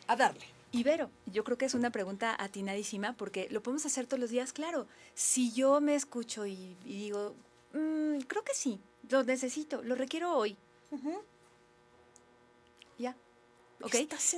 a 0.08 0.16
darle. 0.16 0.46
Y 0.74 0.82
Vero, 0.82 1.12
yo 1.28 1.44
creo 1.44 1.56
que 1.58 1.66
es 1.66 1.76
una 1.76 1.92
pregunta 1.92 2.36
atinadísima 2.38 3.14
porque 3.16 3.48
lo 3.52 3.62
podemos 3.62 3.86
hacer 3.86 4.08
todos 4.08 4.20
los 4.20 4.32
días, 4.32 4.54
claro. 4.54 4.88
Si 5.14 5.52
yo 5.54 5.80
me 5.80 5.94
escucho 5.94 6.48
y, 6.48 6.76
y 6.84 6.98
digo, 6.98 7.36
"Mm, 7.74 8.22
creo 8.28 8.44
que 8.44 8.56
sí, 8.56 8.80
lo 9.08 9.24
necesito, 9.24 9.84
lo 9.84 9.94
requiero 9.94 10.36
hoy, 10.36 10.58
ya. 12.98 13.16
¿Ok? 13.84 13.96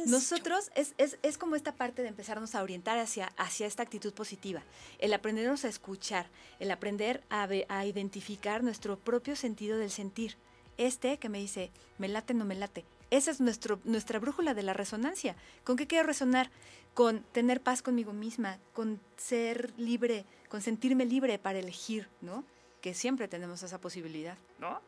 Nosotros 0.08 0.72
es, 0.76 0.94
es, 0.98 1.18
es 1.22 1.38
como 1.38 1.56
esta 1.56 1.76
parte 1.76 2.02
de 2.02 2.10
empezarnos 2.10 2.54
a 2.56 2.64
orientar 2.64 2.98
hacia, 2.98 3.28
hacia 3.38 3.68
esta 3.68 3.84
actitud 3.84 4.14
positiva, 4.14 4.62
el 5.00 5.14
aprendernos 5.14 5.64
a 5.64 5.70
escuchar, 5.70 6.28
el 6.60 6.70
aprender 6.72 7.24
a, 7.30 7.48
a 7.70 7.86
identificar 7.86 8.62
nuestro 8.62 8.98
propio 9.00 9.38
sentido 9.38 9.78
del 9.78 9.92
sentir. 9.92 10.36
Este 10.78 11.18
que 11.18 11.30
me 11.30 11.40
dice, 11.40 11.72
me 11.98 12.10
late, 12.10 12.34
no 12.34 12.44
me 12.44 12.56
late. 12.56 12.84
Esa 13.12 13.32
es 13.32 13.40
nuestro, 13.40 13.80
nuestra 13.84 14.20
brújula 14.20 14.54
de 14.54 14.64
la 14.64 14.74
resonancia. 14.74 15.36
¿Con 15.64 15.78
qué 15.78 15.88
quiero 15.88 16.08
resonar? 16.08 16.50
Con 16.94 17.22
tener 17.32 17.62
paz 17.62 17.82
conmigo 17.82 18.14
misma, 18.14 18.60
con 18.74 19.00
ser 19.18 19.74
libre, 19.78 20.26
con 20.50 20.62
sentirme 20.62 21.06
libre 21.06 21.38
para 21.38 21.60
elegir, 21.60 22.08
¿no? 22.22 22.44
Que 22.82 22.94
siempre 22.94 23.28
tenemos 23.28 23.64
esa 23.64 23.80
posibilidad, 23.80 24.38
¿no? 24.60 24.82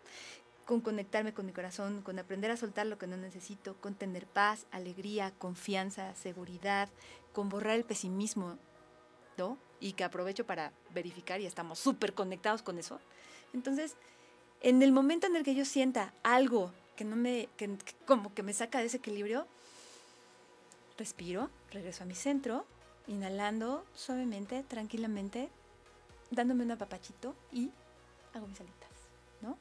con 0.67 0.81
conectarme 0.81 1.33
con 1.33 1.45
mi 1.45 1.53
corazón, 1.53 2.01
con 2.01 2.19
aprender 2.19 2.51
a 2.51 2.57
soltar 2.57 2.85
lo 2.85 2.97
que 2.97 3.07
no 3.07 3.15
necesito, 3.15 3.75
con 3.77 3.95
tener 3.95 4.27
paz, 4.27 4.67
alegría, 4.69 5.31
confianza, 5.39 6.13
seguridad, 6.15 6.89
con 7.31 7.47
borrar 7.47 7.77
el 7.77 7.85
pesimismo, 7.85 8.57
¿no? 9.37 9.57
Y 9.79 9.93
que 9.93 10.03
aprovecho 10.03 10.45
para 10.45 10.73
verificar 10.93 11.39
y 11.39 11.45
estamos 11.45 11.79
súper 11.79 12.13
conectados 12.13 12.63
con 12.63 12.77
eso. 12.77 12.99
Entonces, 13.53 13.95
en 14.59 14.81
el 14.83 14.91
momento 14.91 15.25
en 15.25 15.37
el 15.37 15.45
que 15.45 15.55
yo 15.55 15.63
sienta 15.63 16.13
algo 16.21 16.73
que 16.97 17.05
no 17.05 17.15
me, 17.15 17.47
que, 17.55 17.77
que 17.77 17.93
como 18.05 18.33
que 18.33 18.43
me 18.43 18.51
saca 18.51 18.79
de 18.79 18.87
ese 18.87 18.97
equilibrio, 18.97 19.47
respiro, 20.97 21.49
regreso 21.71 22.03
a 22.03 22.07
mi 22.07 22.15
centro, 22.15 22.65
inhalando 23.07 23.85
suavemente, 23.95 24.63
tranquilamente, 24.63 25.49
dándome 26.31 26.63
un 26.63 26.71
apapachito 26.71 27.35
y 27.53 27.71
hago 28.33 28.47
mis 28.47 28.59
alitas, 28.59 28.89
¿no? 29.41 29.57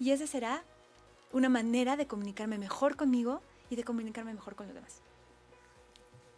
Y 0.00 0.10
esa 0.10 0.26
será 0.26 0.64
una 1.32 1.48
manera 1.48 1.96
de 1.96 2.06
comunicarme 2.06 2.58
mejor 2.58 2.96
conmigo 2.96 3.42
y 3.70 3.76
de 3.76 3.84
comunicarme 3.84 4.34
mejor 4.34 4.56
con 4.56 4.66
los 4.66 4.74
demás. 4.74 5.00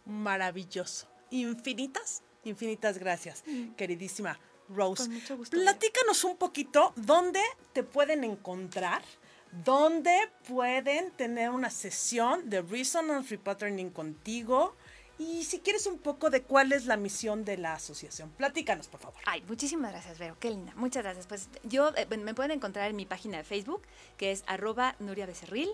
Maravilloso. 0.05 1.07
Infinitas, 1.31 2.21
infinitas 2.43 2.97
gracias, 2.99 3.43
queridísima 3.75 4.39
Rose. 4.69 5.03
Con 5.03 5.13
mucho 5.13 5.37
gusto. 5.37 5.57
Platícanos 5.57 6.23
un 6.23 6.37
poquito 6.37 6.93
dónde 6.95 7.41
te 7.73 7.83
pueden 7.83 8.23
encontrar, 8.23 9.03
dónde 9.63 10.29
pueden 10.47 11.11
tener 11.11 11.49
una 11.49 11.69
sesión 11.69 12.49
de 12.49 12.61
Resonance 12.61 13.29
Repatterning 13.29 13.89
contigo 13.89 14.75
y 15.17 15.45
si 15.45 15.59
quieres 15.59 15.87
un 15.87 15.97
poco 15.97 16.29
de 16.29 16.41
cuál 16.41 16.73
es 16.73 16.85
la 16.87 16.97
misión 16.97 17.45
de 17.45 17.57
la 17.57 17.73
asociación. 17.73 18.31
Platícanos, 18.31 18.87
por 18.87 18.99
favor. 18.99 19.19
Ay, 19.25 19.43
muchísimas 19.47 19.91
gracias, 19.91 20.19
Vero. 20.19 20.35
Qué 20.39 20.49
linda. 20.49 20.73
Muchas 20.75 21.03
gracias. 21.03 21.25
Pues 21.25 21.49
yo 21.63 21.91
eh, 21.95 22.05
me 22.17 22.33
pueden 22.33 22.51
encontrar 22.51 22.89
en 22.89 22.97
mi 22.97 23.05
página 23.05 23.37
de 23.37 23.43
Facebook, 23.45 23.81
que 24.17 24.31
es 24.31 24.43
arroba 24.45 24.95
Nuria 24.99 25.25
Becerril. 25.25 25.69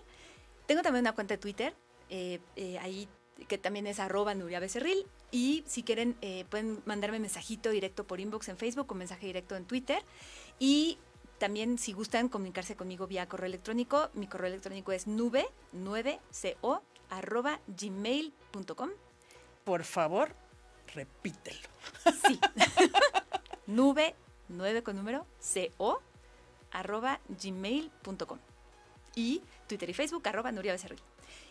Tengo 0.68 0.84
también 0.84 1.04
una 1.04 1.14
cuenta 1.14 1.34
de 1.34 1.38
Twitter, 1.40 1.74
eh, 2.10 2.40
eh, 2.56 2.78
ahí 2.80 3.08
que 3.48 3.58
también 3.58 3.88
es 3.88 4.00
arroba 4.00 4.36
Nuria 4.36 4.60
Becerril. 4.60 5.08
Y 5.32 5.64
si 5.66 5.82
quieren, 5.82 6.16
pueden 6.50 6.84
mandarme 6.86 7.18
mensajito 7.20 7.72
directo 7.72 8.06
por 8.06 8.20
inbox 8.20 8.50
en 8.50 8.58
Facebook 8.58 8.92
o 8.92 8.94
mensaje 8.94 9.26
directo 9.26 9.56
en 9.56 9.66
Twitter. 9.66 10.04
Y 10.60 11.00
también, 11.42 11.80
si 11.80 11.92
gustan 11.92 12.30
comunicarse 12.30 12.76
conmigo 12.76 13.08
vía 13.08 13.28
correo 13.28 13.48
electrónico, 13.48 14.12
mi 14.14 14.28
correo 14.28 14.46
electrónico 14.46 14.92
es 14.92 15.08
nube9co 15.08 16.82
arroba 17.10 17.60
gmail.com. 17.66 18.92
Por 19.64 19.84
favor, 19.84 20.36
repítelo. 20.94 21.68
Sí. 22.28 22.40
Nube, 23.66 24.14
9 24.50 24.84
con 24.84 24.96
número, 24.96 25.26
co, 25.78 26.04
arroba 26.70 27.20
gmail.com. 27.28 28.38
Y 29.16 29.42
Twitter 29.66 29.90
y 29.90 29.94
Facebook, 29.96 30.28
arroba 30.28 30.52
Nuria 30.52 30.74
Becerril. 30.74 31.02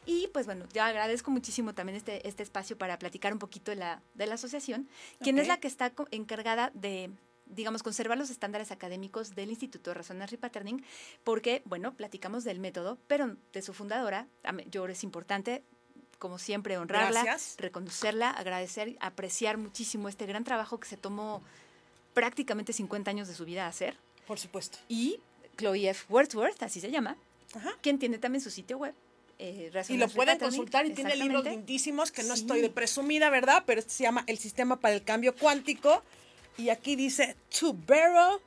Y 0.07 0.28
pues 0.28 0.47
bueno, 0.47 0.66
yo 0.72 0.84
agradezco 0.84 1.32
muchísimo 1.32 1.74
también 1.74 1.97
este, 1.97 2.28
este 2.28 2.45
espacio 2.45 2.78
para 2.78 2.97
platicar 3.01 3.32
un 3.32 3.41
poquito 3.41 3.72
de 3.72 3.76
la, 3.76 4.03
de 4.14 4.28
la 4.28 4.34
asociación, 4.34 4.88
quien 5.20 5.41
es 5.41 5.49
la 5.49 5.59
que 5.59 5.66
está 5.66 5.93
encargada 6.12 6.70
de 6.74 7.11
digamos, 7.51 7.83
conservar 7.83 8.17
los 8.19 8.31
estándares 8.31 8.71
académicos 8.71 9.35
del 9.35 9.51
Instituto 9.51 9.91
de 9.91 9.95
Resonance 9.95 10.31
Repatterning, 10.33 10.85
porque, 11.25 11.63
bueno, 11.65 11.95
platicamos 11.95 12.45
del 12.45 12.59
método, 12.61 12.99
pero 13.07 13.37
de 13.53 13.63
su 13.63 13.73
fundadora, 13.75 14.27
yo 14.71 14.87
es 14.87 15.05
importante, 15.05 15.63
como 16.19 16.39
siempre, 16.39 16.79
honrarla, 16.79 17.25
Gracias. 17.25 17.57
reconocerla, 17.59 18.31
agradecer, 18.31 18.97
apreciar 19.01 19.59
muchísimo 19.59 20.09
este 20.09 20.27
gran 20.27 20.45
trabajo 20.45 20.79
que 20.81 20.89
se 20.89 20.97
tomó 20.97 21.43
prácticamente 22.15 22.73
50 22.73 23.11
años 23.11 23.29
de 23.29 23.35
su 23.35 23.45
vida 23.45 23.67
a 23.67 23.69
hacer. 23.69 23.97
Por 24.27 24.39
supuesto. 24.39 24.79
Y 24.89 25.21
Chloe 25.57 25.89
F. 25.89 26.07
Wordsworth, 26.09 26.63
así 26.63 26.81
se 26.81 26.91
llama, 26.91 27.17
Ajá. 27.55 27.73
quien 27.83 27.99
tiene 27.99 28.19
también 28.19 28.43
su 28.43 28.51
sitio 28.51 28.79
web. 28.79 28.95
eh, 29.43 29.71
Y 29.89 29.97
lo 29.97 30.07
pueden 30.11 30.39
consultar 30.39 30.85
y 30.85 30.93
tiene 30.93 31.17
libros 31.17 31.45
lindísimos 31.45 32.13
que 32.13 32.23
no 32.25 32.35
Sí. 32.37 32.43
estoy 32.43 32.61
de 32.61 32.69
presumida, 32.69 33.31
¿verdad? 33.31 33.63
Pero 33.67 33.81
este 33.81 33.93
se 33.95 34.03
llama 34.03 34.23
El 34.27 34.37
Sistema 34.37 34.79
para 34.81 34.95
el 34.95 35.03
Cambio 35.03 35.35
Cuántico. 35.35 36.03
Y 36.61 36.69
aquí 36.71 36.97
dice, 36.97 37.37
to 37.59 37.73
borrow 37.73 38.41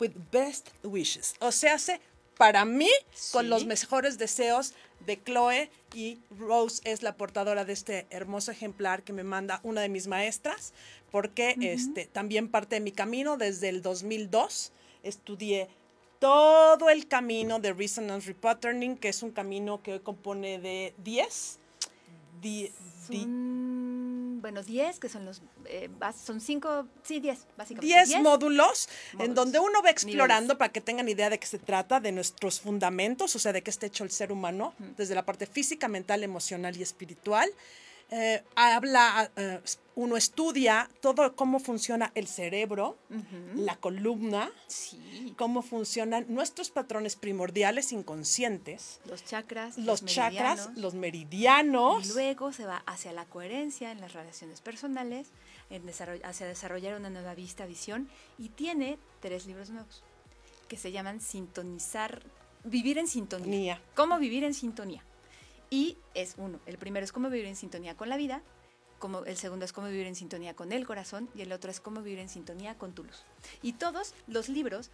with 0.00 0.12
best 0.30 0.68
wishes. 0.82 1.34
O 1.40 1.50
sea, 1.52 1.74
hace 1.74 2.00
para 2.36 2.64
mí 2.64 2.90
con 3.32 3.48
los 3.48 3.64
mejores 3.64 4.18
deseos 4.18 4.74
de 5.06 5.22
Chloe 5.22 5.70
y 5.94 6.18
Rose 6.38 6.80
es 6.84 7.02
la 7.02 7.16
portadora 7.16 7.64
de 7.64 7.72
este 7.72 8.06
hermoso 8.10 8.50
ejemplar 8.50 9.02
que 9.02 9.12
me 9.12 9.22
manda 9.22 9.60
una 9.62 9.80
de 9.82 9.88
mis 9.88 10.06
maestras 10.08 10.72
porque 11.12 11.54
este 11.60 12.06
también 12.06 12.48
parte 12.48 12.74
de 12.76 12.80
mi 12.80 12.90
camino 12.90 13.36
desde 13.36 13.68
el 13.68 13.82
2002 13.82 14.72
estudié 15.04 15.68
todo 16.18 16.90
el 16.90 17.06
camino 17.06 17.60
de 17.60 17.72
Resonance 17.72 18.26
Repatterning 18.26 18.96
que 18.96 19.10
es 19.10 19.22
un 19.22 19.30
camino 19.30 19.80
que 19.82 19.92
hoy 19.92 20.00
compone 20.00 20.58
de 20.58 20.92
10 21.04 21.58
di- 22.40 22.72
di- 23.08 23.20
Son, 23.20 23.83
bueno, 24.44 24.62
10, 24.62 24.98
que 24.98 25.08
son 25.08 25.24
los, 25.24 25.40
eh, 25.64 25.88
son 26.22 26.38
5, 26.38 26.86
sí, 27.02 27.18
10, 27.18 27.46
básicamente. 27.56 27.86
10 27.86 28.20
módulos 28.20 28.90
en 29.18 29.34
donde 29.34 29.58
uno 29.58 29.82
va 29.82 29.88
explorando 29.88 30.48
Niveles. 30.48 30.58
para 30.58 30.70
que 30.70 30.82
tengan 30.82 31.08
idea 31.08 31.30
de 31.30 31.38
qué 31.38 31.46
se 31.46 31.58
trata, 31.58 31.98
de 31.98 32.12
nuestros 32.12 32.60
fundamentos, 32.60 33.34
o 33.34 33.38
sea, 33.38 33.54
de 33.54 33.62
qué 33.62 33.70
está 33.70 33.86
hecho 33.86 34.04
el 34.04 34.10
ser 34.10 34.32
humano, 34.32 34.74
desde 34.98 35.14
la 35.14 35.24
parte 35.24 35.46
física, 35.46 35.88
mental, 35.88 36.22
emocional 36.22 36.76
y 36.76 36.82
espiritual. 36.82 37.50
Eh, 38.10 38.44
habla, 38.54 39.30
eh, 39.36 39.60
uno 39.96 40.16
estudia 40.16 40.88
todo 41.00 41.34
cómo 41.34 41.58
funciona 41.58 42.12
el 42.14 42.28
cerebro, 42.28 42.96
la 43.56 43.76
columna, 43.76 44.50
Sí, 44.66 45.34
cómo 45.36 45.62
funcionan 45.62 46.26
nuestros 46.28 46.70
patrones 46.70 47.16
primordiales 47.16 47.92
inconscientes, 47.92 49.00
los 49.06 49.24
chakras, 49.24 49.78
los, 49.78 50.04
chakras, 50.04 50.56
meridianos. 50.58 50.78
los 50.78 50.94
meridianos. 50.94 52.06
Y 52.10 52.12
luego 52.12 52.52
se 52.52 52.66
va 52.66 52.82
hacia 52.86 53.12
la 53.12 53.24
coherencia 53.24 53.90
en 53.90 54.00
las 54.00 54.12
relaciones 54.12 54.60
personales, 54.60 55.28
en 55.70 55.84
desarroll- 55.86 56.22
hacia 56.24 56.46
desarrollar 56.46 56.98
una 56.98 57.10
nueva 57.10 57.34
vista, 57.34 57.66
visión, 57.66 58.08
y 58.38 58.50
tiene 58.50 58.98
tres 59.20 59.46
libros 59.46 59.70
nuevos 59.70 60.02
que 60.68 60.76
se 60.76 60.92
llaman 60.92 61.20
Sintonizar, 61.20 62.22
Vivir 62.64 62.96
en 62.98 63.06
Sintonía. 63.08 63.44
Sintonía. 63.44 63.80
¿Cómo 63.94 64.18
vivir 64.18 64.42
en 64.44 64.54
sintonía? 64.54 65.02
Y 65.74 65.96
es 66.14 66.34
uno, 66.38 66.60
el 66.66 66.78
primero 66.78 67.04
es 67.04 67.10
cómo 67.12 67.28
vivir 67.30 67.46
en 67.46 67.56
sintonía 67.56 67.96
con 67.96 68.08
la 68.08 68.16
vida, 68.16 68.42
como, 69.00 69.24
el 69.24 69.36
segundo 69.36 69.64
es 69.64 69.72
cómo 69.72 69.88
vivir 69.88 70.06
en 70.06 70.14
sintonía 70.14 70.54
con 70.54 70.70
el 70.72 70.86
corazón 70.86 71.28
y 71.34 71.42
el 71.42 71.50
otro 71.52 71.70
es 71.70 71.80
cómo 71.80 72.00
vivir 72.02 72.20
en 72.20 72.28
sintonía 72.28 72.76
con 72.78 72.92
tu 72.94 73.02
luz. 73.02 73.24
Y 73.60 73.72
todos 73.72 74.14
los 74.28 74.48
libros 74.48 74.90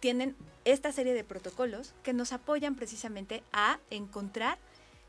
tienen 0.00 0.34
esta 0.64 0.90
serie 0.90 1.14
de 1.14 1.22
protocolos 1.22 1.94
que 2.02 2.12
nos 2.12 2.32
apoyan 2.32 2.74
precisamente 2.74 3.44
a 3.52 3.78
encontrar 3.90 4.58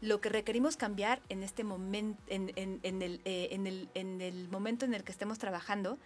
lo 0.01 0.21
que 0.21 0.29
requerimos 0.29 0.77
cambiar 0.77 1.19
en 1.29 1.41
este 1.41 1.63
momento, 1.63 2.21
en, 2.27 2.53
en- 2.55 2.79
en 2.83 3.01
el, 3.01 3.19
eh, 3.25 3.47
el- 3.65 3.89
en 3.95 4.21
el 4.21 4.47
momento 4.49 4.85
en 4.85 4.93
el 4.93 5.03
que 5.03 5.11
estemos 5.11 5.39
trabajando 5.39 5.97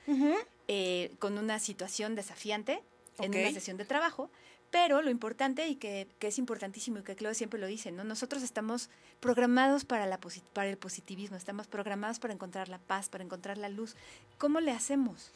eh, 0.70 1.12
con 1.20 1.38
una 1.38 1.60
situación 1.60 2.16
desafiante 2.16 2.82
en 3.20 3.32
una 3.42 3.54
sesión 3.54 3.76
de 3.76 3.84
trabajo, 3.84 4.32
Pero 4.72 5.02
lo 5.02 5.10
importante 5.10 5.68
y 5.68 5.76
que, 5.76 6.08
que, 6.18 6.28
es 6.28 6.40
importantísimo 6.40 7.00
y 7.00 7.04
que 7.04 7.16
Claudia 7.16 7.36
siempre 7.36 7.60
lo 7.60 7.68
dice, 7.68 7.92
¿no? 7.92 8.06
Nosotros 8.06 8.42
estamos 8.42 8.90
programados 9.20 9.84
para, 9.84 10.06
la 10.06 10.18
para 10.54 10.70
el 10.70 10.78
positivismo, 10.78 11.36
estamos 11.36 11.68
programados 11.68 12.20
para 12.20 12.34
encontrar 12.34 12.70
la 12.70 12.80
paz, 12.80 13.10
para 13.10 13.24
encontrar 13.24 13.58
la 13.58 13.68
luz. 13.68 13.96
¿Cómo 14.38 14.62
le 14.62 14.72
hacemos 14.72 15.32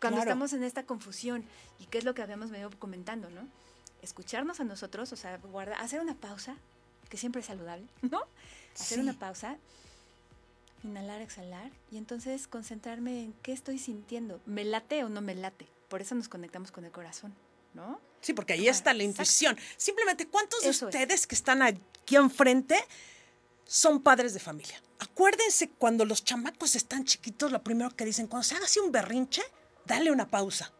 cuando 0.00 0.18
estamos 0.18 0.52
en 0.52 0.64
esta 0.64 0.84
confusión? 0.84 1.44
¿Y 1.78 1.86
qué 1.86 1.98
es 1.98 2.04
lo 2.04 2.14
que 2.14 2.22
habíamos 2.22 2.50
venido 2.50 2.70
comentando, 2.80 3.30
¿no? 3.30 3.46
Escucharnos 4.02 4.58
a 4.58 4.64
nosotros, 4.64 5.12
o 5.12 5.16
sea, 5.16 5.38
guardar, 5.38 5.80
hacer 5.80 6.00
una 6.00 6.14
pausa, 6.14 6.56
que 7.08 7.16
siempre 7.16 7.42
es 7.42 7.46
saludable, 7.46 7.86
¿no? 8.02 8.22
Hacer 8.74 8.98
una 8.98 9.12
pausa, 9.12 9.56
inhalar, 10.82 11.22
exhalar, 11.22 11.70
y 11.92 11.96
entonces 11.96 12.48
concentrarme 12.48 13.22
en 13.22 13.34
qué 13.42 13.52
estoy 13.52 13.78
sintiendo. 13.78 14.40
¿Me 14.46 14.64
late 14.64 15.04
o 15.04 15.08
no 15.08 15.20
me 15.20 15.36
late? 15.36 15.68
Por 15.88 16.00
eso 16.00 16.16
nos 16.16 16.28
conectamos 16.28 16.72
con 16.72 16.84
el 16.84 16.90
corazón, 16.90 17.34
¿no? 17.74 18.00
Sí, 18.20 18.32
porque 18.34 18.52
ahí 18.52 18.68
está 18.68 18.92
la 18.92 19.02
intuición. 19.02 19.58
Simplemente, 19.76 20.28
¿cuántos 20.28 20.62
de 20.62 20.70
ustedes 20.70 21.26
que 21.26 21.34
están 21.34 21.62
aquí 21.62 22.16
enfrente 22.16 22.78
son 23.64 24.02
padres 24.02 24.34
de 24.34 24.40
familia? 24.40 24.80
Acuérdense 24.98 25.70
cuando 25.70 26.04
los 26.04 26.22
chamacos 26.22 26.76
están 26.76 27.04
chiquitos, 27.04 27.50
lo 27.50 27.62
primero 27.62 27.90
que 27.96 28.04
dicen, 28.04 28.26
cuando 28.26 28.44
se 28.44 28.56
haga 28.56 28.66
así 28.66 28.78
un 28.78 28.92
berrinche, 28.92 29.42
dale 29.86 30.10
una 30.10 30.28
pausa. 30.28 30.72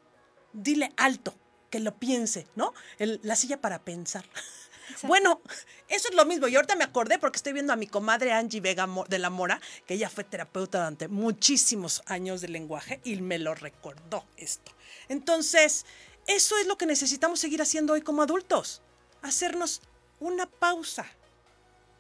Dile 0.52 0.92
alto, 0.96 1.34
que 1.70 1.80
lo 1.80 1.96
piense, 1.98 2.46
¿no? 2.56 2.74
la 2.98 3.36
silla 3.36 3.60
para 3.60 3.82
pensar. 3.82 4.24
Bueno, 5.04 5.40
eso 5.88 6.08
es 6.08 6.14
lo 6.14 6.24
mismo. 6.24 6.48
Y 6.48 6.56
ahorita 6.56 6.74
me 6.74 6.84
acordé 6.84 7.18
porque 7.18 7.36
estoy 7.36 7.52
viendo 7.52 7.72
a 7.72 7.76
mi 7.76 7.86
comadre 7.86 8.32
Angie 8.32 8.60
Vega 8.60 8.88
de 9.08 9.18
la 9.18 9.30
Mora, 9.30 9.60
que 9.86 9.94
ella 9.94 10.10
fue 10.10 10.24
terapeuta 10.24 10.78
durante 10.78 11.08
muchísimos 11.08 12.02
años 12.06 12.40
de 12.40 12.48
lenguaje 12.48 13.00
y 13.04 13.16
me 13.20 13.38
lo 13.38 13.54
recordó 13.54 14.26
esto. 14.36 14.72
Entonces, 15.08 15.86
eso 16.36 16.56
es 16.58 16.66
lo 16.66 16.78
que 16.78 16.86
necesitamos 16.86 17.40
seguir 17.40 17.60
haciendo 17.60 17.94
hoy 17.94 18.02
como 18.02 18.22
adultos. 18.22 18.82
Hacernos 19.22 19.82
una 20.20 20.46
pausa, 20.46 21.06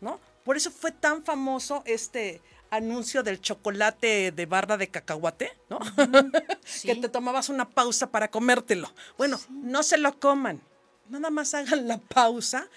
¿no? 0.00 0.20
Por 0.44 0.56
eso 0.56 0.70
fue 0.70 0.92
tan 0.92 1.24
famoso 1.24 1.82
este 1.84 2.40
anuncio 2.70 3.22
del 3.22 3.40
chocolate 3.40 4.30
de 4.30 4.46
barra 4.46 4.76
de 4.76 4.88
cacahuate, 4.88 5.52
¿no? 5.68 5.80
que 6.82 6.94
te 6.96 7.08
tomabas 7.08 7.48
una 7.48 7.68
pausa 7.68 8.10
para 8.10 8.30
comértelo. 8.30 8.92
Bueno, 9.18 9.38
no 9.50 9.82
se 9.82 9.98
lo 9.98 10.18
coman. 10.18 10.62
Nada 11.08 11.30
más 11.30 11.54
hagan 11.54 11.88
la 11.88 11.98
pausa 11.98 12.68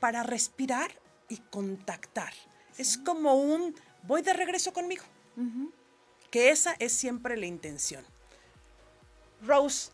para 0.00 0.22
respirar 0.22 0.90
y 1.28 1.36
contactar. 1.36 2.32
Es 2.78 2.96
como 2.96 3.34
un 3.34 3.74
voy 4.04 4.22
de 4.22 4.32
regreso 4.32 4.72
conmigo. 4.72 5.04
Que 6.30 6.50
esa 6.50 6.74
es 6.78 6.92
siempre 6.92 7.36
la 7.36 7.46
intención. 7.46 8.04
Rose, 9.46 9.90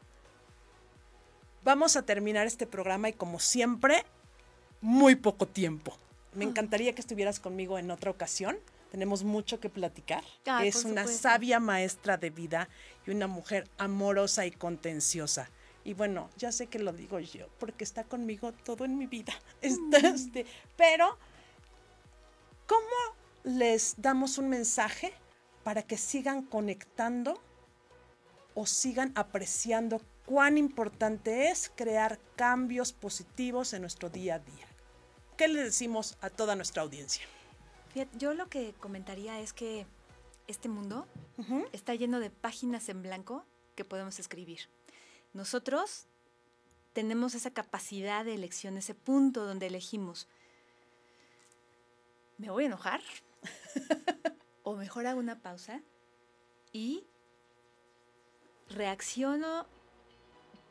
vamos 1.68 1.96
a 1.96 2.02
terminar 2.02 2.46
este 2.46 2.66
programa 2.66 3.10
y 3.10 3.12
como 3.12 3.38
siempre, 3.38 4.06
muy 4.80 5.16
poco 5.16 5.46
tiempo. 5.46 5.98
Me 6.32 6.46
ah. 6.46 6.48
encantaría 6.48 6.94
que 6.94 7.02
estuvieras 7.02 7.40
conmigo 7.40 7.78
en 7.78 7.90
otra 7.90 8.10
ocasión. 8.10 8.56
Tenemos 8.90 9.22
mucho 9.22 9.60
que 9.60 9.68
platicar. 9.68 10.24
es 10.64 10.86
una 10.86 11.06
sabia 11.06 11.60
maestra 11.60 12.16
de 12.16 12.30
vida 12.30 12.70
y 13.06 13.10
una 13.10 13.26
mujer 13.26 13.68
amorosa 13.76 14.46
y 14.46 14.50
contenciosa. 14.50 15.50
Y 15.84 15.92
bueno, 15.92 16.30
ya 16.38 16.52
sé 16.52 16.68
que 16.68 16.78
lo 16.78 16.94
digo 16.94 17.18
yo, 17.18 17.48
porque 17.58 17.84
está 17.84 18.02
conmigo 18.02 18.52
todo 18.52 18.86
en 18.86 18.96
mi 18.96 19.06
vida. 19.06 19.34
Mm. 19.62 19.94
Este, 20.06 20.46
pero, 20.74 21.18
¿cómo 22.66 22.98
les 23.44 23.94
damos 23.98 24.38
un 24.38 24.48
mensaje 24.48 25.12
para 25.64 25.82
que 25.82 25.98
sigan 25.98 26.44
conectando 26.44 27.38
o 28.54 28.64
sigan 28.64 29.12
apreciando 29.16 30.00
cuán 30.28 30.58
importante 30.58 31.48
es 31.48 31.72
crear 31.74 32.20
cambios 32.36 32.92
positivos 32.92 33.72
en 33.72 33.80
nuestro 33.80 34.10
día 34.10 34.34
a 34.34 34.38
día. 34.38 34.66
¿Qué 35.38 35.48
le 35.48 35.64
decimos 35.64 36.18
a 36.20 36.28
toda 36.28 36.54
nuestra 36.54 36.82
audiencia? 36.82 37.24
yo 38.16 38.34
lo 38.34 38.48
que 38.48 38.74
comentaría 38.74 39.40
es 39.40 39.52
que 39.52 39.86
este 40.46 40.68
mundo 40.68 41.08
está 41.72 41.94
lleno 41.94 42.20
de 42.20 42.30
páginas 42.30 42.88
en 42.90 43.02
blanco 43.02 43.44
que 43.74 43.84
podemos 43.84 44.18
escribir. 44.20 44.68
Nosotros 45.32 46.06
tenemos 46.92 47.34
esa 47.34 47.50
capacidad 47.50 48.24
de 48.24 48.34
elección, 48.34 48.76
ese 48.76 48.94
punto 48.94 49.46
donde 49.46 49.66
elegimos, 49.66 50.28
¿me 52.36 52.50
voy 52.50 52.64
a 52.64 52.66
enojar? 52.66 53.00
o 54.62 54.76
mejor 54.76 55.06
hago 55.06 55.18
una 55.18 55.40
pausa 55.40 55.82
y 56.72 57.06
reacciono 58.68 59.66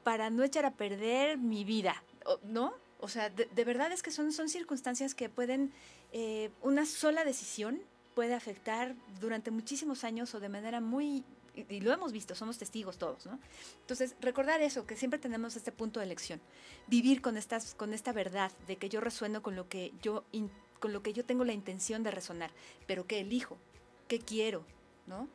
para 0.07 0.29
no 0.29 0.45
echar 0.45 0.65
a 0.65 0.71
perder 0.71 1.37
mi 1.37 1.65
vida, 1.65 2.01
¿no? 2.41 2.73
O 3.01 3.09
sea, 3.09 3.29
de, 3.29 3.65
verdad 3.65 3.91
es 3.91 4.01
que 4.01 4.09
son, 4.09 4.31
son 4.31 4.47
circunstancias 4.47 5.13
que 5.13 5.27
pueden, 5.27 5.73
eh, 6.13 6.49
una 6.61 6.85
sola 6.85 7.25
decisión 7.25 7.81
puede 8.15 8.33
afectar 8.33 8.95
durante 9.19 9.51
muchísimos 9.51 10.05
años 10.05 10.33
o 10.33 10.39
de 10.39 10.47
manera 10.47 10.79
muy, 10.79 11.25
y, 11.53 11.81
lo 11.81 11.91
hemos 11.91 12.13
visto, 12.13 12.35
somos 12.35 12.57
testigos 12.57 12.97
todos, 12.97 13.25
¿no? 13.25 13.37
Entonces, 13.81 14.15
recordar 14.21 14.61
eso, 14.61 14.87
que 14.87 14.95
siempre 14.95 15.19
tenemos 15.19 15.57
este 15.57 15.73
punto 15.73 15.99
de 15.99 16.05
elección, 16.05 16.39
vivir 16.87 17.21
con, 17.21 17.35
estas, 17.35 17.75
con 17.75 17.93
esta 17.93 18.13
verdad 18.13 18.53
de 18.65 18.77
que 18.77 18.87
yo 18.87 19.01
resueno 19.01 19.43
con 19.43 19.57
lo 19.57 19.67
que 19.67 19.91
yo, 20.01 20.23
con 20.79 20.93
lo 20.93 21.03
que 21.03 21.11
yo 21.11 21.25
tengo 21.25 21.43
la 21.43 21.51
intención 21.51 22.03
de 22.03 22.11
resonar, 22.11 22.51
pero 22.87 23.05
que 23.07 23.19
elijo, 23.19 23.57
qué 24.07 24.19
quiero, 24.19 24.63
¿no? 25.05 25.27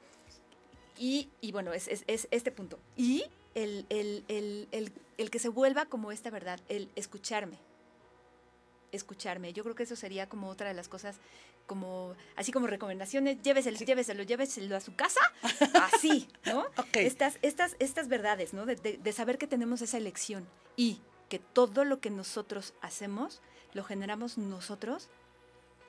Y, 0.99 1.29
bueno, 1.53 1.75
es, 1.75 1.89
este 2.07 2.53
punto. 2.53 2.79
Y 2.97 3.25
el, 3.55 5.30
que 5.30 5.38
se 5.38 5.48
vuelva 5.48 5.86
como 5.86 6.12
esta 6.12 6.30
verdad, 6.30 6.61
el 6.68 6.90
escucharme. 6.96 7.59
Escucharme. 8.92 9.53
Yo 9.53 9.62
creo 9.64 9.74
que 9.74 9.84
eso 9.84 9.96
sería 9.96 10.28
como 10.28 10.48
otra 10.48 10.68
de 10.68 10.74
las 10.74 10.88
cosas, 10.88 11.16
como 11.66 12.14
así 12.36 12.53
como 12.53 12.66
recomendaciones, 12.66 13.40
lléveselo, 13.42 13.78
lléveselo, 13.78 14.22
lléveselo 14.22 14.76
a 14.76 14.80
su 14.80 14.94
casa, 14.94 15.20
así, 15.94 16.28
¿no? 16.44 16.66
Estas, 16.92 17.38
estas, 17.42 17.76
estas 17.78 18.09
verdades, 18.09 18.53
¿no? 18.53 18.66
De, 18.66 18.76
de 18.76 19.12
saber 19.12 19.38
que 19.38 19.46
tenemos 19.46 19.80
esa 19.80 19.96
elección 19.96 20.46
y 20.76 21.00
que 21.28 21.38
todo 21.38 21.84
lo 21.84 22.00
que 22.00 22.11
nosotros 22.11 22.74
hacemos 22.82 23.40
lo 23.72 23.84
generamos 23.84 24.36
nosotros, 24.36 25.09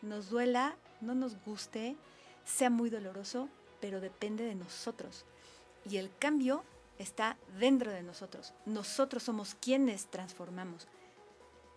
nos 0.01 0.29
duela, 0.29 0.75
no 1.01 1.15
nos 1.15 1.35
guste, 1.43 1.97
sea 2.45 2.69
muy 2.69 2.89
doloroso, 2.89 3.49
pero 3.81 3.99
depende 3.99 4.45
de 4.45 4.55
nosotros. 4.55 5.25
Y 5.89 5.97
el 5.97 6.09
cambio 6.17 6.63
está 6.97 7.37
dentro 7.59 7.91
de 7.91 8.03
nosotros. 8.03 8.53
Nosotros 8.65 9.23
somos 9.23 9.55
quienes 9.55 10.07
transformamos. 10.07 10.87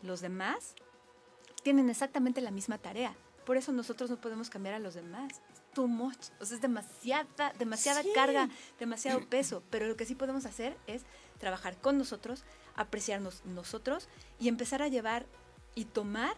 Los 0.03 0.21
demás 0.21 0.75
tienen 1.63 1.91
exactamente 1.91 2.41
la 2.41 2.51
misma 2.51 2.79
tarea. 2.79 3.15
Por 3.45 3.57
eso 3.57 3.73
nosotros 3.73 4.11
no 4.11 4.21
podemos 4.21 4.51
cambiar 4.51 4.75
a 4.75 4.79
los 4.79 4.95
demás. 4.95 5.41
Too 5.73 5.89
much. 5.89 6.31
O 6.41 6.45
sea, 6.45 6.57
es 6.57 6.63
demasiada, 6.63 7.53
demasiada 7.59 8.03
carga, 8.15 8.49
demasiado 8.79 9.21
peso. 9.29 9.63
Pero 9.71 9.87
lo 9.87 9.97
que 9.97 10.07
sí 10.07 10.15
podemos 10.15 10.47
hacer 10.47 10.77
es 10.87 11.03
trabajar 11.39 11.77
con 11.77 11.99
nosotros, 11.99 12.45
apreciarnos 12.75 13.45
nosotros 13.45 14.09
y 14.41 14.49
empezar 14.49 14.83
a 14.83 14.89
llevar 14.89 15.27
y 15.75 15.85
tomar 15.85 16.35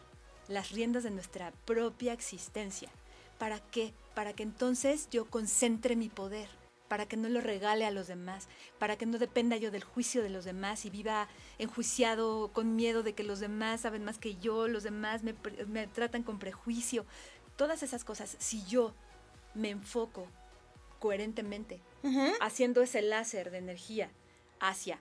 las 0.48 0.70
riendas 0.72 1.02
de 1.02 1.10
nuestra 1.10 1.52
propia 1.64 2.12
existencia. 2.12 2.90
¿Para 3.38 3.60
qué? 3.60 3.94
Para 4.14 4.32
que 4.32 4.42
entonces 4.42 5.08
yo 5.10 5.26
concentre 5.30 5.94
mi 5.94 6.08
poder, 6.08 6.48
para 6.88 7.06
que 7.06 7.16
no 7.16 7.28
lo 7.28 7.40
regale 7.40 7.86
a 7.86 7.90
los 7.90 8.06
demás, 8.06 8.48
para 8.78 8.96
que 8.96 9.06
no 9.06 9.18
dependa 9.18 9.56
yo 9.56 9.70
del 9.70 9.84
juicio 9.84 10.22
de 10.22 10.30
los 10.30 10.44
demás 10.44 10.84
y 10.84 10.90
viva 10.90 11.28
enjuiciado 11.58 12.50
con 12.52 12.74
miedo 12.74 13.02
de 13.02 13.14
que 13.14 13.22
los 13.22 13.40
demás 13.40 13.82
saben 13.82 14.04
más 14.04 14.18
que 14.18 14.36
yo, 14.36 14.68
los 14.68 14.82
demás 14.82 15.22
me, 15.22 15.34
tratan 15.86 16.22
con 16.22 16.38
prejuicio. 16.38 17.04
Todas 17.56 17.82
esas 17.82 18.04
cosas, 18.04 18.36
si 18.38 18.64
yo 18.64 18.94
me 19.54 19.70
enfoco 19.70 20.26
coherentemente, 20.98 21.80
haciendo 22.40 22.82
ese 22.82 23.02
láser 23.02 23.50
de 23.50 23.58
energía 23.58 24.10
hacia, 24.60 25.00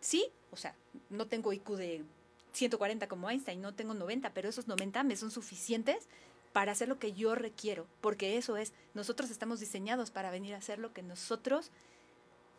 sí, 0.00 0.30
o 0.50 0.56
sea, 0.56 0.76
no 1.10 1.26
tengo 1.26 1.52
IQ 1.52 1.76
de 1.76 2.04
140 2.52 3.08
como 3.08 3.30
Einstein, 3.30 3.60
no 3.60 3.74
tengo 3.74 3.94
90, 3.94 4.32
pero 4.34 4.48
esos 4.48 4.68
90 4.68 5.02
me 5.04 5.16
son 5.16 5.30
suficientes 5.30 6.08
para 6.52 6.72
hacer 6.72 6.88
lo 6.88 6.98
que 6.98 7.12
yo 7.12 7.34
requiero, 7.34 7.86
porque 8.00 8.36
eso 8.36 8.56
es, 8.56 8.72
nosotros 8.94 9.30
estamos 9.30 9.60
diseñados 9.60 10.10
para 10.10 10.30
venir 10.30 10.54
a 10.54 10.58
hacer 10.58 10.78
lo 10.78 10.92
que 10.92 11.02
nosotros 11.02 11.70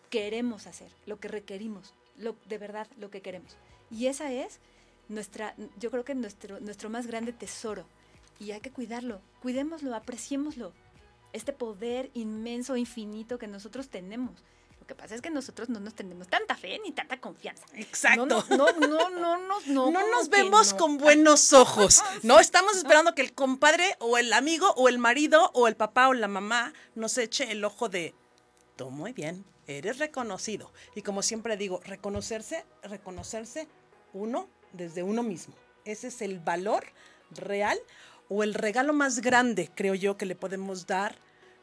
queremos 0.10 0.68
hacer, 0.68 0.92
lo 1.06 1.20
que 1.20 1.28
requerimos, 1.28 1.94
lo, 2.18 2.36
de 2.48 2.58
verdad 2.58 2.88
lo 2.98 3.10
que 3.10 3.22
queremos. 3.22 3.58
Y 3.92 4.08
esa 4.08 4.32
es 4.32 4.60
nuestra, 5.08 5.56
yo 5.80 5.92
creo 5.92 6.06
que 6.06 6.16
nuestro, 6.16 6.60
nuestro 6.60 6.90
más 6.90 7.08
grande 7.08 7.34
tesoro. 7.34 7.86
Y 8.40 8.52
hay 8.52 8.62
que 8.62 8.72
cuidarlo, 8.72 9.22
cuidémoslo, 9.42 9.94
apreciémoslo. 9.96 10.72
Este 11.34 11.52
poder 11.54 12.10
inmenso, 12.14 12.78
infinito 12.78 13.38
que 13.38 13.48
nosotros 13.48 13.90
tenemos 13.90 14.44
que 14.90 14.96
pasa 14.96 15.14
es 15.14 15.22
que 15.22 15.30
nosotros 15.30 15.70
no 15.70 15.80
nos 15.80 15.94
tenemos 15.94 16.28
tanta 16.28 16.56
fe 16.56 16.80
ni 16.84 16.92
tanta 16.92 17.22
confianza. 17.22 17.64
Exacto. 17.76 18.26
No, 18.26 18.44
no, 18.50 18.72
no, 18.72 19.10
no, 19.12 19.38
no, 19.38 19.60
no, 19.68 19.92
no 19.92 20.10
nos 20.10 20.30
vemos 20.30 20.74
con 20.74 20.98
buenos 20.98 21.54
ojos. 21.54 22.04
No 22.24 22.40
estamos 22.40 22.76
esperando 22.76 23.14
que 23.14 23.22
el 23.22 23.34
compadre 23.34 23.96
o 24.00 24.18
el 24.18 24.34
amigo 24.34 24.74
o 24.76 24.90
el 24.90 24.98
marido 24.98 25.52
o 25.54 25.68
el 25.68 25.76
papá 25.76 26.08
o 26.08 26.14
la 26.14 26.28
mamá 26.28 26.74
nos 26.96 27.18
eche 27.18 27.52
el 27.52 27.64
ojo 27.64 27.88
de, 27.88 28.16
todo 28.76 28.90
muy 28.90 29.14
bien, 29.14 29.46
eres 29.68 30.00
reconocido. 30.00 30.74
Y 30.96 31.04
como 31.04 31.22
siempre 31.22 31.56
digo, 31.56 31.82
reconocerse, 31.86 32.66
reconocerse 32.82 33.68
uno 34.14 34.50
desde 34.74 35.04
uno 35.04 35.22
mismo. 35.22 35.54
Ese 35.86 36.08
es 36.08 36.22
el 36.24 36.40
valor 36.40 36.84
real 37.30 37.80
o 38.28 38.44
el 38.44 38.56
regalo 38.56 38.92
más 38.94 39.20
grande, 39.20 39.70
creo 39.74 39.94
yo, 39.94 40.18
que 40.18 40.26
le 40.26 40.36
podemos 40.36 40.88
dar 40.88 41.16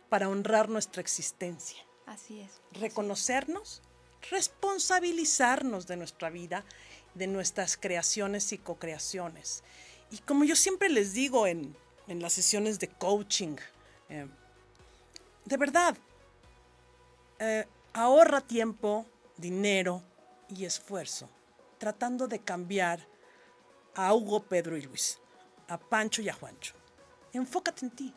para 0.09 0.29
honrar 0.29 0.69
nuestra 0.69 1.01
existencia. 1.01 1.86
Así 2.07 2.41
es. 2.41 2.61
Reconocernos, 2.73 3.83
responsabilizarnos 4.31 5.87
de 5.87 5.97
nuestra 5.97 6.31
vida, 6.31 6.65
de 7.15 7.27
nuestras 7.27 7.77
creaciones 7.77 8.53
y 8.53 8.59
co-creaciones. 8.59 9.63
Y 10.11 10.19
como 10.19 10.45
yo 10.45 10.57
siempre 10.57 10.89
les 10.89 11.13
digo 11.13 11.47
en, 11.47 11.77
las 12.09 12.33
sesiones 12.33 12.79
de 12.79 12.89
coaching, 12.89 13.57
eh, 14.09 14.27
de 15.45 15.57
verdad, 15.57 15.97
eh, 17.41 17.67
ahorra 17.93 18.41
tiempo, 18.41 19.05
dinero 19.37 20.03
y 20.49 20.65
esfuerzo 20.65 21.29
tratando 21.79 22.27
de 22.29 22.39
cambiar 22.41 23.07
a 23.95 24.15
Hugo, 24.15 24.43
Pedro 24.43 24.77
y 24.77 24.83
Luis, 24.83 25.19
a 25.69 25.79
Pancho 25.79 26.23
y 26.23 26.29
a 26.29 26.35
Juancho. 26.35 26.75
Enfócate 27.33 27.87
en 27.87 27.91
ti. 27.91 28.15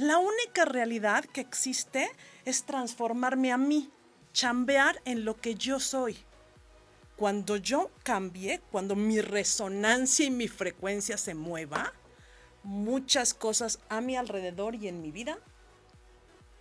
La 0.00 0.16
única 0.16 0.64
realidad 0.64 1.26
que 1.26 1.42
existe 1.42 2.10
es 2.46 2.64
transformarme 2.64 3.52
a 3.52 3.58
mí, 3.58 3.90
chambear 4.32 4.98
en 5.04 5.26
lo 5.26 5.38
que 5.38 5.56
yo 5.56 5.78
soy. 5.78 6.16
Cuando 7.16 7.58
yo 7.58 7.90
cambie, 8.02 8.62
cuando 8.72 8.96
mi 8.96 9.20
resonancia 9.20 10.24
y 10.24 10.30
mi 10.30 10.48
frecuencia 10.48 11.18
se 11.18 11.34
mueva, 11.34 11.92
muchas 12.62 13.34
cosas 13.34 13.78
a 13.90 14.00
mi 14.00 14.16
alrededor 14.16 14.74
y 14.74 14.88
en 14.88 15.02
mi 15.02 15.10
vida 15.10 15.38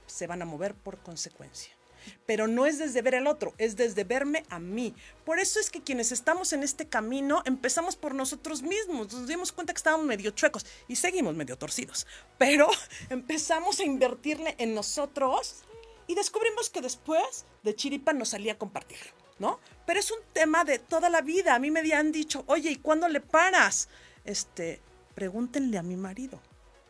se 0.05 0.27
van 0.27 0.41
a 0.41 0.45
mover 0.45 0.75
por 0.75 0.97
consecuencia. 0.97 1.78
Pero 2.25 2.47
no 2.47 2.65
es 2.65 2.77
desde 2.77 3.01
ver 3.01 3.15
al 3.15 3.27
otro, 3.27 3.53
es 3.57 3.75
desde 3.75 4.03
verme 4.03 4.43
a 4.49 4.59
mí. 4.59 4.93
Por 5.25 5.39
eso 5.39 5.59
es 5.59 5.69
que 5.69 5.81
quienes 5.81 6.11
estamos 6.11 6.53
en 6.53 6.63
este 6.63 6.87
camino 6.87 7.41
empezamos 7.45 7.95
por 7.95 8.15
nosotros 8.15 8.61
mismos. 8.61 9.13
Nos 9.13 9.27
dimos 9.27 9.51
cuenta 9.51 9.73
que 9.73 9.77
estábamos 9.77 10.05
medio 10.05 10.31
chuecos 10.31 10.65
y 10.87 10.95
seguimos 10.95 11.35
medio 11.35 11.57
torcidos. 11.57 12.07
Pero 12.37 12.69
empezamos 13.09 13.79
a 13.79 13.85
invertirle 13.85 14.55
en 14.57 14.73
nosotros 14.73 15.63
y 16.07 16.15
descubrimos 16.15 16.69
que 16.69 16.81
después 16.81 17.45
de 17.63 17.75
chiripa 17.75 18.13
nos 18.13 18.29
salía 18.29 18.53
a 18.53 18.57
compartirlo, 18.57 19.11
¿no? 19.37 19.59
Pero 19.85 19.99
es 19.99 20.09
un 20.09 20.19
tema 20.33 20.63
de 20.63 20.79
toda 20.79 21.09
la 21.09 21.21
vida. 21.21 21.53
A 21.53 21.59
mí 21.59 21.69
me 21.69 21.81
habían 21.81 22.11
dicho, 22.11 22.43
oye, 22.47 22.71
¿y 22.71 22.75
cuándo 22.77 23.07
le 23.07 23.21
paras? 23.21 23.89
Este, 24.25 24.81
pregúntenle 25.13 25.77
a 25.77 25.83
mi 25.83 25.95
marido. 25.95 26.41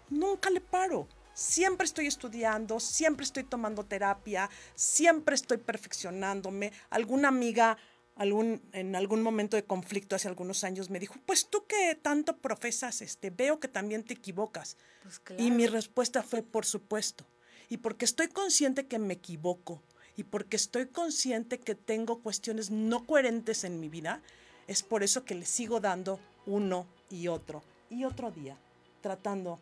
Nunca 0.10 0.50
le 0.50 0.62
paro. 0.62 1.08
Siempre 1.40 1.86
estoy 1.86 2.06
estudiando, 2.06 2.82
siempre 2.82 3.24
estoy 3.24 3.46
tomando 3.46 3.86
terapia, 3.86 4.50
siempre 4.76 5.36
estoy 5.36 5.58
perfeccionándome. 5.58 6.74
Alguna 6.90 7.30
amiga 7.30 7.78
algún, 8.18 8.62
en 8.74 8.94
algún 8.94 9.24
momento 9.24 9.56
de 9.56 9.64
conflicto 9.64 10.18
hace 10.18 10.28
algunos 10.28 10.66
años 10.66 10.90
me 10.90 11.00
dijo, 11.00 11.16
pues 11.26 11.50
tú 11.50 11.66
que 11.66 11.96
tanto 11.96 12.36
profesas, 12.40 13.02
este, 13.02 13.30
veo 13.30 13.62
que 13.62 13.70
también 13.70 14.04
te 14.04 14.16
equivocas. 14.16 14.76
Pues 15.02 15.22
y 15.40 15.52
mi 15.52 15.66
respuesta 15.66 16.24
fue, 16.24 16.44
por 16.44 16.66
supuesto. 16.66 17.26
Y 17.70 17.78
porque 17.78 18.04
estoy 18.04 18.28
consciente 18.28 18.88
que 18.88 19.00
me 19.00 19.14
equivoco 19.14 19.82
y 20.18 20.26
porque 20.26 20.58
estoy 20.58 20.88
consciente 20.88 21.62
que 21.62 21.74
tengo 21.74 22.22
cuestiones 22.22 22.70
no 22.70 23.06
coherentes 23.06 23.64
en 23.64 23.80
mi 23.80 23.88
vida, 23.88 24.22
es 24.68 24.84
por 24.84 25.04
eso 25.04 25.24
que 25.24 25.36
le 25.36 25.46
sigo 25.46 25.80
dando 25.80 26.20
uno 26.46 26.86
y 27.10 27.30
otro 27.30 27.64
y 27.90 28.04
otro 28.04 28.30
día, 28.30 28.58
tratando 29.00 29.62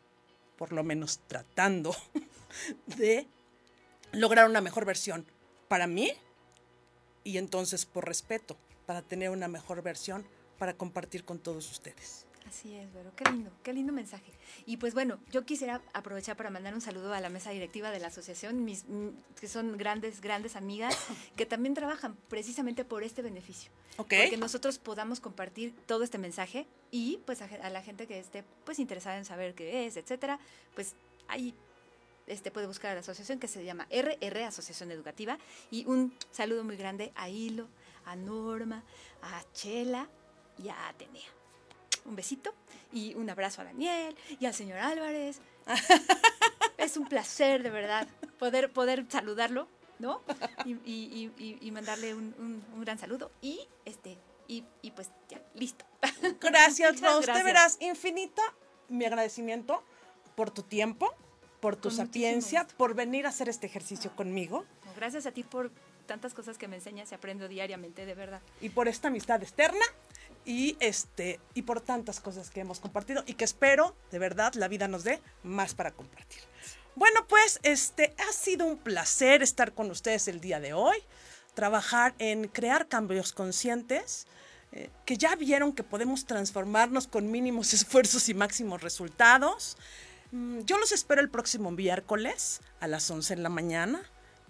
por 0.58 0.74
lo 0.74 0.84
menos 0.84 1.20
tratando 1.28 1.96
de 2.86 3.28
lograr 4.12 4.50
una 4.50 4.62
mejor 4.62 4.86
versión 4.86 5.26
para 5.68 5.88
mí 5.88 6.12
y 7.24 7.38
entonces 7.38 7.86
por 7.86 8.06
respeto, 8.06 8.58
para 8.86 9.02
tener 9.02 9.32
una 9.32 9.48
mejor 9.48 9.82
versión 9.82 10.26
para 10.58 10.76
compartir 10.76 11.26
con 11.26 11.40
todos 11.40 11.70
ustedes. 11.72 12.27
Así 12.48 12.74
es, 12.74 12.94
Vero, 12.94 13.12
qué 13.16 13.30
lindo, 13.30 13.52
qué 13.62 13.74
lindo 13.74 13.92
mensaje. 13.92 14.32
Y 14.66 14.78
pues 14.78 14.94
bueno, 14.94 15.20
yo 15.32 15.46
quisiera 15.46 15.82
aprovechar 15.94 16.38
para 16.38 16.50
mandar 16.50 16.74
un 16.74 16.80
saludo 16.80 17.14
a 17.14 17.20
la 17.20 17.30
mesa 17.30 17.52
directiva 17.52 17.92
de 17.92 18.00
la 18.00 18.08
asociación, 18.08 18.64
mis, 18.64 18.86
mm, 18.88 19.10
que 19.40 19.50
son 19.50 19.78
grandes, 19.78 20.22
grandes 20.22 20.56
amigas, 20.56 20.98
que 21.36 21.46
también 21.46 21.74
trabajan 21.74 22.16
precisamente 22.30 22.86
por 22.86 23.04
este 23.04 23.22
beneficio. 23.22 23.70
Okay. 23.98 24.24
Porque 24.24 24.38
nosotros 24.38 24.78
podamos 24.80 25.20
compartir 25.20 25.74
todo 25.88 26.04
este 26.04 26.18
mensaje 26.18 26.68
y 26.90 27.20
pues 27.26 27.42
a, 27.42 27.70
la 27.70 27.82
gente 27.82 28.08
que 28.08 28.18
esté 28.20 28.46
pues 28.64 28.80
interesada 28.80 29.18
en 29.18 29.26
saber 29.26 29.54
qué 29.54 29.86
es, 29.86 29.98
etcétera, 29.98 30.40
pues 30.74 30.96
ahí 31.28 31.54
este, 32.28 32.50
puede 32.52 32.68
buscar 32.68 32.92
a 32.92 32.94
la 32.94 33.00
asociación 33.02 33.40
que 33.40 33.50
se 33.50 33.66
llama 33.66 33.88
RR 33.92 34.44
Asociación 34.46 34.92
Educativa. 34.92 35.38
Y 35.70 35.86
un 35.86 36.14
saludo 36.32 36.64
muy 36.64 36.78
grande 36.78 37.12
a 37.16 37.30
Hilo, 37.30 37.68
a 38.06 38.16
Norma, 38.16 38.84
a 39.22 39.44
Chela 39.54 40.08
y 40.58 40.70
a 40.70 40.88
Atenea 40.88 41.37
un 42.08 42.16
besito 42.16 42.54
y 42.92 43.14
un 43.16 43.30
abrazo 43.30 43.62
a 43.62 43.66
Daniel 43.66 44.16
y 44.40 44.46
al 44.46 44.54
señor 44.54 44.80
Álvarez. 44.80 45.40
es 46.78 46.98
un 46.98 47.08
placer, 47.08 47.64
de 47.64 47.70
verdad, 47.70 48.08
poder, 48.40 48.72
poder 48.72 49.06
saludarlo, 49.10 49.68
¿no? 50.00 50.22
Y, 50.66 51.72
mandarle 51.72 52.16
un, 52.16 52.64
gran 52.80 52.98
saludo. 52.98 53.32
Y 53.42 53.68
este, 53.86 54.18
y, 54.48 54.64
pues 54.96 55.12
ya, 55.30 55.42
listo. 55.54 55.86
Gracias, 56.40 57.02
Rose. 57.02 57.32
De 57.32 57.44
veras, 57.44 57.78
infinita 57.82 58.42
mi 58.90 59.06
agradecimiento 59.06 59.84
por 60.36 60.52
tu 60.52 60.64
tiempo, 60.64 61.14
por 61.60 61.76
tu 61.76 61.92
sapiencia, 61.92 62.66
por 62.78 62.94
venir 62.94 63.26
a 63.26 63.30
hacer 63.30 63.50
este 63.50 63.68
ejercicio 63.68 64.16
conmigo. 64.16 64.66
Gracias 64.96 65.26
a 65.26 65.32
ti 65.32 65.44
por 65.44 65.72
tantas 66.06 66.34
cosas 66.34 66.58
que 66.58 66.68
me 66.68 66.78
enseñas 66.78 67.12
y 67.12 67.16
aprendo 67.16 67.48
diariamente, 67.48 68.06
de 68.06 68.16
verdad. 68.16 68.42
Y 68.62 68.70
por 68.70 68.88
esta 68.88 69.10
amistad 69.10 69.44
externa 69.44 69.84
y 70.48 70.78
este 70.80 71.40
y 71.54 71.64
por 71.64 71.82
tantas 71.82 72.22
cosas 72.22 72.50
que 72.50 72.62
hemos 72.62 72.80
compartido 72.80 73.24
y 73.28 73.34
que 73.34 73.44
espero 73.44 73.96
de 74.12 74.18
verdad 74.18 74.54
la 74.56 74.70
vida 74.70 74.88
nos 74.88 75.04
dé 75.04 75.22
más 75.44 75.76
para 75.76 75.92
compartir. 75.92 76.40
Bueno, 76.96 77.28
pues 77.28 77.60
este 77.62 78.16
ha 78.18 78.34
sido 78.34 78.66
un 78.66 78.78
placer 78.78 79.44
estar 79.44 79.74
con 79.74 79.92
ustedes 79.92 80.28
el 80.28 80.40
día 80.40 80.60
de 80.60 80.74
hoy, 80.74 80.98
trabajar 81.54 82.16
en 82.18 82.48
crear 82.48 82.88
cambios 82.88 83.34
conscientes 83.34 84.26
eh, 84.72 84.90
que 85.06 85.18
ya 85.18 85.36
vieron 85.36 85.74
que 85.74 85.84
podemos 85.84 86.26
transformarnos 86.26 87.08
con 87.08 87.30
mínimos 87.30 87.74
esfuerzos 87.76 88.30
y 88.30 88.34
máximos 88.34 88.82
resultados. 88.82 89.78
Mm, 90.32 90.62
yo 90.62 90.78
los 90.78 90.92
espero 90.92 91.22
el 91.22 91.30
próximo 91.30 91.72
miércoles 91.72 92.62
a 92.80 92.88
las 92.88 93.12
11 93.12 93.36
de 93.36 93.42
la 93.42 93.50
mañana 93.50 94.02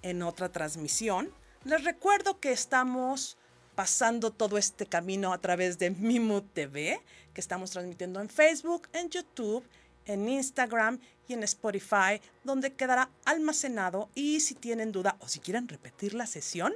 en 0.03 0.21
otra 0.21 0.49
transmisión. 0.49 1.31
Les 1.63 1.83
recuerdo 1.83 2.39
que 2.39 2.51
estamos 2.51 3.37
pasando 3.77 4.31
todo 4.31 4.57
este 4.57 4.87
camino 4.87 5.31
a 5.31 5.37
través 5.37 5.77
de 5.77 5.91
Mimu 5.91 6.41
TV, 6.41 6.99
que 7.31 7.39
estamos 7.39 7.69
transmitiendo 7.69 8.19
en 8.19 8.27
Facebook, 8.27 8.87
en 8.91 9.11
YouTube, 9.11 9.63
en 10.07 10.27
Instagram 10.27 10.99
y 11.27 11.33
en 11.33 11.43
Spotify, 11.43 12.19
donde 12.43 12.73
quedará 12.73 13.11
almacenado. 13.23 14.09
Y 14.15 14.39
si 14.39 14.55
tienen 14.55 14.91
duda 14.91 15.15
o 15.19 15.27
si 15.27 15.39
quieren 15.39 15.67
repetir 15.67 16.15
la 16.15 16.25
sesión, 16.25 16.73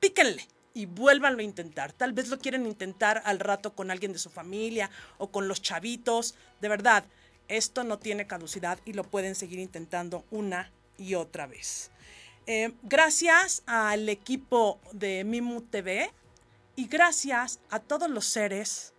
píquenle 0.00 0.46
y 0.74 0.84
vuélvanlo 0.84 1.40
a 1.40 1.44
intentar. 1.44 1.94
Tal 1.94 2.12
vez 2.12 2.28
lo 2.28 2.38
quieren 2.38 2.66
intentar 2.66 3.22
al 3.24 3.40
rato 3.40 3.74
con 3.74 3.90
alguien 3.90 4.12
de 4.12 4.18
su 4.18 4.28
familia 4.28 4.90
o 5.16 5.30
con 5.30 5.48
los 5.48 5.62
chavitos. 5.62 6.34
De 6.60 6.68
verdad, 6.68 7.06
esto 7.48 7.84
no 7.84 7.98
tiene 7.98 8.26
caducidad 8.26 8.78
y 8.84 8.92
lo 8.92 9.04
pueden 9.04 9.34
seguir 9.34 9.60
intentando 9.60 10.26
una 10.30 10.70
y 10.98 11.14
otra 11.14 11.46
vez. 11.46 11.90
Eh, 12.50 12.72
gracias 12.82 13.62
al 13.66 14.08
equipo 14.08 14.80
de 14.92 15.22
Mimu 15.22 15.60
TV 15.60 16.10
y 16.76 16.86
gracias 16.86 17.60
a 17.68 17.78
todos 17.78 18.08
los 18.08 18.24
seres 18.24 18.94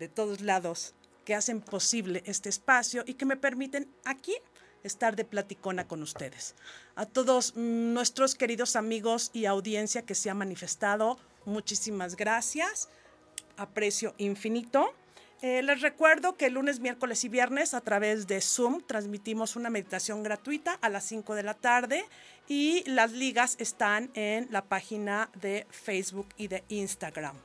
de 0.00 0.08
todos 0.08 0.40
lados 0.40 0.92
que 1.24 1.36
hacen 1.36 1.60
posible 1.60 2.24
este 2.26 2.48
espacio 2.48 3.04
y 3.06 3.14
que 3.14 3.24
me 3.24 3.36
permiten 3.36 3.88
aquí 4.04 4.34
estar 4.82 5.14
de 5.14 5.24
platicona 5.24 5.86
con 5.86 6.02
ustedes. 6.02 6.56
A 6.96 7.06
todos 7.06 7.54
nuestros 7.54 8.34
queridos 8.34 8.74
amigos 8.74 9.30
y 9.32 9.44
audiencia 9.44 10.02
que 10.02 10.16
se 10.16 10.28
ha 10.28 10.34
manifestado, 10.34 11.20
muchísimas 11.44 12.16
gracias. 12.16 12.88
Aprecio 13.56 14.12
infinito. 14.18 14.92
Eh, 15.42 15.62
les 15.62 15.82
recuerdo 15.82 16.36
que 16.38 16.48
lunes, 16.48 16.80
miércoles 16.80 17.22
y 17.24 17.28
viernes 17.28 17.74
a 17.74 17.82
través 17.82 18.26
de 18.26 18.40
Zoom 18.40 18.80
transmitimos 18.80 19.54
una 19.54 19.68
meditación 19.68 20.22
gratuita 20.22 20.78
a 20.80 20.88
las 20.88 21.04
5 21.04 21.34
de 21.34 21.42
la 21.42 21.52
tarde 21.52 22.06
y 22.48 22.88
las 22.88 23.12
ligas 23.12 23.56
están 23.58 24.10
en 24.14 24.48
la 24.50 24.64
página 24.64 25.28
de 25.34 25.66
Facebook 25.68 26.28
y 26.38 26.48
de 26.48 26.64
Instagram. 26.68 27.36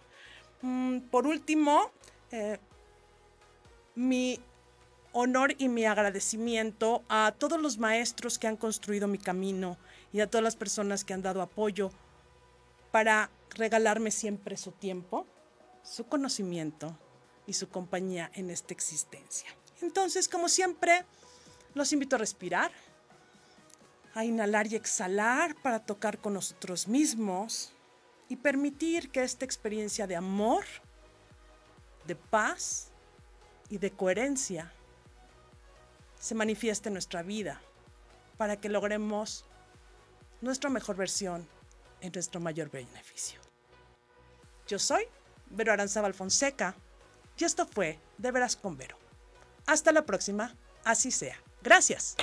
Mm, 0.62 1.00
por 1.12 1.28
último, 1.28 1.92
eh, 2.32 2.60
mi 3.96 4.40
honor 5.12 5.54
y 5.58 5.68
mi 5.68 5.84
agradecimiento 5.84 7.04
a 7.10 7.34
todos 7.38 7.60
los 7.60 7.78
maestros 7.78 8.40
que 8.40 8.48
han 8.48 8.56
construido 8.56 9.10
mi 9.10 9.18
camino 9.18 9.78
y 10.14 10.22
a 10.22 10.28
todas 10.28 10.44
las 10.46 10.56
personas 10.56 11.04
que 11.04 11.14
han 11.14 11.24
dado 11.24 11.42
apoyo 11.42 11.92
para 12.92 13.30
regalarme 13.50 14.12
siempre 14.12 14.56
su 14.56 14.72
tiempo, 14.72 15.28
su 15.84 16.06
conocimiento 16.06 16.98
y 17.48 17.54
su 17.54 17.70
compañía 17.70 18.32
en 18.34 18.50
esta 18.50 18.74
existencia. 18.74 19.50
Entonces, 19.82 20.28
como 20.30 20.48
siempre, 20.48 21.06
los 21.74 21.92
invito 21.92 22.16
a 22.16 22.20
respirar, 22.20 22.72
a 24.14 24.26
inhalar 24.26 24.68
y 24.68 24.76
exhalar 24.76 25.56
para 25.56 25.80
tocar 25.80 26.20
con 26.20 26.34
nosotros 26.34 26.88
mismos 26.88 27.74
y 28.30 28.36
permitir 28.36 29.10
que 29.10 29.24
esta 29.24 29.46
experiencia 29.46 30.08
de 30.08 30.16
amor 30.16 30.66
de 32.06 32.16
paz 32.16 32.90
y 33.70 33.78
de 33.78 33.92
coherencia 33.92 34.72
se 36.20 36.36
manifieste 36.36 36.90
en 36.90 36.94
nuestra 36.94 37.24
vida 37.24 37.62
para 38.38 38.58
que 38.58 38.70
logremos 38.70 39.46
nuestra 40.42 40.70
mejor 40.70 40.96
versión 40.96 41.48
en 42.02 42.12
nuestro 42.12 42.42
mayor 42.42 42.70
beneficio. 42.70 43.40
Yo 44.68 44.80
soy 44.80 45.04
Vero 45.50 45.74
Aranzabal 45.74 46.14
Fonseca 46.14 46.76
y 47.42 47.44
esto 47.44 47.66
fue 47.66 48.00
De 48.20 48.32
Veras 48.32 48.56
con 48.56 48.78
Vero. 48.78 48.98
Hasta 49.66 49.92
la 49.92 50.06
próxima, 50.06 50.56
así 50.84 51.10
sea. 51.12 51.38
Gracias. 51.64 52.16